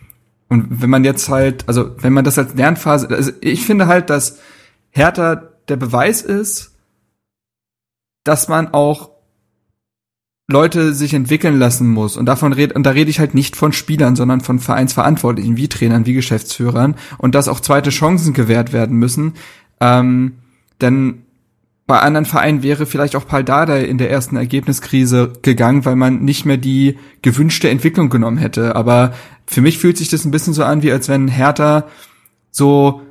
[0.47, 4.09] und wenn man jetzt halt, also wenn man das als Lernphase, also ich finde halt,
[4.09, 4.39] dass
[4.91, 6.75] Hertha der Beweis ist,
[8.23, 9.11] dass man auch
[10.47, 12.17] Leute sich entwickeln lassen muss.
[12.17, 15.67] Und davon red, und da rede ich halt nicht von Spielern, sondern von Vereinsverantwortlichen, wie
[15.67, 16.95] Trainern, wie Geschäftsführern.
[17.17, 19.33] Und dass auch zweite Chancen gewährt werden müssen.
[19.79, 20.33] Ähm,
[20.81, 21.24] denn
[21.87, 26.23] bei anderen Vereinen wäre vielleicht auch Paul Dardai in der ersten Ergebniskrise gegangen, weil man
[26.23, 28.75] nicht mehr die gewünschte Entwicklung genommen hätte.
[28.75, 29.13] Aber
[29.45, 31.87] für mich fühlt sich das ein bisschen so an, wie als wenn Hertha
[32.49, 33.01] so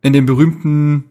[0.00, 1.04] in dem berühmten,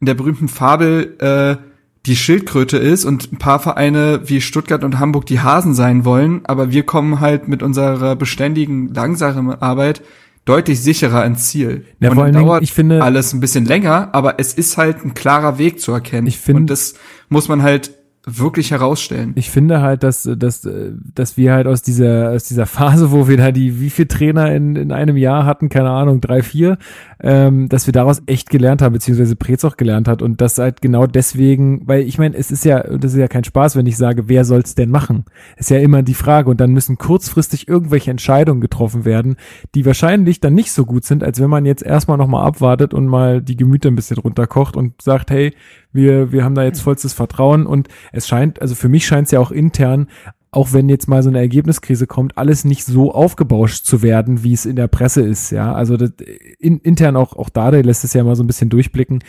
[0.00, 1.62] in der berühmten Fabel äh,
[2.06, 6.40] die Schildkröte ist und ein paar Vereine wie Stuttgart und Hamburg die Hasen sein wollen,
[6.44, 10.02] aber wir kommen halt mit unserer beständigen, langsamen Arbeit
[10.48, 11.84] deutlich sicherer ins Ziel.
[12.00, 14.54] Ja, und vor allen dann Dingen, dauert ich finde- alles ein bisschen länger, aber es
[14.54, 16.26] ist halt ein klarer Weg zu erkennen.
[16.26, 16.94] Ich finde- und das
[17.28, 17.90] muss man halt
[18.36, 19.32] wirklich herausstellen.
[19.36, 20.68] Ich finde halt, dass, dass,
[21.14, 24.54] dass wir halt aus dieser, aus dieser Phase, wo wir da die, wie viele Trainer
[24.54, 26.78] in, in einem Jahr hatten, keine Ahnung, drei, vier,
[27.20, 30.80] ähm, dass wir daraus echt gelernt haben, beziehungsweise Prez auch gelernt hat und das halt
[30.82, 33.96] genau deswegen, weil ich meine, es ist ja, das ist ja kein Spaß, wenn ich
[33.96, 35.24] sage, wer soll's denn machen?
[35.56, 39.36] Ist ja immer die Frage und dann müssen kurzfristig irgendwelche Entscheidungen getroffen werden,
[39.74, 43.06] die wahrscheinlich dann nicht so gut sind, als wenn man jetzt erstmal nochmal abwartet und
[43.06, 45.54] mal die Gemüter ein bisschen runterkocht und sagt, hey,
[45.92, 49.32] wir, wir haben da jetzt vollstes Vertrauen und es scheint, also für mich scheint es
[49.32, 50.08] ja auch intern,
[50.50, 54.54] auch wenn jetzt mal so eine Ergebniskrise kommt, alles nicht so aufgebauscht zu werden, wie
[54.54, 55.74] es in der Presse ist, ja.
[55.74, 56.12] Also das,
[56.58, 59.22] in, intern auch, auch Dade lässt es ja mal so ein bisschen durchblicken,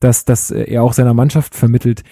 [0.00, 2.02] dass, dass er auch seiner Mannschaft vermittelt,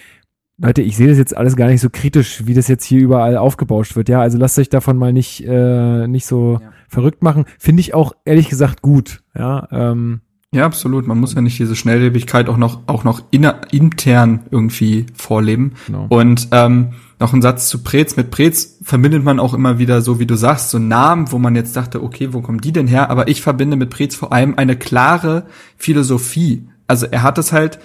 [0.57, 3.35] Leute, ich sehe das jetzt alles gar nicht so kritisch, wie das jetzt hier überall
[3.37, 4.21] aufgebauscht wird, ja.
[4.21, 6.71] Also lasst euch davon mal nicht, äh, nicht so Ja.
[6.87, 7.45] verrückt machen.
[7.59, 9.67] Finde ich auch ehrlich gesagt gut, ja.
[9.71, 10.21] Ähm,
[10.55, 11.05] Ja, absolut.
[11.05, 15.73] Man muss ja nicht diese Schnelllebigkeit auch noch, auch noch inner, intern irgendwie vorleben.
[15.85, 16.05] Genau.
[16.07, 18.15] Und ähm, noch ein Satz zu Preetz.
[18.15, 21.57] Mit Preetz verbindet man auch immer wieder, so wie du sagst, so Namen, wo man
[21.57, 23.09] jetzt dachte, okay, wo kommen die denn her?
[23.09, 25.45] Aber ich verbinde mit Preetz vor allem eine klare
[25.75, 26.69] Philosophie.
[26.87, 27.77] Also er hat es halt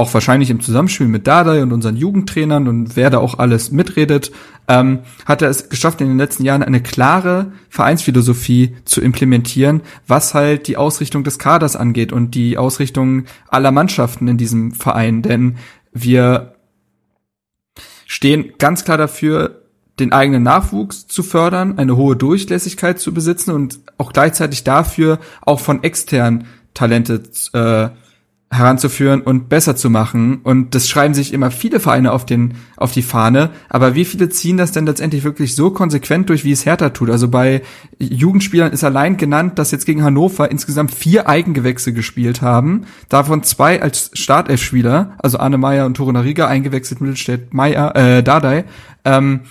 [0.00, 4.32] auch wahrscheinlich im Zusammenspiel mit Dardai und unseren Jugendtrainern und wer da auch alles mitredet,
[4.66, 10.32] ähm, hat er es geschafft, in den letzten Jahren eine klare Vereinsphilosophie zu implementieren, was
[10.32, 15.20] halt die Ausrichtung des Kaders angeht und die Ausrichtung aller Mannschaften in diesem Verein.
[15.20, 15.56] Denn
[15.92, 16.54] wir
[18.06, 19.62] stehen ganz klar dafür,
[19.98, 25.60] den eigenen Nachwuchs zu fördern, eine hohe Durchlässigkeit zu besitzen und auch gleichzeitig dafür auch
[25.60, 27.22] von extern Talente
[27.52, 27.90] äh,
[28.52, 30.40] heranzuführen und besser zu machen.
[30.42, 33.50] Und das schreiben sich immer viele Vereine auf den, auf die Fahne.
[33.68, 37.10] Aber wie viele ziehen das denn letztendlich wirklich so konsequent durch, wie es Hertha tut?
[37.10, 37.62] Also bei
[38.00, 42.86] Jugendspielern ist allein genannt, dass jetzt gegen Hannover insgesamt vier Eigengewächse gespielt haben.
[43.08, 48.64] Davon zwei als Startelfspieler, also Arne Meyer und Tore Nariga eingewechselt, Mittelstädt, Meyer, äh, Dardai.
[49.04, 49.42] Ähm,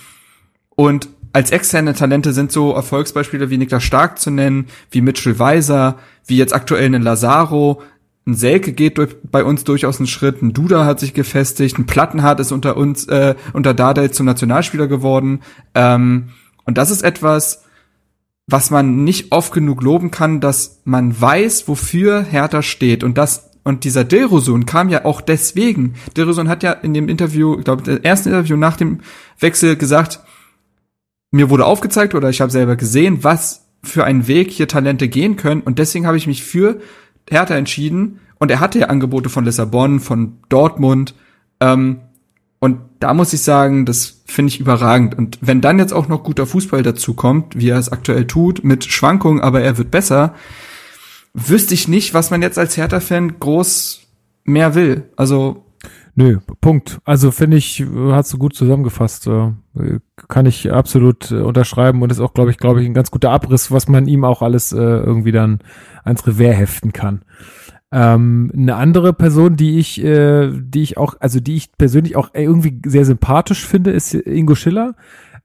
[0.76, 5.98] und als externe Talente sind so Erfolgsbeispiele wie Niklas Stark zu nennen, wie Mitchell Weiser,
[6.26, 7.82] wie jetzt aktuell ein Lazaro,
[8.30, 11.86] ein Selke geht durch, bei uns durchaus einen Schritt, ein Duda hat sich gefestigt, ein
[11.86, 15.40] Plattenhardt ist unter uns, äh, unter Dardai zum Nationalspieler geworden.
[15.74, 16.30] Ähm,
[16.64, 17.64] und das ist etwas,
[18.46, 23.04] was man nicht oft genug loben kann, dass man weiß, wofür Hertha steht.
[23.04, 25.94] Und das und dieser Dilrosun kam ja auch deswegen.
[26.16, 29.00] Dilrosun hat ja in dem Interview, ich glaube, im ersten Interview nach dem
[29.38, 30.20] Wechsel gesagt,
[31.30, 35.36] mir wurde aufgezeigt oder ich habe selber gesehen, was für einen Weg hier Talente gehen
[35.36, 36.80] können und deswegen habe ich mich für
[37.30, 41.14] Hertha entschieden und er hatte ja Angebote von Lissabon, von Dortmund
[41.60, 42.00] ähm,
[42.58, 46.22] und da muss ich sagen, das finde ich überragend und wenn dann jetzt auch noch
[46.22, 50.34] guter Fußball dazu kommt, wie er es aktuell tut, mit Schwankungen, aber er wird besser,
[51.32, 54.00] wüsste ich nicht, was man jetzt als Hertha-Fan groß
[54.44, 55.04] mehr will.
[55.16, 55.64] Also
[56.16, 57.00] Nö, Punkt.
[57.04, 59.26] Also finde ich, hast du gut zusammengefasst.
[59.26, 59.52] äh,
[60.28, 63.30] Kann ich absolut äh, unterschreiben und ist auch, glaube ich, glaube ich, ein ganz guter
[63.30, 65.60] Abriss, was man ihm auch alles äh, irgendwie dann
[66.04, 67.22] ans Revers heften kann.
[67.92, 72.30] Ähm, eine andere Person, die ich, äh, die ich auch, also die ich persönlich auch
[72.34, 74.94] irgendwie sehr sympathisch finde, ist Ingo Schiller,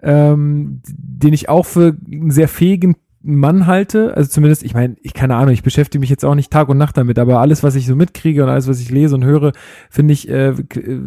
[0.01, 2.95] ähm, den ich auch für einen sehr fähigen
[3.25, 4.15] Mann halte.
[4.15, 6.77] Also zumindest, ich meine, ich keine Ahnung, ich beschäftige mich jetzt auch nicht Tag und
[6.77, 9.51] Nacht damit, aber alles, was ich so mitkriege und alles, was ich lese und höre,
[9.89, 10.53] finde ich, äh,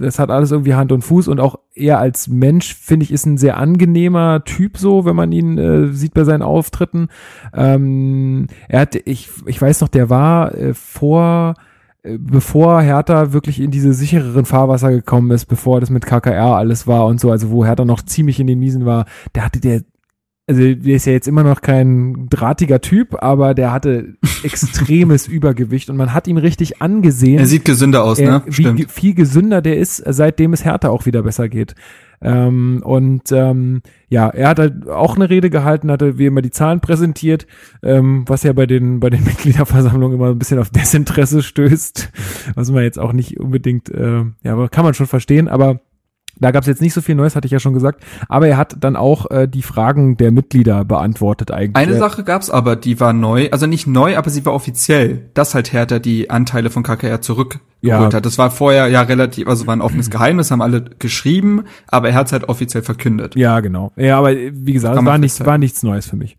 [0.00, 3.26] das hat alles irgendwie Hand und Fuß und auch er als Mensch, finde ich, ist
[3.26, 7.08] ein sehr angenehmer Typ so, wenn man ihn äh, sieht bei seinen Auftritten.
[7.54, 11.54] Ähm, er hat, ich, ich weiß noch, der war äh, vor
[12.02, 16.86] äh, bevor Hertha wirklich in diese sichereren Fahrwasser gekommen ist, bevor das mit KKR alles
[16.86, 19.82] war und so, also wo Hertha noch ziemlich in den Miesen war, der hatte der
[20.48, 25.90] also der ist ja jetzt immer noch kein drahtiger Typ, aber der hatte extremes Übergewicht
[25.90, 27.38] und man hat ihm richtig angesehen.
[27.38, 28.42] Er sieht gesünder aus, er, ne?
[28.46, 28.90] Wie Stimmt.
[28.90, 31.74] viel gesünder der ist, seitdem es Hertha auch wieder besser geht.
[32.20, 36.50] Ähm, und ähm, ja, er hat halt auch eine Rede gehalten, hatte wie immer die
[36.50, 37.46] Zahlen präsentiert,
[37.82, 42.10] ähm, was ja bei den bei den Mitgliederversammlungen immer ein bisschen auf Desinteresse stößt,
[42.54, 45.80] was man jetzt auch nicht unbedingt, äh, ja, kann man schon verstehen, aber
[46.40, 48.04] da gab es jetzt nicht so viel Neues, hatte ich ja schon gesagt.
[48.28, 51.76] Aber er hat dann auch äh, die Fragen der Mitglieder beantwortet eigentlich.
[51.76, 53.48] Eine Sache gab's aber, die war neu.
[53.50, 57.62] Also nicht neu, aber sie war offiziell, dass halt Hertha die Anteile von KKR zurückgeholt
[57.80, 58.12] ja.
[58.12, 58.24] hat.
[58.24, 62.14] Das war vorher ja relativ, also war ein offenes Geheimnis, haben alle geschrieben, aber er
[62.14, 63.36] hat's halt offiziell verkündet.
[63.36, 63.92] Ja, genau.
[63.96, 66.36] Ja, aber wie gesagt, es war, nichts, war nichts Neues für mich.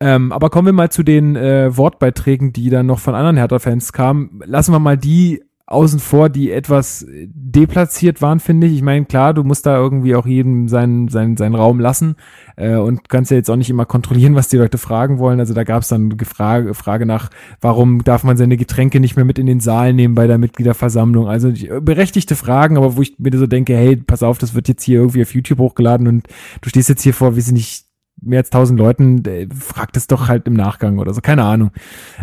[0.00, 3.92] Ähm, aber kommen wir mal zu den äh, Wortbeiträgen, die dann noch von anderen Hertha-Fans
[3.92, 4.40] kamen.
[4.44, 8.74] Lassen wir mal die außen vor, die etwas deplatziert waren, finde ich.
[8.74, 12.16] Ich meine, klar, du musst da irgendwie auch jedem seinen, seinen, seinen Raum lassen
[12.56, 15.40] äh, und kannst ja jetzt auch nicht immer kontrollieren, was die Leute fragen wollen.
[15.40, 17.28] Also da gab es dann Frage, Frage nach,
[17.60, 21.28] warum darf man seine Getränke nicht mehr mit in den Saal nehmen bei der Mitgliederversammlung.
[21.28, 24.84] Also berechtigte Fragen, aber wo ich mir so denke, hey, pass auf, das wird jetzt
[24.84, 26.28] hier irgendwie auf YouTube hochgeladen und
[26.62, 27.87] du stehst jetzt hier vor, wie sie nicht
[28.20, 29.22] mehr als tausend Leuten,
[29.58, 31.70] fragt es doch halt im Nachgang oder so, keine Ahnung.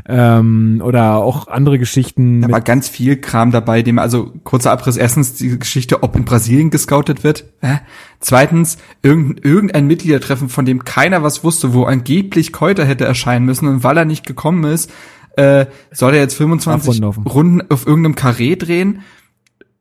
[0.08, 2.42] Ähm, oder auch andere Geschichten.
[2.42, 6.26] Da war ganz viel Kram dabei, dem, also kurzer Abriss, erstens die Geschichte, ob in
[6.26, 7.46] Brasilien gescoutet wird.
[7.62, 7.78] Äh?
[8.20, 13.68] Zweitens, irgendein, irgendein Mitgliedertreffen, von dem keiner was wusste, wo angeblich Keuter hätte erscheinen müssen
[13.68, 14.92] und weil er nicht gekommen ist,
[15.38, 19.02] äh, soll er jetzt 25 Runden auf irgendeinem Karree drehen.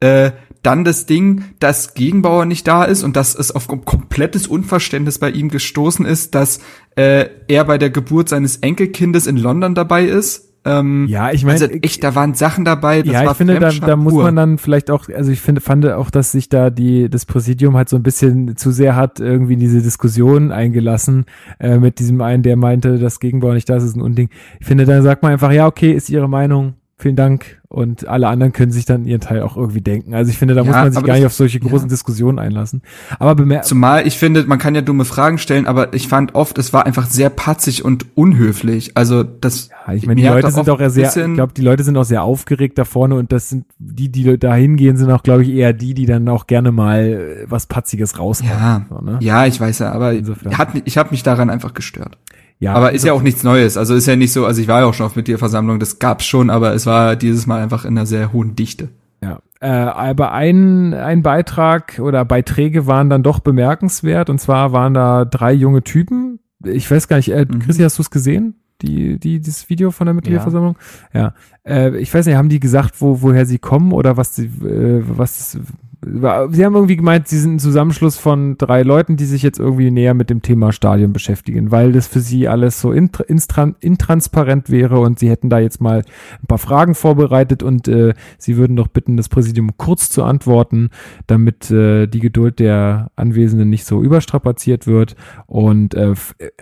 [0.05, 0.33] Äh,
[0.63, 5.31] dann das Ding, dass Gegenbauer nicht da ist und dass es auf komplettes Unverständnis bei
[5.31, 6.61] ihm gestoßen ist, dass
[6.97, 10.51] äh, er bei der Geburt seines Enkelkindes in London dabei ist.
[10.67, 13.03] Ähm, ja, ich meine, also echt, da waren Sachen dabei.
[13.03, 15.87] Das ja, ich finde, da, da muss man dann vielleicht auch, also ich finde, fand
[15.87, 19.57] auch, dass sich da die das Präsidium halt so ein bisschen zu sehr hat irgendwie
[19.57, 21.27] diese Diskussion eingelassen
[21.61, 24.29] äh, mit diesem einen, der meinte, dass Gegenbauer nicht da ist, ist ein Unding.
[24.61, 27.61] Ich finde, dann sagt man einfach, ja, okay, ist Ihre Meinung, vielen Dank.
[27.69, 30.15] Und alle anderen können sich dann ihren Teil auch irgendwie denken.
[30.15, 31.89] Also ich finde, da ja, muss man sich gar nicht auf solche großen ja.
[31.89, 32.83] Diskussionen einlassen.
[33.19, 33.65] Aber bemerkt.
[33.65, 36.87] Zumal ich finde, man kann ja dumme Fragen stellen, aber ich fand oft, es war
[36.87, 38.97] einfach sehr patzig und unhöflich.
[38.97, 39.71] Also das.
[39.87, 42.23] Ja, ich meine, die Leute sind auch sehr, ich glaube, die Leute sind auch sehr
[42.23, 45.73] aufgeregt da vorne und das sind die, die da hingehen, sind auch, glaube ich, eher
[45.73, 48.51] die, die dann auch gerne mal was Patziges raushauen.
[48.51, 49.19] Ja, so, ne?
[49.21, 50.15] ja ich weiß ja, aber
[50.53, 52.19] hat, ich habe mich daran einfach gestört.
[52.61, 53.77] Ja, aber ist ja auch nichts Neues.
[53.77, 56.25] Also ist ja nicht so, also ich war ja auch schon auf Mitgliederversammlung, das gab's
[56.25, 58.91] schon, aber es war dieses Mal einfach in einer sehr hohen Dichte.
[59.23, 64.95] Ja, äh, aber ein, ein Beitrag oder Beiträge waren dann doch bemerkenswert und zwar waren
[64.95, 66.41] da drei junge Typen.
[66.65, 67.61] Ich weiß gar nicht, äh, mhm.
[67.61, 68.57] Chrissy, hast du es gesehen?
[68.83, 70.77] Die, die, dieses Video von der Mitgliederversammlung?
[71.13, 71.35] Ja.
[71.67, 71.73] ja.
[71.87, 75.03] Äh, ich weiß nicht, haben die gesagt, wo, woher sie kommen oder was sie, äh,
[75.07, 75.59] was,
[76.07, 79.91] Sie haben irgendwie gemeint, sie sind ein Zusammenschluss von drei Leuten, die sich jetzt irgendwie
[79.91, 85.19] näher mit dem Thema Stadion beschäftigen, weil das für sie alles so intransparent wäre und
[85.19, 86.05] sie hätten da jetzt mal
[86.43, 90.91] ein paar Fragen vorbereitet und äh, sie würden doch bitten, das Präsidium kurz zu antworten,
[91.27, 95.17] damit äh, die Geduld der Anwesenden nicht so überstrapaziert wird.
[95.47, 96.15] Und äh,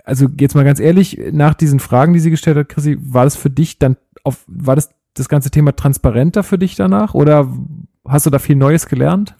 [0.05, 3.35] also jetzt mal ganz ehrlich, nach diesen Fragen, die sie gestellt hat, Chrissy, war das
[3.35, 7.47] für dich dann auf, war das das ganze Thema transparenter für dich danach oder
[8.07, 9.35] Hast du da viel Neues gelernt?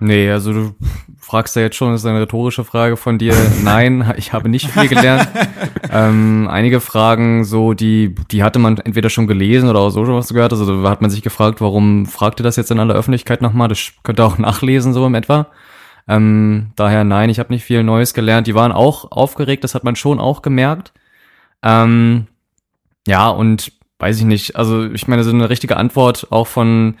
[0.00, 0.74] Nee, also du
[1.18, 3.34] fragst ja jetzt schon, das ist eine rhetorische Frage von dir.
[3.62, 5.28] Nein, ich habe nicht viel gelernt.
[5.90, 10.14] ähm, einige Fragen, so die, die hatte man entweder schon gelesen oder auch so schon
[10.14, 10.52] was gehört.
[10.52, 13.68] Also da hat man sich gefragt, warum fragt ihr das jetzt in aller Öffentlichkeit nochmal?
[13.68, 15.48] Das könnt ihr auch nachlesen, so im etwa.
[16.06, 18.46] Ähm, daher nein, ich habe nicht viel Neues gelernt.
[18.46, 20.92] Die waren auch aufgeregt, das hat man schon auch gemerkt.
[21.62, 22.28] Ähm,
[23.06, 26.94] ja, und weiß ich nicht, also ich meine, so eine richtige Antwort auch von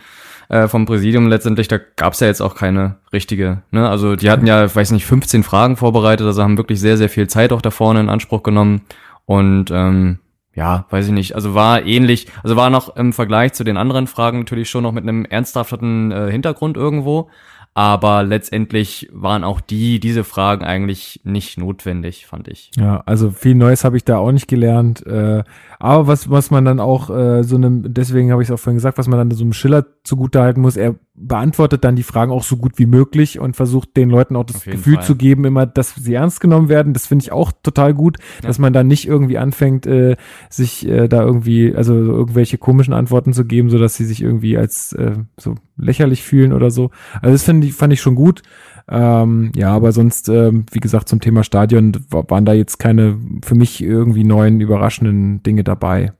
[0.48, 3.62] äh, vom Präsidium letztendlich, da gab es ja jetzt auch keine richtige.
[3.70, 3.88] Ne?
[3.88, 7.28] Also die hatten ja, weiß nicht, 15 Fragen vorbereitet, also haben wirklich sehr, sehr viel
[7.28, 8.82] Zeit auch da vorne in Anspruch genommen.
[9.26, 10.18] Und ähm,
[10.54, 11.34] ja, weiß ich nicht.
[11.34, 14.92] Also war ähnlich, also war noch im Vergleich zu den anderen Fragen natürlich schon noch
[14.92, 17.30] mit einem ernsthaften äh, Hintergrund irgendwo.
[17.74, 22.72] Aber letztendlich waren auch die, diese Fragen eigentlich nicht notwendig, fand ich.
[22.76, 25.06] Ja, also viel Neues habe ich da auch nicht gelernt.
[25.06, 25.44] Äh,
[25.80, 28.76] aber was, was man dann auch äh, so einem, deswegen habe ich es auch vorhin
[28.76, 32.42] gesagt, was man dann so einem Schiller zugutehalten muss, er beantwortet dann die Fragen auch
[32.42, 35.04] so gut wie möglich und versucht den Leuten auch das Gefühl Fall.
[35.04, 36.92] zu geben, immer, dass sie ernst genommen werden.
[36.94, 38.48] Das finde ich auch total gut, ja.
[38.48, 40.16] dass man dann nicht irgendwie anfängt, äh,
[40.50, 44.56] sich äh, da irgendwie, also irgendwelche komischen Antworten zu geben, so dass sie sich irgendwie
[44.56, 46.90] als äh, so lächerlich fühlen oder so.
[47.20, 48.42] Also das finde ich, fand ich schon gut.
[48.90, 53.54] Ähm, ja, aber sonst, ähm, wie gesagt, zum Thema Stadion waren da jetzt keine für
[53.54, 56.14] mich irgendwie neuen, überraschenden Dinge dabei.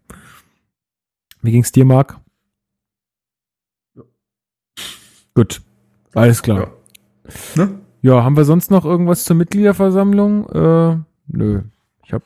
[1.40, 2.20] Wie ging es dir, Marc?
[3.96, 4.02] Ja.
[5.34, 5.62] Gut,
[6.14, 6.72] alles klar.
[7.56, 7.64] Ja.
[7.64, 7.80] Ne?
[8.02, 8.22] ja.
[8.22, 10.48] haben wir sonst noch irgendwas zur Mitgliederversammlung?
[10.50, 10.96] Äh,
[11.28, 11.62] nö,
[12.08, 12.24] ich habe,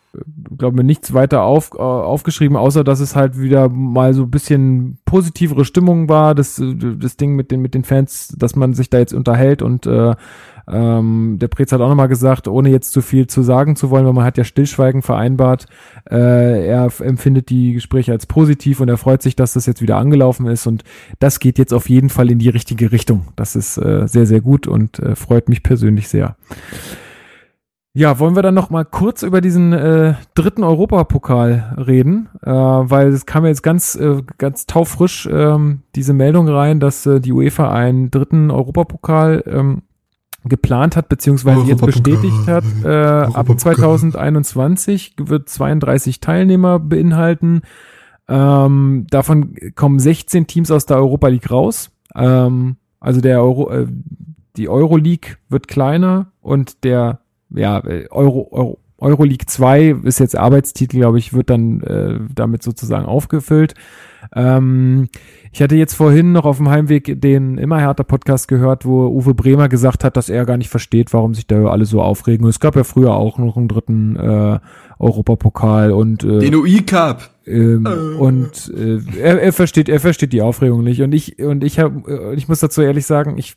[0.57, 4.31] glaube mir nichts weiter auf, äh, aufgeschrieben, außer dass es halt wieder mal so ein
[4.31, 8.91] bisschen positivere Stimmung war, das, das Ding mit den, mit den Fans, dass man sich
[8.91, 10.15] da jetzt unterhält und äh,
[10.71, 14.07] ähm, der Prez hat auch nochmal gesagt, ohne jetzt zu viel zu sagen zu wollen,
[14.07, 15.67] weil man hat ja Stillschweigen vereinbart,
[16.09, 19.97] äh, er empfindet die Gespräche als positiv und er freut sich, dass das jetzt wieder
[19.97, 20.85] angelaufen ist und
[21.19, 23.27] das geht jetzt auf jeden Fall in die richtige Richtung.
[23.35, 26.37] Das ist äh, sehr, sehr gut und äh, freut mich persönlich sehr.
[27.95, 33.09] Ja, wollen wir dann noch mal kurz über diesen äh, dritten Europapokal reden, äh, weil
[33.09, 37.71] es kam jetzt ganz äh, ganz taufrisch ähm, diese Meldung rein, dass äh, die UEFA
[37.71, 39.83] einen dritten Europapokal ähm,
[40.45, 42.65] geplant hat, beziehungsweise jetzt bestätigt hat.
[42.83, 47.61] Äh, ab 2021 wird 32 Teilnehmer beinhalten.
[48.27, 51.91] Ähm, davon kommen 16 Teams aus der Europa League raus.
[52.17, 53.87] Ähm, also der Euro, äh,
[54.57, 57.22] die Euroleague wird kleiner und der
[57.55, 63.05] ja, Euro, Euro, Euroleague 2 ist jetzt Arbeitstitel, glaube ich, wird dann äh, damit sozusagen
[63.05, 63.75] aufgefüllt.
[64.35, 65.09] Ähm,
[65.51, 69.35] ich hatte jetzt vorhin noch auf dem Heimweg den immer härter Podcast gehört, wo Uwe
[69.35, 72.47] Bremer gesagt hat, dass er gar nicht versteht, warum sich da alle so aufregen.
[72.47, 74.61] Es gab ja früher auch noch einen dritten äh,
[74.99, 77.29] Europapokal und äh, den UI Cup.
[77.45, 78.19] Ähm, äh.
[78.19, 81.03] Und äh, er, er versteht, er versteht die Aufregung nicht.
[81.03, 83.57] Und ich und ich habe, äh, ich muss dazu ehrlich sagen, ich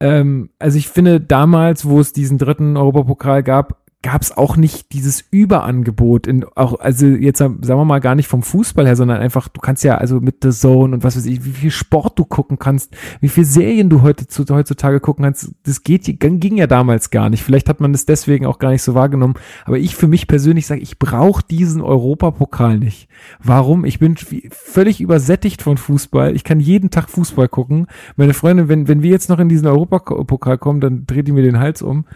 [0.00, 4.92] ähm, also ich finde damals, wo es diesen dritten Europapokal gab, gab es auch nicht
[4.92, 9.20] dieses Überangebot in auch also jetzt sagen wir mal gar nicht vom Fußball her, sondern
[9.20, 12.18] einfach du kannst ja also mit The Zone und was weiß ich, wie viel Sport
[12.18, 16.56] du gucken kannst, wie viel Serien du heute zu, heutzutage gucken kannst, das geht ging
[16.56, 17.42] ja damals gar nicht.
[17.42, 19.34] Vielleicht hat man es deswegen auch gar nicht so wahrgenommen,
[19.66, 23.08] aber ich für mich persönlich sage, ich brauche diesen Europapokal nicht.
[23.42, 23.84] Warum?
[23.84, 24.16] Ich bin
[24.50, 26.34] völlig übersättigt von Fußball.
[26.34, 27.86] Ich kann jeden Tag Fußball gucken.
[28.16, 31.42] Meine Freundin, wenn wenn wir jetzt noch in diesen Europapokal kommen, dann dreht die mir
[31.42, 32.06] den Hals um.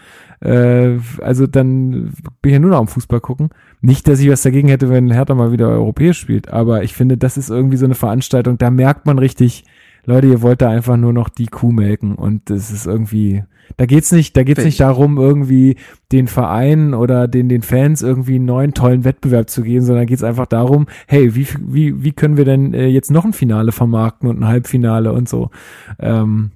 [0.44, 2.12] Äh, also dann
[2.42, 3.48] bin ich ja nur noch am Fußball gucken.
[3.80, 7.16] Nicht, dass ich was dagegen hätte, wenn Hertha mal wieder europäisch spielt, aber ich finde,
[7.16, 9.64] das ist irgendwie so eine Veranstaltung, da merkt man richtig,
[10.06, 13.42] Leute, ihr wollt da einfach nur noch die Kuh melken und das ist irgendwie,
[13.78, 15.76] da geht's nicht, da geht's nicht darum, irgendwie
[16.12, 20.22] den Vereinen oder den, den Fans irgendwie einen neuen tollen Wettbewerb zu geben, sondern geht's
[20.22, 24.28] einfach darum, hey, wie, wie, wie können wir denn äh, jetzt noch ein Finale vermarkten
[24.28, 25.50] und ein Halbfinale und so.
[25.98, 26.50] Ähm,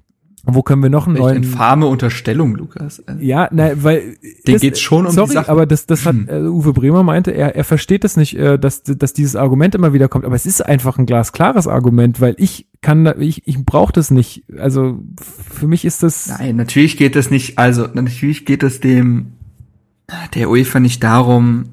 [0.55, 3.03] wo können wir noch einen Welche neuen infame Unterstellung, Lukas.
[3.19, 4.17] Ja, nein, weil
[4.47, 5.49] den das, geht's schon um sorry, die Sache.
[5.49, 6.27] aber das das hat hm.
[6.29, 9.93] äh, Uwe Bremer meinte, er er versteht es nicht, äh, dass dass dieses Argument immer
[9.93, 13.93] wieder kommt, aber es ist einfach ein glasklares Argument, weil ich kann ich ich brauche
[13.93, 14.43] das nicht.
[14.57, 14.99] Also
[15.49, 19.33] für mich ist das Nein, natürlich geht es nicht, also natürlich geht es dem
[20.33, 21.69] der UEFA nicht darum,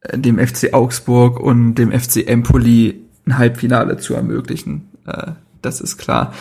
[0.00, 4.88] äh, dem FC Augsburg und dem FC Empoli ein Halbfinale zu ermöglichen.
[5.06, 5.32] Äh,
[5.66, 6.32] das ist klar.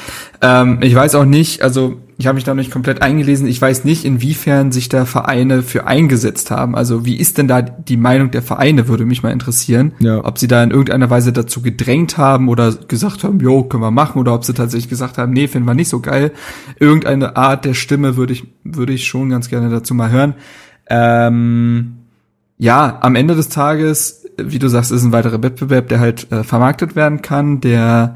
[0.41, 3.61] Ähm, ich weiß auch nicht, also ich habe mich da noch nicht komplett eingelesen, ich
[3.61, 6.75] weiß nicht, inwiefern sich da Vereine für eingesetzt haben.
[6.75, 9.91] Also wie ist denn da die Meinung der Vereine, würde mich mal interessieren.
[9.99, 10.23] Ja.
[10.23, 13.91] Ob sie da in irgendeiner Weise dazu gedrängt haben oder gesagt haben, jo, können wir
[13.91, 16.31] machen, oder ob sie tatsächlich gesagt haben, nee, finden wir nicht so geil.
[16.79, 20.35] Irgendeine Art der Stimme würde ich, würde ich schon ganz gerne dazu mal hören.
[20.87, 21.97] Ähm,
[22.57, 26.43] ja, am Ende des Tages, wie du sagst, ist ein weiterer Wettbewerb, der halt äh,
[26.43, 28.15] vermarktet werden kann, der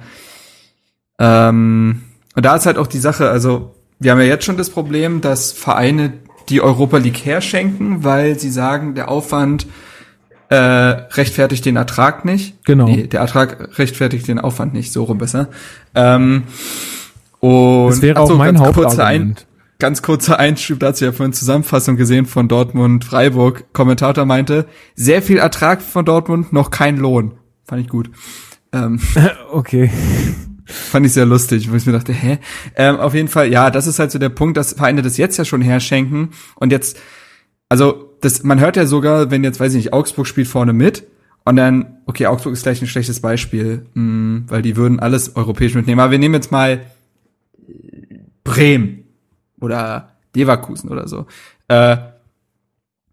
[1.20, 2.02] ähm,
[2.36, 5.22] und da ist halt auch die Sache, also wir haben ja jetzt schon das Problem,
[5.22, 6.14] dass Vereine
[6.48, 9.68] die Europa League herschenken, weil sie sagen, der Aufwand
[10.50, 12.64] äh, rechtfertigt den Ertrag nicht.
[12.66, 12.86] Genau.
[12.86, 15.50] Nee, der Ertrag rechtfertigt den Aufwand nicht, so rum besser.
[15.94, 16.44] Ähm,
[17.40, 19.46] und das wäre auch mein Hauptargument.
[19.78, 23.72] Ganz kurzer Einschub dazu, ja vorhin Zusammenfassung gesehen von Dortmund Freiburg.
[23.72, 24.66] Kommentator meinte,
[24.96, 27.36] sehr viel Ertrag von Dortmund, noch kein Lohn.
[27.66, 28.10] Fand ich gut.
[28.74, 29.00] Ähm,
[29.52, 29.90] okay.
[30.70, 32.38] Fand ich sehr lustig, wo ich mir dachte, hä?
[32.76, 35.38] Ähm, auf jeden Fall, ja, das ist halt so der Punkt, dass Vereine das jetzt
[35.38, 37.00] ja schon herschenken und jetzt,
[37.70, 41.08] also das, man hört ja sogar, wenn jetzt, weiß ich nicht, Augsburg spielt vorne mit
[41.46, 45.36] und dann, okay, Augsburg ist gleich ein schlechtes Beispiel, mh, hm, weil die würden alles
[45.36, 46.00] europäisch mitnehmen.
[46.00, 46.86] Aber wir nehmen jetzt mal
[48.44, 49.06] Bremen
[49.60, 51.26] oder Leverkusen oder so.
[51.68, 51.98] Äh,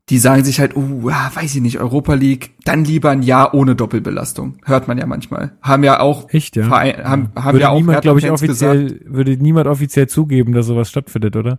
[0.09, 3.55] die sagen sich halt, uh, ja, weiß ich nicht, Europa League, dann lieber ein Jahr
[3.55, 4.59] ohne Doppelbelastung.
[4.65, 5.57] Hört man ja manchmal.
[5.63, 6.65] Haben ja auch Echt, ja?
[6.67, 10.53] Verein, haben, haben würde ja auch niemand, glaube ich, offiziell, gesagt, würde niemand offiziell zugeben,
[10.53, 11.59] dass sowas stattfindet, oder?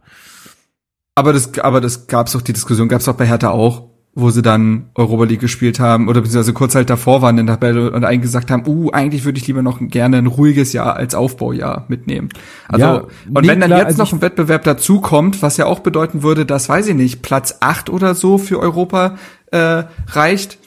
[1.16, 4.42] Aber das, aber das gab's doch die Diskussion, gab's doch bei Hertha auch wo sie
[4.42, 8.04] dann Europa League gespielt haben oder beziehungsweise kurz halt davor waren in der Tabelle und
[8.04, 11.86] eigentlich gesagt haben, uh, eigentlich würde ich lieber noch gerne ein ruhiges Jahr als Aufbaujahr
[11.88, 12.30] mitnehmen.
[12.68, 15.68] Also ja, und nee, wenn dann klar, jetzt also noch ein Wettbewerb dazukommt, was ja
[15.68, 19.18] auch bedeuten würde, dass weiß ich nicht, Platz acht oder so für Europa
[19.52, 20.58] äh, reicht,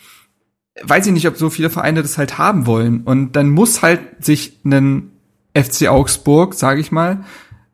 [0.85, 4.01] weiß ich nicht, ob so viele Vereine das halt haben wollen und dann muss halt
[4.21, 5.11] sich ein
[5.57, 7.25] FC Augsburg, sage ich mal,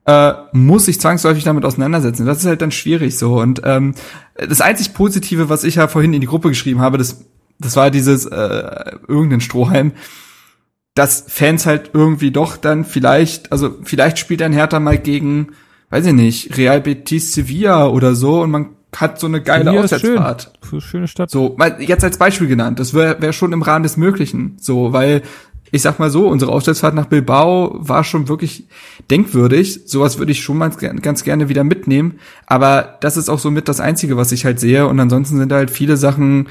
[0.07, 2.27] äh, muss sich zwangsläufig damit auseinandersetzen.
[2.27, 3.41] Das ist halt dann schwierig so.
[3.41, 3.95] Und ähm,
[4.37, 7.25] das einzig Positive, was ich ja vorhin in die Gruppe geschrieben habe, das,
[7.59, 9.93] das war dieses äh, irgendein Strohhalm,
[10.95, 15.49] dass Fans halt irgendwie doch dann vielleicht, also vielleicht spielt ein Hertha mal gegen,
[15.91, 19.85] weiß ich nicht, Real Betis Sevilla oder so und man hat so eine geile Sevilla
[19.85, 20.53] Auswärtsfahrt.
[20.63, 20.81] schön.
[20.81, 21.31] Schöne Stadt.
[21.31, 24.57] So, jetzt als Beispiel genannt, das wäre wär schon im Rahmen des Möglichen.
[24.59, 25.23] So, weil
[25.73, 28.67] ich sag mal so, unsere Auswärtsfahrt nach Bilbao war schon wirklich
[29.11, 29.83] denkwürdig.
[29.87, 32.19] Sowas würde ich schon mal ganz gerne wieder mitnehmen.
[32.47, 34.87] Aber das ist auch so mit das Einzige, was ich halt sehe.
[34.87, 36.49] Und ansonsten sind da halt viele Sachen,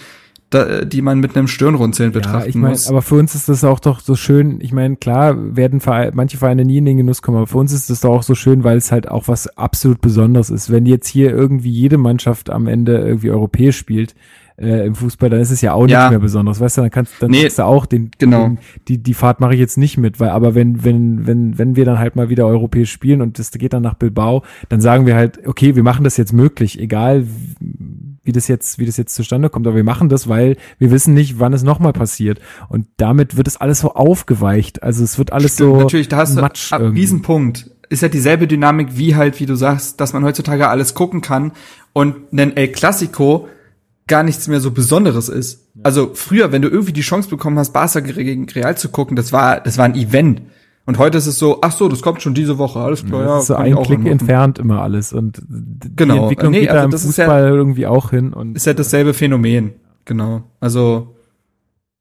[0.49, 2.87] da, die man mit einem Stirnrunzeln betrachten ja, ich mein, muss.
[2.87, 4.59] Aber für uns ist das auch doch so schön.
[4.61, 7.73] Ich meine, klar werden Vereine, manche Vereine nie in den Genuss kommen, aber für uns
[7.73, 10.71] ist das doch auch so schön, weil es halt auch was absolut Besonderes ist.
[10.71, 14.13] Wenn jetzt hier irgendwie jede Mannschaft am Ende irgendwie europäisch spielt,
[14.57, 16.03] äh, im Fußball, dann ist es ja auch Ja.
[16.03, 16.59] nicht mehr besonders.
[16.59, 18.43] Weißt du, dann kannst dann Nee, du auch den, genau.
[18.47, 18.57] den
[18.87, 21.85] die die Fahrt mache ich jetzt nicht mit, weil aber wenn wenn wenn wenn wir
[21.85, 25.15] dann halt mal wieder europäisch spielen und das geht dann nach Bilbao, dann sagen wir
[25.15, 27.25] halt, okay, wir machen das jetzt möglich, egal
[28.23, 31.13] wie das jetzt wie das jetzt zustande kommt, aber wir machen das, weil wir wissen
[31.13, 34.83] nicht, wann es nochmal passiert und damit wird es alles so aufgeweicht.
[34.83, 37.01] Also es wird alles Stimmt, so natürlich, da hast du Matsch einen irgendwie.
[37.01, 37.71] Riesenpunkt.
[37.87, 41.51] Ist ja dieselbe Dynamik wie halt, wie du sagst, dass man heutzutage alles gucken kann
[41.93, 43.47] und ein El Clasico
[44.07, 45.67] gar nichts mehr so Besonderes ist.
[45.83, 49.31] Also früher, wenn du irgendwie die Chance bekommen hast, Barca gegen Real zu gucken, das
[49.33, 50.41] war, das war ein Event.
[50.87, 53.27] Und heute ist es so, ach so, das kommt schon diese Woche, alles klar, ja.
[53.27, 54.05] das ist so ein Klick anmachen.
[54.11, 56.23] entfernt immer alles und die Genau.
[56.23, 58.67] Entwicklung Nee, geht also da im das ist ja- Fußball irgendwie auch hin und Ist
[58.67, 59.73] ja dasselbe Phänomen.
[60.05, 60.43] Genau.
[60.59, 61.14] Also,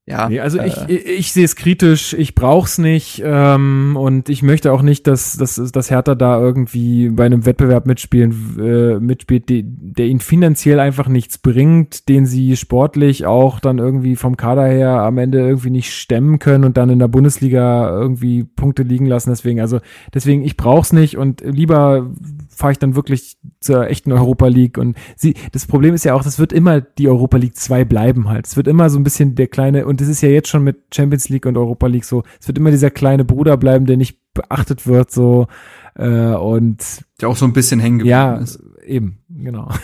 [0.07, 0.29] ja.
[0.29, 4.43] Nee, also äh, ich, ich, ich sehe es kritisch, ich brauch's nicht ähm, und ich
[4.43, 9.49] möchte auch nicht, dass, dass, dass Hertha da irgendwie bei einem Wettbewerb mitspielen, äh, mitspielt,
[9.49, 14.67] die, der ihnen finanziell einfach nichts bringt, den sie sportlich auch dann irgendwie vom Kader
[14.67, 19.07] her am Ende irgendwie nicht stemmen können und dann in der Bundesliga irgendwie Punkte liegen
[19.07, 19.31] lassen.
[19.31, 19.81] Deswegen, also
[20.13, 22.11] deswegen, ich brauch's nicht und lieber
[22.55, 26.23] fahre ich dann wirklich zur echten Europa League und sie, das Problem ist ja auch,
[26.23, 28.47] das wird immer die Europa League 2 bleiben halt.
[28.47, 30.77] Es wird immer so ein bisschen der kleine, und das ist ja jetzt schon mit
[30.95, 34.19] Champions League und Europa League so, es wird immer dieser kleine Bruder bleiben, der nicht
[34.35, 35.47] beachtet wird, so,
[35.95, 38.63] äh, und der auch so ein bisschen hängen geblieben ja, ist.
[38.85, 39.69] eben, genau.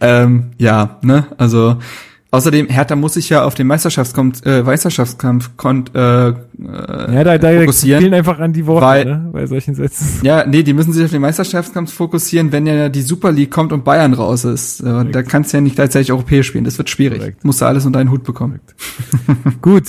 [0.00, 1.78] Ähm, ja, ne, also
[2.32, 7.38] außerdem, Hertha muss sich ja auf den Meisterschaftskampf, äh, Meisterschaftskampf kon äh, äh, ja, da,
[7.38, 8.00] da fokussieren.
[8.02, 10.24] fehlen einfach an die Worte, weil- ne, bei solchen Sätzen.
[10.24, 13.72] Ja, nee, die müssen sich auf den Meisterschaftskampf fokussieren, wenn ja die Super League kommt
[13.72, 14.80] und Bayern raus ist.
[14.80, 16.64] Äh, da kannst du ja nicht gleichzeitig europäisch spielen.
[16.64, 17.20] Das wird schwierig.
[17.20, 17.44] Korrekt.
[17.44, 18.58] Musst du alles unter einen Hut bekommen.
[19.60, 19.84] Gut,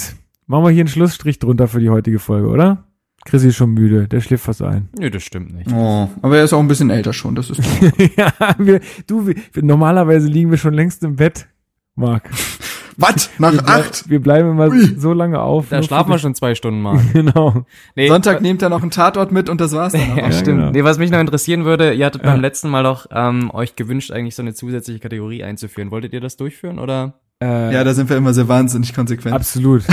[0.48, 2.84] machen wir hier einen Schlussstrich drunter für die heutige Folge, oder?
[3.26, 4.90] Chrissy ist schon müde, der schläft fast ein.
[4.99, 5.72] Nö, das stimmt nicht.
[5.72, 7.36] Oh, aber er ist auch ein bisschen älter schon.
[7.36, 7.61] Das ist
[8.18, 11.48] ja, wir, du, wir, normalerweise liegen wir schon längst im Bett,
[11.95, 12.30] Marc.
[12.98, 14.95] was nach Wir, blei- wir bleiben immer Ui.
[14.99, 15.70] so lange auf.
[15.70, 16.99] Da schlafen wir schon zwei Stunden mal.
[17.14, 17.65] Genau.
[17.95, 20.02] Nee, Sonntag nehmt er noch einen Tatort mit und das war's dann.
[20.18, 20.32] Ja, auch.
[20.32, 20.60] stimmt.
[20.60, 20.72] genau.
[20.72, 22.32] Nee, was mich noch interessieren würde, ihr hattet Ja.
[22.32, 25.91] beim letzten Mal doch ähm, euch gewünscht, eigentlich so eine zusätzliche Kategorie einzuführen.
[25.91, 27.15] Wolltet ihr das durchführen oder?
[27.41, 29.34] Äh, Ja, da sind wir immer sehr wahnsinnig konsequent.
[29.36, 29.84] absolut.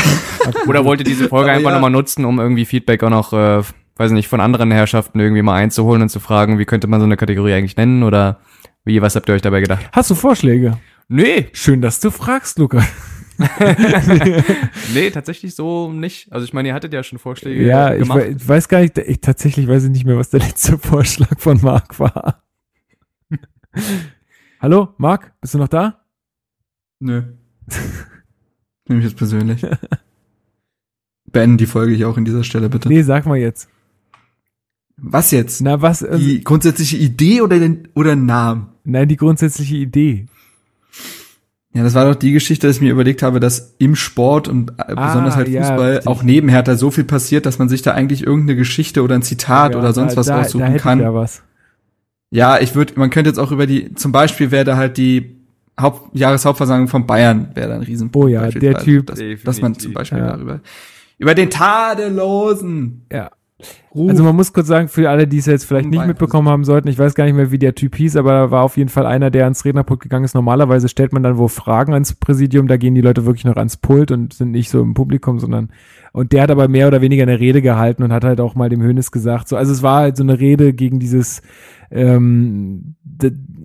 [0.44, 0.68] absolut.
[0.68, 1.77] Oder wollt ihr diese Folge Aber einfach ja.
[1.77, 3.62] nochmal nutzen, um irgendwie Feedback auch noch, äh,
[3.97, 7.06] weiß nicht, von anderen Herrschaften irgendwie mal einzuholen und zu fragen, wie könnte man so
[7.06, 8.40] eine Kategorie eigentlich nennen oder
[8.85, 9.89] wie, was habt ihr euch dabei gedacht?
[9.93, 10.78] Hast du Vorschläge?
[11.12, 12.87] Nee, Schön, dass du fragst, Luca.
[14.95, 16.31] nee, tatsächlich so nicht.
[16.32, 18.19] Also ich meine, ihr hattet ja schon Vorschläge Ja, ich, gemacht.
[18.20, 21.41] we- ich weiß gar nicht, ich tatsächlich weiß ich nicht mehr, was der letzte Vorschlag
[21.41, 22.45] von Marc war.
[24.61, 26.05] Hallo, Marc, bist du noch da?
[27.01, 27.23] Nö.
[28.89, 29.66] Nehme ich jetzt persönlich.
[31.32, 32.89] Beenden die Folge hier auch in dieser Stelle, bitte.
[32.89, 33.69] Nee, sag mal jetzt.
[34.97, 35.61] Was jetzt?
[35.62, 36.05] Na, was?
[36.05, 38.69] Also, Die grundsätzliche Idee oder den oder Namen?
[38.85, 40.27] nein, die grundsätzliche Idee.
[41.72, 44.70] Ja, das war doch die Geschichte, dass ich mir überlegt habe, dass im Sport und
[44.72, 46.06] äh, Ah, besonders halt ja, Fußball richtig.
[46.09, 49.22] auch neben Hertha so viel passiert, dass man sich da eigentlich irgendeine Geschichte oder ein
[49.22, 50.98] Zitat Ja, oder sonst da, was da, da hätte ich kann.
[51.01, 51.42] Ja, was.
[52.30, 55.36] Ja, ich würde, man könnte jetzt auch über die, zum Beispiel wäre da halt die
[55.80, 58.26] Haupt, Jahreshauptversammlung von Bayern, wäre da ein Riesenpunkt.
[58.26, 58.78] Oh ja, der.
[58.78, 59.06] Typ.
[59.06, 60.32] Dass, dass man zum Beispiel Ja.
[60.32, 60.60] darüber,
[61.18, 63.30] über den tadellosen Ja.
[63.95, 64.11] Ruf.
[64.11, 66.89] Also man muss kurz sagen, für alle, die es jetzt vielleicht nicht mitbekommen haben sollten,
[66.89, 69.07] ich weiß gar nicht mehr, wie der Typ hieß, aber da war auf jeden Fall
[69.07, 70.35] einer, der ans Rednerpult gegangen ist.
[70.35, 73.77] Normalerweise stellt man dann wo Fragen ans Präsidium, da gehen die Leute wirklich noch ans
[73.77, 75.70] Pult und sind nicht so im Publikum, sondern
[76.12, 78.69] und der hat aber mehr oder weniger eine Rede gehalten und hat halt auch mal
[78.69, 81.43] dem Hönes gesagt, so, also es war halt so eine Rede gegen dieses,
[81.91, 82.97] ähm,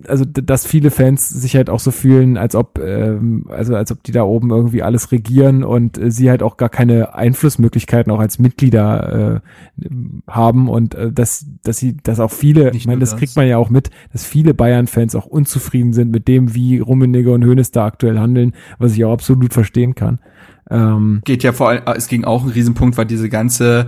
[0.08, 4.02] also dass viele Fans sich halt auch so fühlen, als ob, ähm, also als ob
[4.02, 8.20] die da oben irgendwie alles regieren und äh, sie halt auch gar keine Einflussmöglichkeiten auch
[8.20, 9.42] als Mitglieder
[9.80, 9.90] äh,
[10.30, 13.18] haben und äh, dass, dass sie, dass auch viele, Nicht ich meine, das das.
[13.18, 17.32] kriegt man ja auch mit, dass viele Bayern-Fans auch unzufrieden sind mit dem, wie Rummenigge
[17.32, 20.18] und Hönes da aktuell handeln, was ich auch absolut verstehen kann.
[20.70, 23.86] Ähm, geht ja vor allem, es ging auch ein Riesenpunkt, weil diese ganze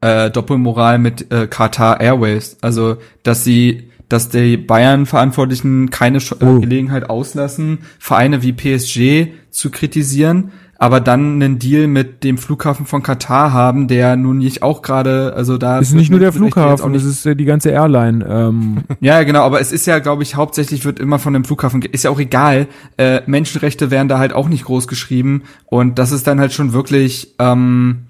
[0.00, 2.56] äh, Doppelmoral mit äh, Qatar Airways.
[2.60, 6.60] Also, dass sie, dass die Bayern-Verantwortlichen keine Sch Oh.
[6.60, 13.02] Gelegenheit auslassen, Vereine wie PSG zu kritisieren, aber dann einen Deal mit dem Flughafen von
[13.02, 16.94] Katar haben, der nun nicht auch gerade, also da Es ist nicht nur der Flughafen,
[16.94, 18.24] es ist äh, die ganze Airline.
[18.24, 21.82] Ähm, ja, genau, aber es ist ja, glaube ich, hauptsächlich wird immer von dem Flughafen,
[21.82, 26.12] ist ja auch egal, äh, Menschenrechte werden da halt auch nicht groß geschrieben und das
[26.12, 28.04] ist dann halt schon wirklich, ähm,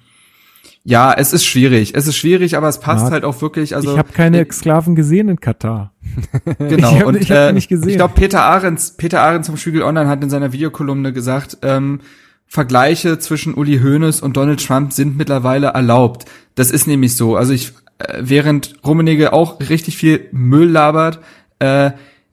[0.89, 3.93] ja, es ist schwierig, es ist schwierig, aber es passt Ja, halt auch wirklich, also
[3.93, 5.93] ich habe keine Sklaven gesehen in Katar.
[6.59, 7.91] genau ich hab- und ich hab äh, nicht gesehen.
[7.91, 12.01] ich glaube Peter Ahrens, Peter Ahrens vom Spiegel Online hat in seiner Videokolumne gesagt, ähm,
[12.47, 16.25] Vergleiche zwischen Uli Hoeneß und Donald Trump sind mittlerweile erlaubt.
[16.55, 17.37] Das ist nämlich so.
[17.37, 21.21] Also ich, äh, während Rummenigge auch richtig viel Müll labert,
[21.59, 21.91] äh,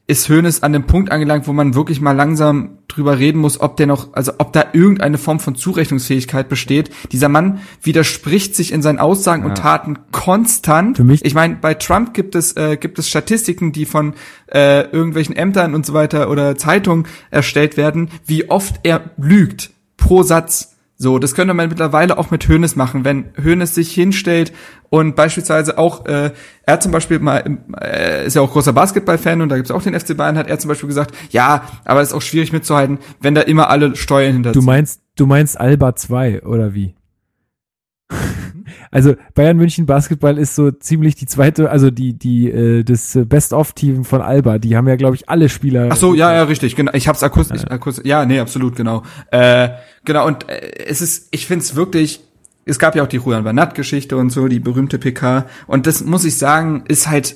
[0.07, 3.75] ist Hoeneß an dem Punkt angelangt, wo man wirklich mal langsam drüber reden muss, ob
[3.77, 6.91] der noch, also ob da irgendeine Form von Zurechnungsfähigkeit besteht.
[7.11, 10.97] Dieser Mann widerspricht sich in seinen Aussagen und Taten konstant.
[10.97, 14.13] Für mich- ich meine, bei Trump gibt es äh, gibt es Statistiken, die von
[14.51, 20.21] äh, irgendwelchen Ämtern und so weiter oder Zeitungen erstellt werden, wie oft er lügt pro
[20.21, 20.74] Satz.
[20.97, 24.53] So, das könnte man mittlerweile auch mit Hönes machen, wenn Hönes sich hinstellt
[24.89, 26.31] und beispielsweise auch, äh,
[26.65, 29.99] er zum Beispiel mal, äh, ist ja auch großer Basketballfan und da gibt's auch den
[29.99, 33.35] FC Bayern, hat er zum Beispiel gesagt, ja, aber es ist auch schwierig mitzuhalten, wenn
[33.35, 36.95] da immer alle Steuern hinter Du meinst, du meinst Alba 2 oder wie?
[38.91, 44.03] Also Bayern München Basketball ist so ziemlich die zweite, also die die äh, das Best-of-Team
[44.05, 44.57] von Alba.
[44.57, 45.89] Die haben ja glaube ich alle Spieler.
[45.91, 46.91] Ach so, ja, ja, richtig, genau.
[46.93, 49.03] Ich hab's akustisch, akustisch ja, nee, absolut, genau.
[49.31, 49.69] Äh,
[50.03, 52.21] genau, und äh, es ist, ich find's wirklich,
[52.65, 55.45] es gab ja auch die Juan Bernat-Geschichte und so, die berühmte PK.
[55.67, 57.35] Und das muss ich sagen, ist halt,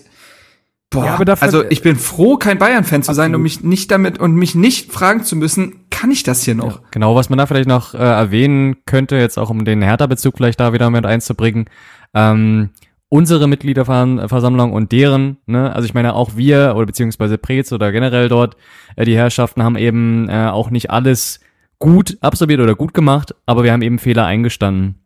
[0.89, 3.91] boah, Ja, aber dafür- also ich bin froh, kein Bayern-Fan zu sein und mich nicht
[3.91, 6.81] damit und mich nicht fragen zu müssen, kann ich das hier noch?
[6.91, 10.59] Genau, was man da vielleicht noch äh, erwähnen könnte, jetzt auch um den Hertha-Bezug vielleicht
[10.59, 11.65] da wieder mit einzubringen,
[12.13, 12.69] ähm,
[13.09, 18.29] unsere Mitgliederversammlung und deren, ne, also ich meine auch wir oder beziehungsweise Prez oder generell
[18.29, 18.55] dort,
[18.95, 21.39] äh, die Herrschaften haben eben äh, auch nicht alles
[21.79, 24.98] gut absolviert oder gut gemacht, aber wir haben eben Fehler eingestanden.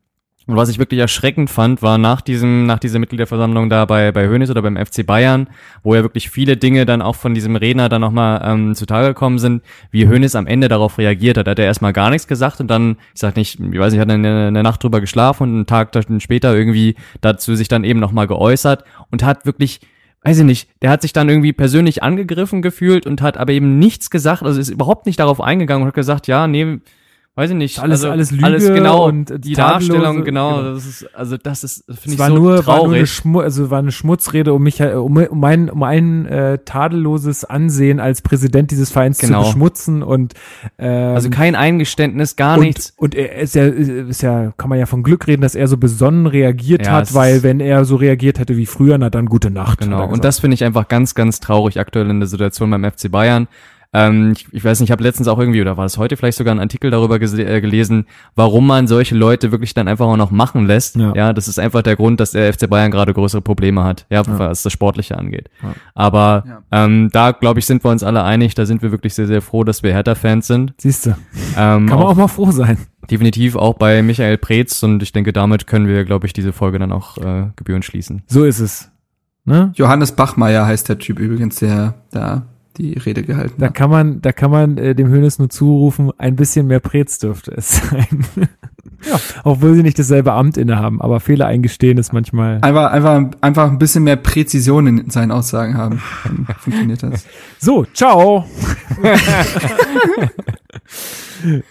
[0.46, 4.28] Und was ich wirklich erschreckend fand, war nach diesem, nach dieser Mitgliederversammlung da bei, bei
[4.28, 5.48] Hönes oder beim FC Bayern,
[5.84, 9.40] wo ja wirklich viele Dinge dann auch von diesem Redner dann nochmal ähm, zutage gekommen
[9.40, 11.48] sind, wie Hönes am Ende darauf reagiert hat.
[11.48, 14.10] Hat er erstmal gar nichts gesagt und dann, ich sag nicht, ich weiß nicht, hat
[14.10, 18.00] er eine, eine Nacht drüber geschlafen und einen Tag später irgendwie dazu sich dann eben
[18.00, 19.80] nochmal geäußert und hat wirklich
[20.26, 23.78] weiß ich nicht, der hat sich dann irgendwie persönlich angegriffen gefühlt und hat aber eben
[23.78, 26.80] nichts gesagt, also ist überhaupt nicht darauf eingegangen und hat gesagt, ja, nee,
[27.36, 27.80] weiß ich nicht.
[27.80, 30.74] Alles- also, alles Lüge alles genau, und die Darstellung, genau, genau.
[30.74, 33.12] das ist, also das ist, finde ich war so nur, war nur eine traurig.
[33.12, 37.44] Schmu also war eine Schmutzrede, um mich äh, um, um mein um ein äh, tadelloses
[37.46, 39.42] Ansehen als Präsident dieses Vereins Genau.
[39.42, 40.34] zu beschmutzen und
[40.78, 42.94] ähm, also kein Eingeständnis, gar und, nichts.
[42.98, 45.78] Und er ist ja, ist ja, kann man ja von Glück reden, dass er so
[45.78, 49.50] besonnen reagiert Ja, hat, weil wenn er so reagiert hätte wie früher, na dann gute
[49.50, 49.80] Nacht.
[49.80, 53.10] Genau, und das finde ich einfach ganz, ganz traurig aktuell in der Situation beim FC
[53.12, 53.48] Bayern.
[53.94, 56.38] Ähm, ich, ich weiß nicht, ich habe letztens auch irgendwie, oder war das heute vielleicht
[56.38, 60.32] sogar ein Artikel darüber äh, gelesen, warum man solche Leute wirklich dann einfach auch noch
[60.32, 60.96] machen lässt.
[60.96, 61.14] Ja.
[61.16, 64.24] Ja, das ist einfach der Grund, dass der FC Bayern gerade größere Probleme hat, ja,
[64.26, 65.50] was das Sportliche angeht.
[65.62, 65.74] Ja.
[65.94, 66.86] Aber Ja.
[66.86, 69.42] ähm, da, glaube ich, sind wir uns alle einig, da sind wir wirklich sehr, sehr
[69.42, 70.74] froh, dass wir Hertha-Fans sind.
[70.78, 71.10] Siehst du,
[71.56, 72.78] Ähm, kann man auch mal froh sein.
[73.12, 76.80] definitiv auch bei Michael Preetz und ich denke, damit können wir, glaube ich, diese Folge
[76.80, 78.24] dann auch äh, gebührend schließen.
[78.28, 78.90] So ist es.
[79.46, 79.72] Ne?
[79.76, 82.44] Johannes Bachmeier heißt der Typ übrigens, der da
[82.78, 83.74] die Rede gehalten Da hat.
[83.76, 87.54] kann man, da kann man äh, dem Hönes nur zurufen, ein bisschen mehr Prez dürfte
[87.56, 88.26] es sein.
[89.10, 89.20] ja.
[89.44, 92.60] Obwohl sie nicht dasselbe Amt innehaben, aber Fehler eingestehen ist manchmal.
[92.62, 96.02] Einfach, einfach, einfach ein bisschen mehr Präzision in seinen Aussagen haben.
[96.24, 97.26] Dann funktioniert das.
[97.60, 98.46] So, ciao.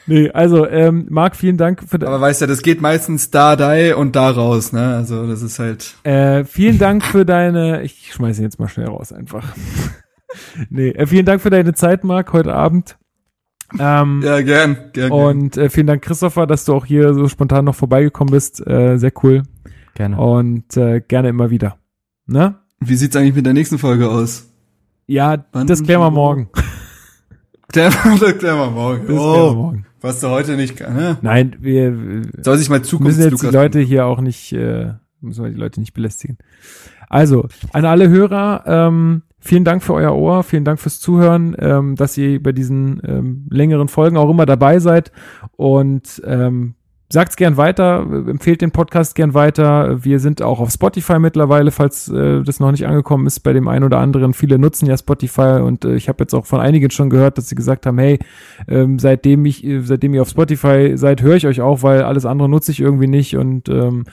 [0.07, 3.97] nee, also, ähm, Marc, vielen Dank für Aber weißt du, das geht meistens da, da
[3.97, 4.97] und da raus, ne?
[4.97, 5.95] Also das ist halt.
[6.05, 9.55] Äh, vielen Dank für deine, ich schmeiße ihn jetzt mal schnell raus einfach.
[10.71, 12.97] Nee, äh, vielen Dank für deine Zeit, Marc, heute Abend.
[13.79, 15.11] Ähm, Ja, gern, gern.
[15.13, 18.65] und äh, vielen Dank, Christopher, dass du auch hier so spontan noch vorbeigekommen bist.
[18.67, 19.43] Äh, sehr cool.
[19.95, 20.19] Gerne.
[20.19, 21.77] Und äh, gerne immer wieder.
[22.27, 22.57] Ne?
[22.81, 24.49] Wie sieht's eigentlich mit der nächsten Folge aus?
[25.07, 26.49] Ja, Wann das klären wir morgen.
[27.73, 28.21] Klären wir morgen.
[28.21, 28.59] Das klären
[29.09, 29.87] wir Oh, morgen.
[30.01, 31.17] was du heute nicht kann, ne?
[31.23, 35.43] Nein, wir, Soll sich mal müssen Zukunft jetzt die Leute hier auch nicht, äh, müssen
[35.45, 36.39] wir die Leute nicht belästigen.
[37.09, 41.97] Also, an alle Hörer, ähm, vielen Dank für euer Ohr, vielen Dank fürs Zuhören, ähm,
[41.97, 45.13] dass ihr bei diesen ähm, längeren Folgen auch immer dabei seid
[45.57, 46.75] und ähm,
[47.13, 50.03] sagt's gern weiter, empfehlt den Podcast gern weiter.
[50.03, 53.69] Wir sind auch auf Spotify mittlerweile, falls äh, das noch nicht angekommen ist bei dem
[53.69, 54.33] einen oder anderen.
[54.33, 57.51] Viele nutzen ja Spotify und äh, ich habe jetzt auch von einigen schon gehört, dass
[57.51, 58.19] sie gesagt haben, hey,
[58.67, 62.25] ähm, seitdem ich, äh, seitdem ihr auf Spotify seid, höre ich euch auch, weil alles
[62.25, 64.05] andere nutze ich irgendwie nicht und ähm,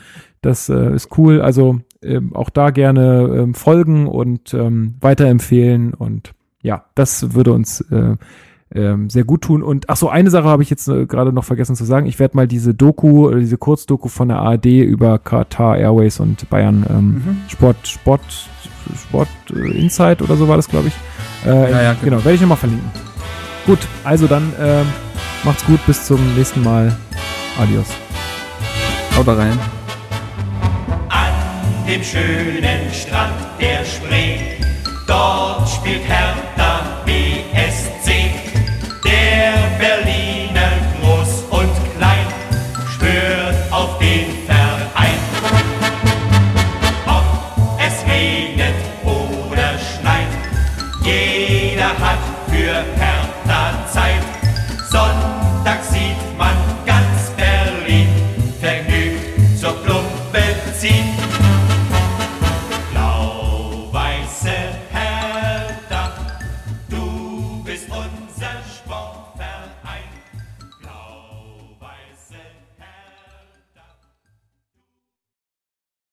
[0.42, 1.40] das äh, ist cool.
[1.40, 6.32] Also ähm, auch da gerne ähm, folgen und ähm, weiterempfehlen und
[6.62, 8.16] ja, das würde uns äh,
[8.74, 9.62] ähm, sehr gut tun.
[9.62, 12.06] Und ach so, eine Sache habe ich jetzt äh, gerade noch vergessen zu sagen.
[12.06, 16.48] Ich werde mal diese Doku, oder diese Kurzdoku von der ARD über Qatar Airways und
[16.50, 17.36] Bayern ähm, mhm.
[17.48, 18.20] Sport, Sport,
[18.96, 20.94] Sport äh, Insight oder so war das, glaube ich.
[21.46, 22.90] Äh, ja, ja, genau, werde ich nochmal verlinken.
[23.66, 24.86] Gut, also dann ähm,
[25.44, 26.96] macht's gut, bis zum nächsten Mal.
[27.58, 27.88] Adios.
[29.16, 29.58] Haut rein.
[31.90, 34.38] Dem schönen Strand der Spree,
[35.08, 37.89] dort spielt Hertha BSC.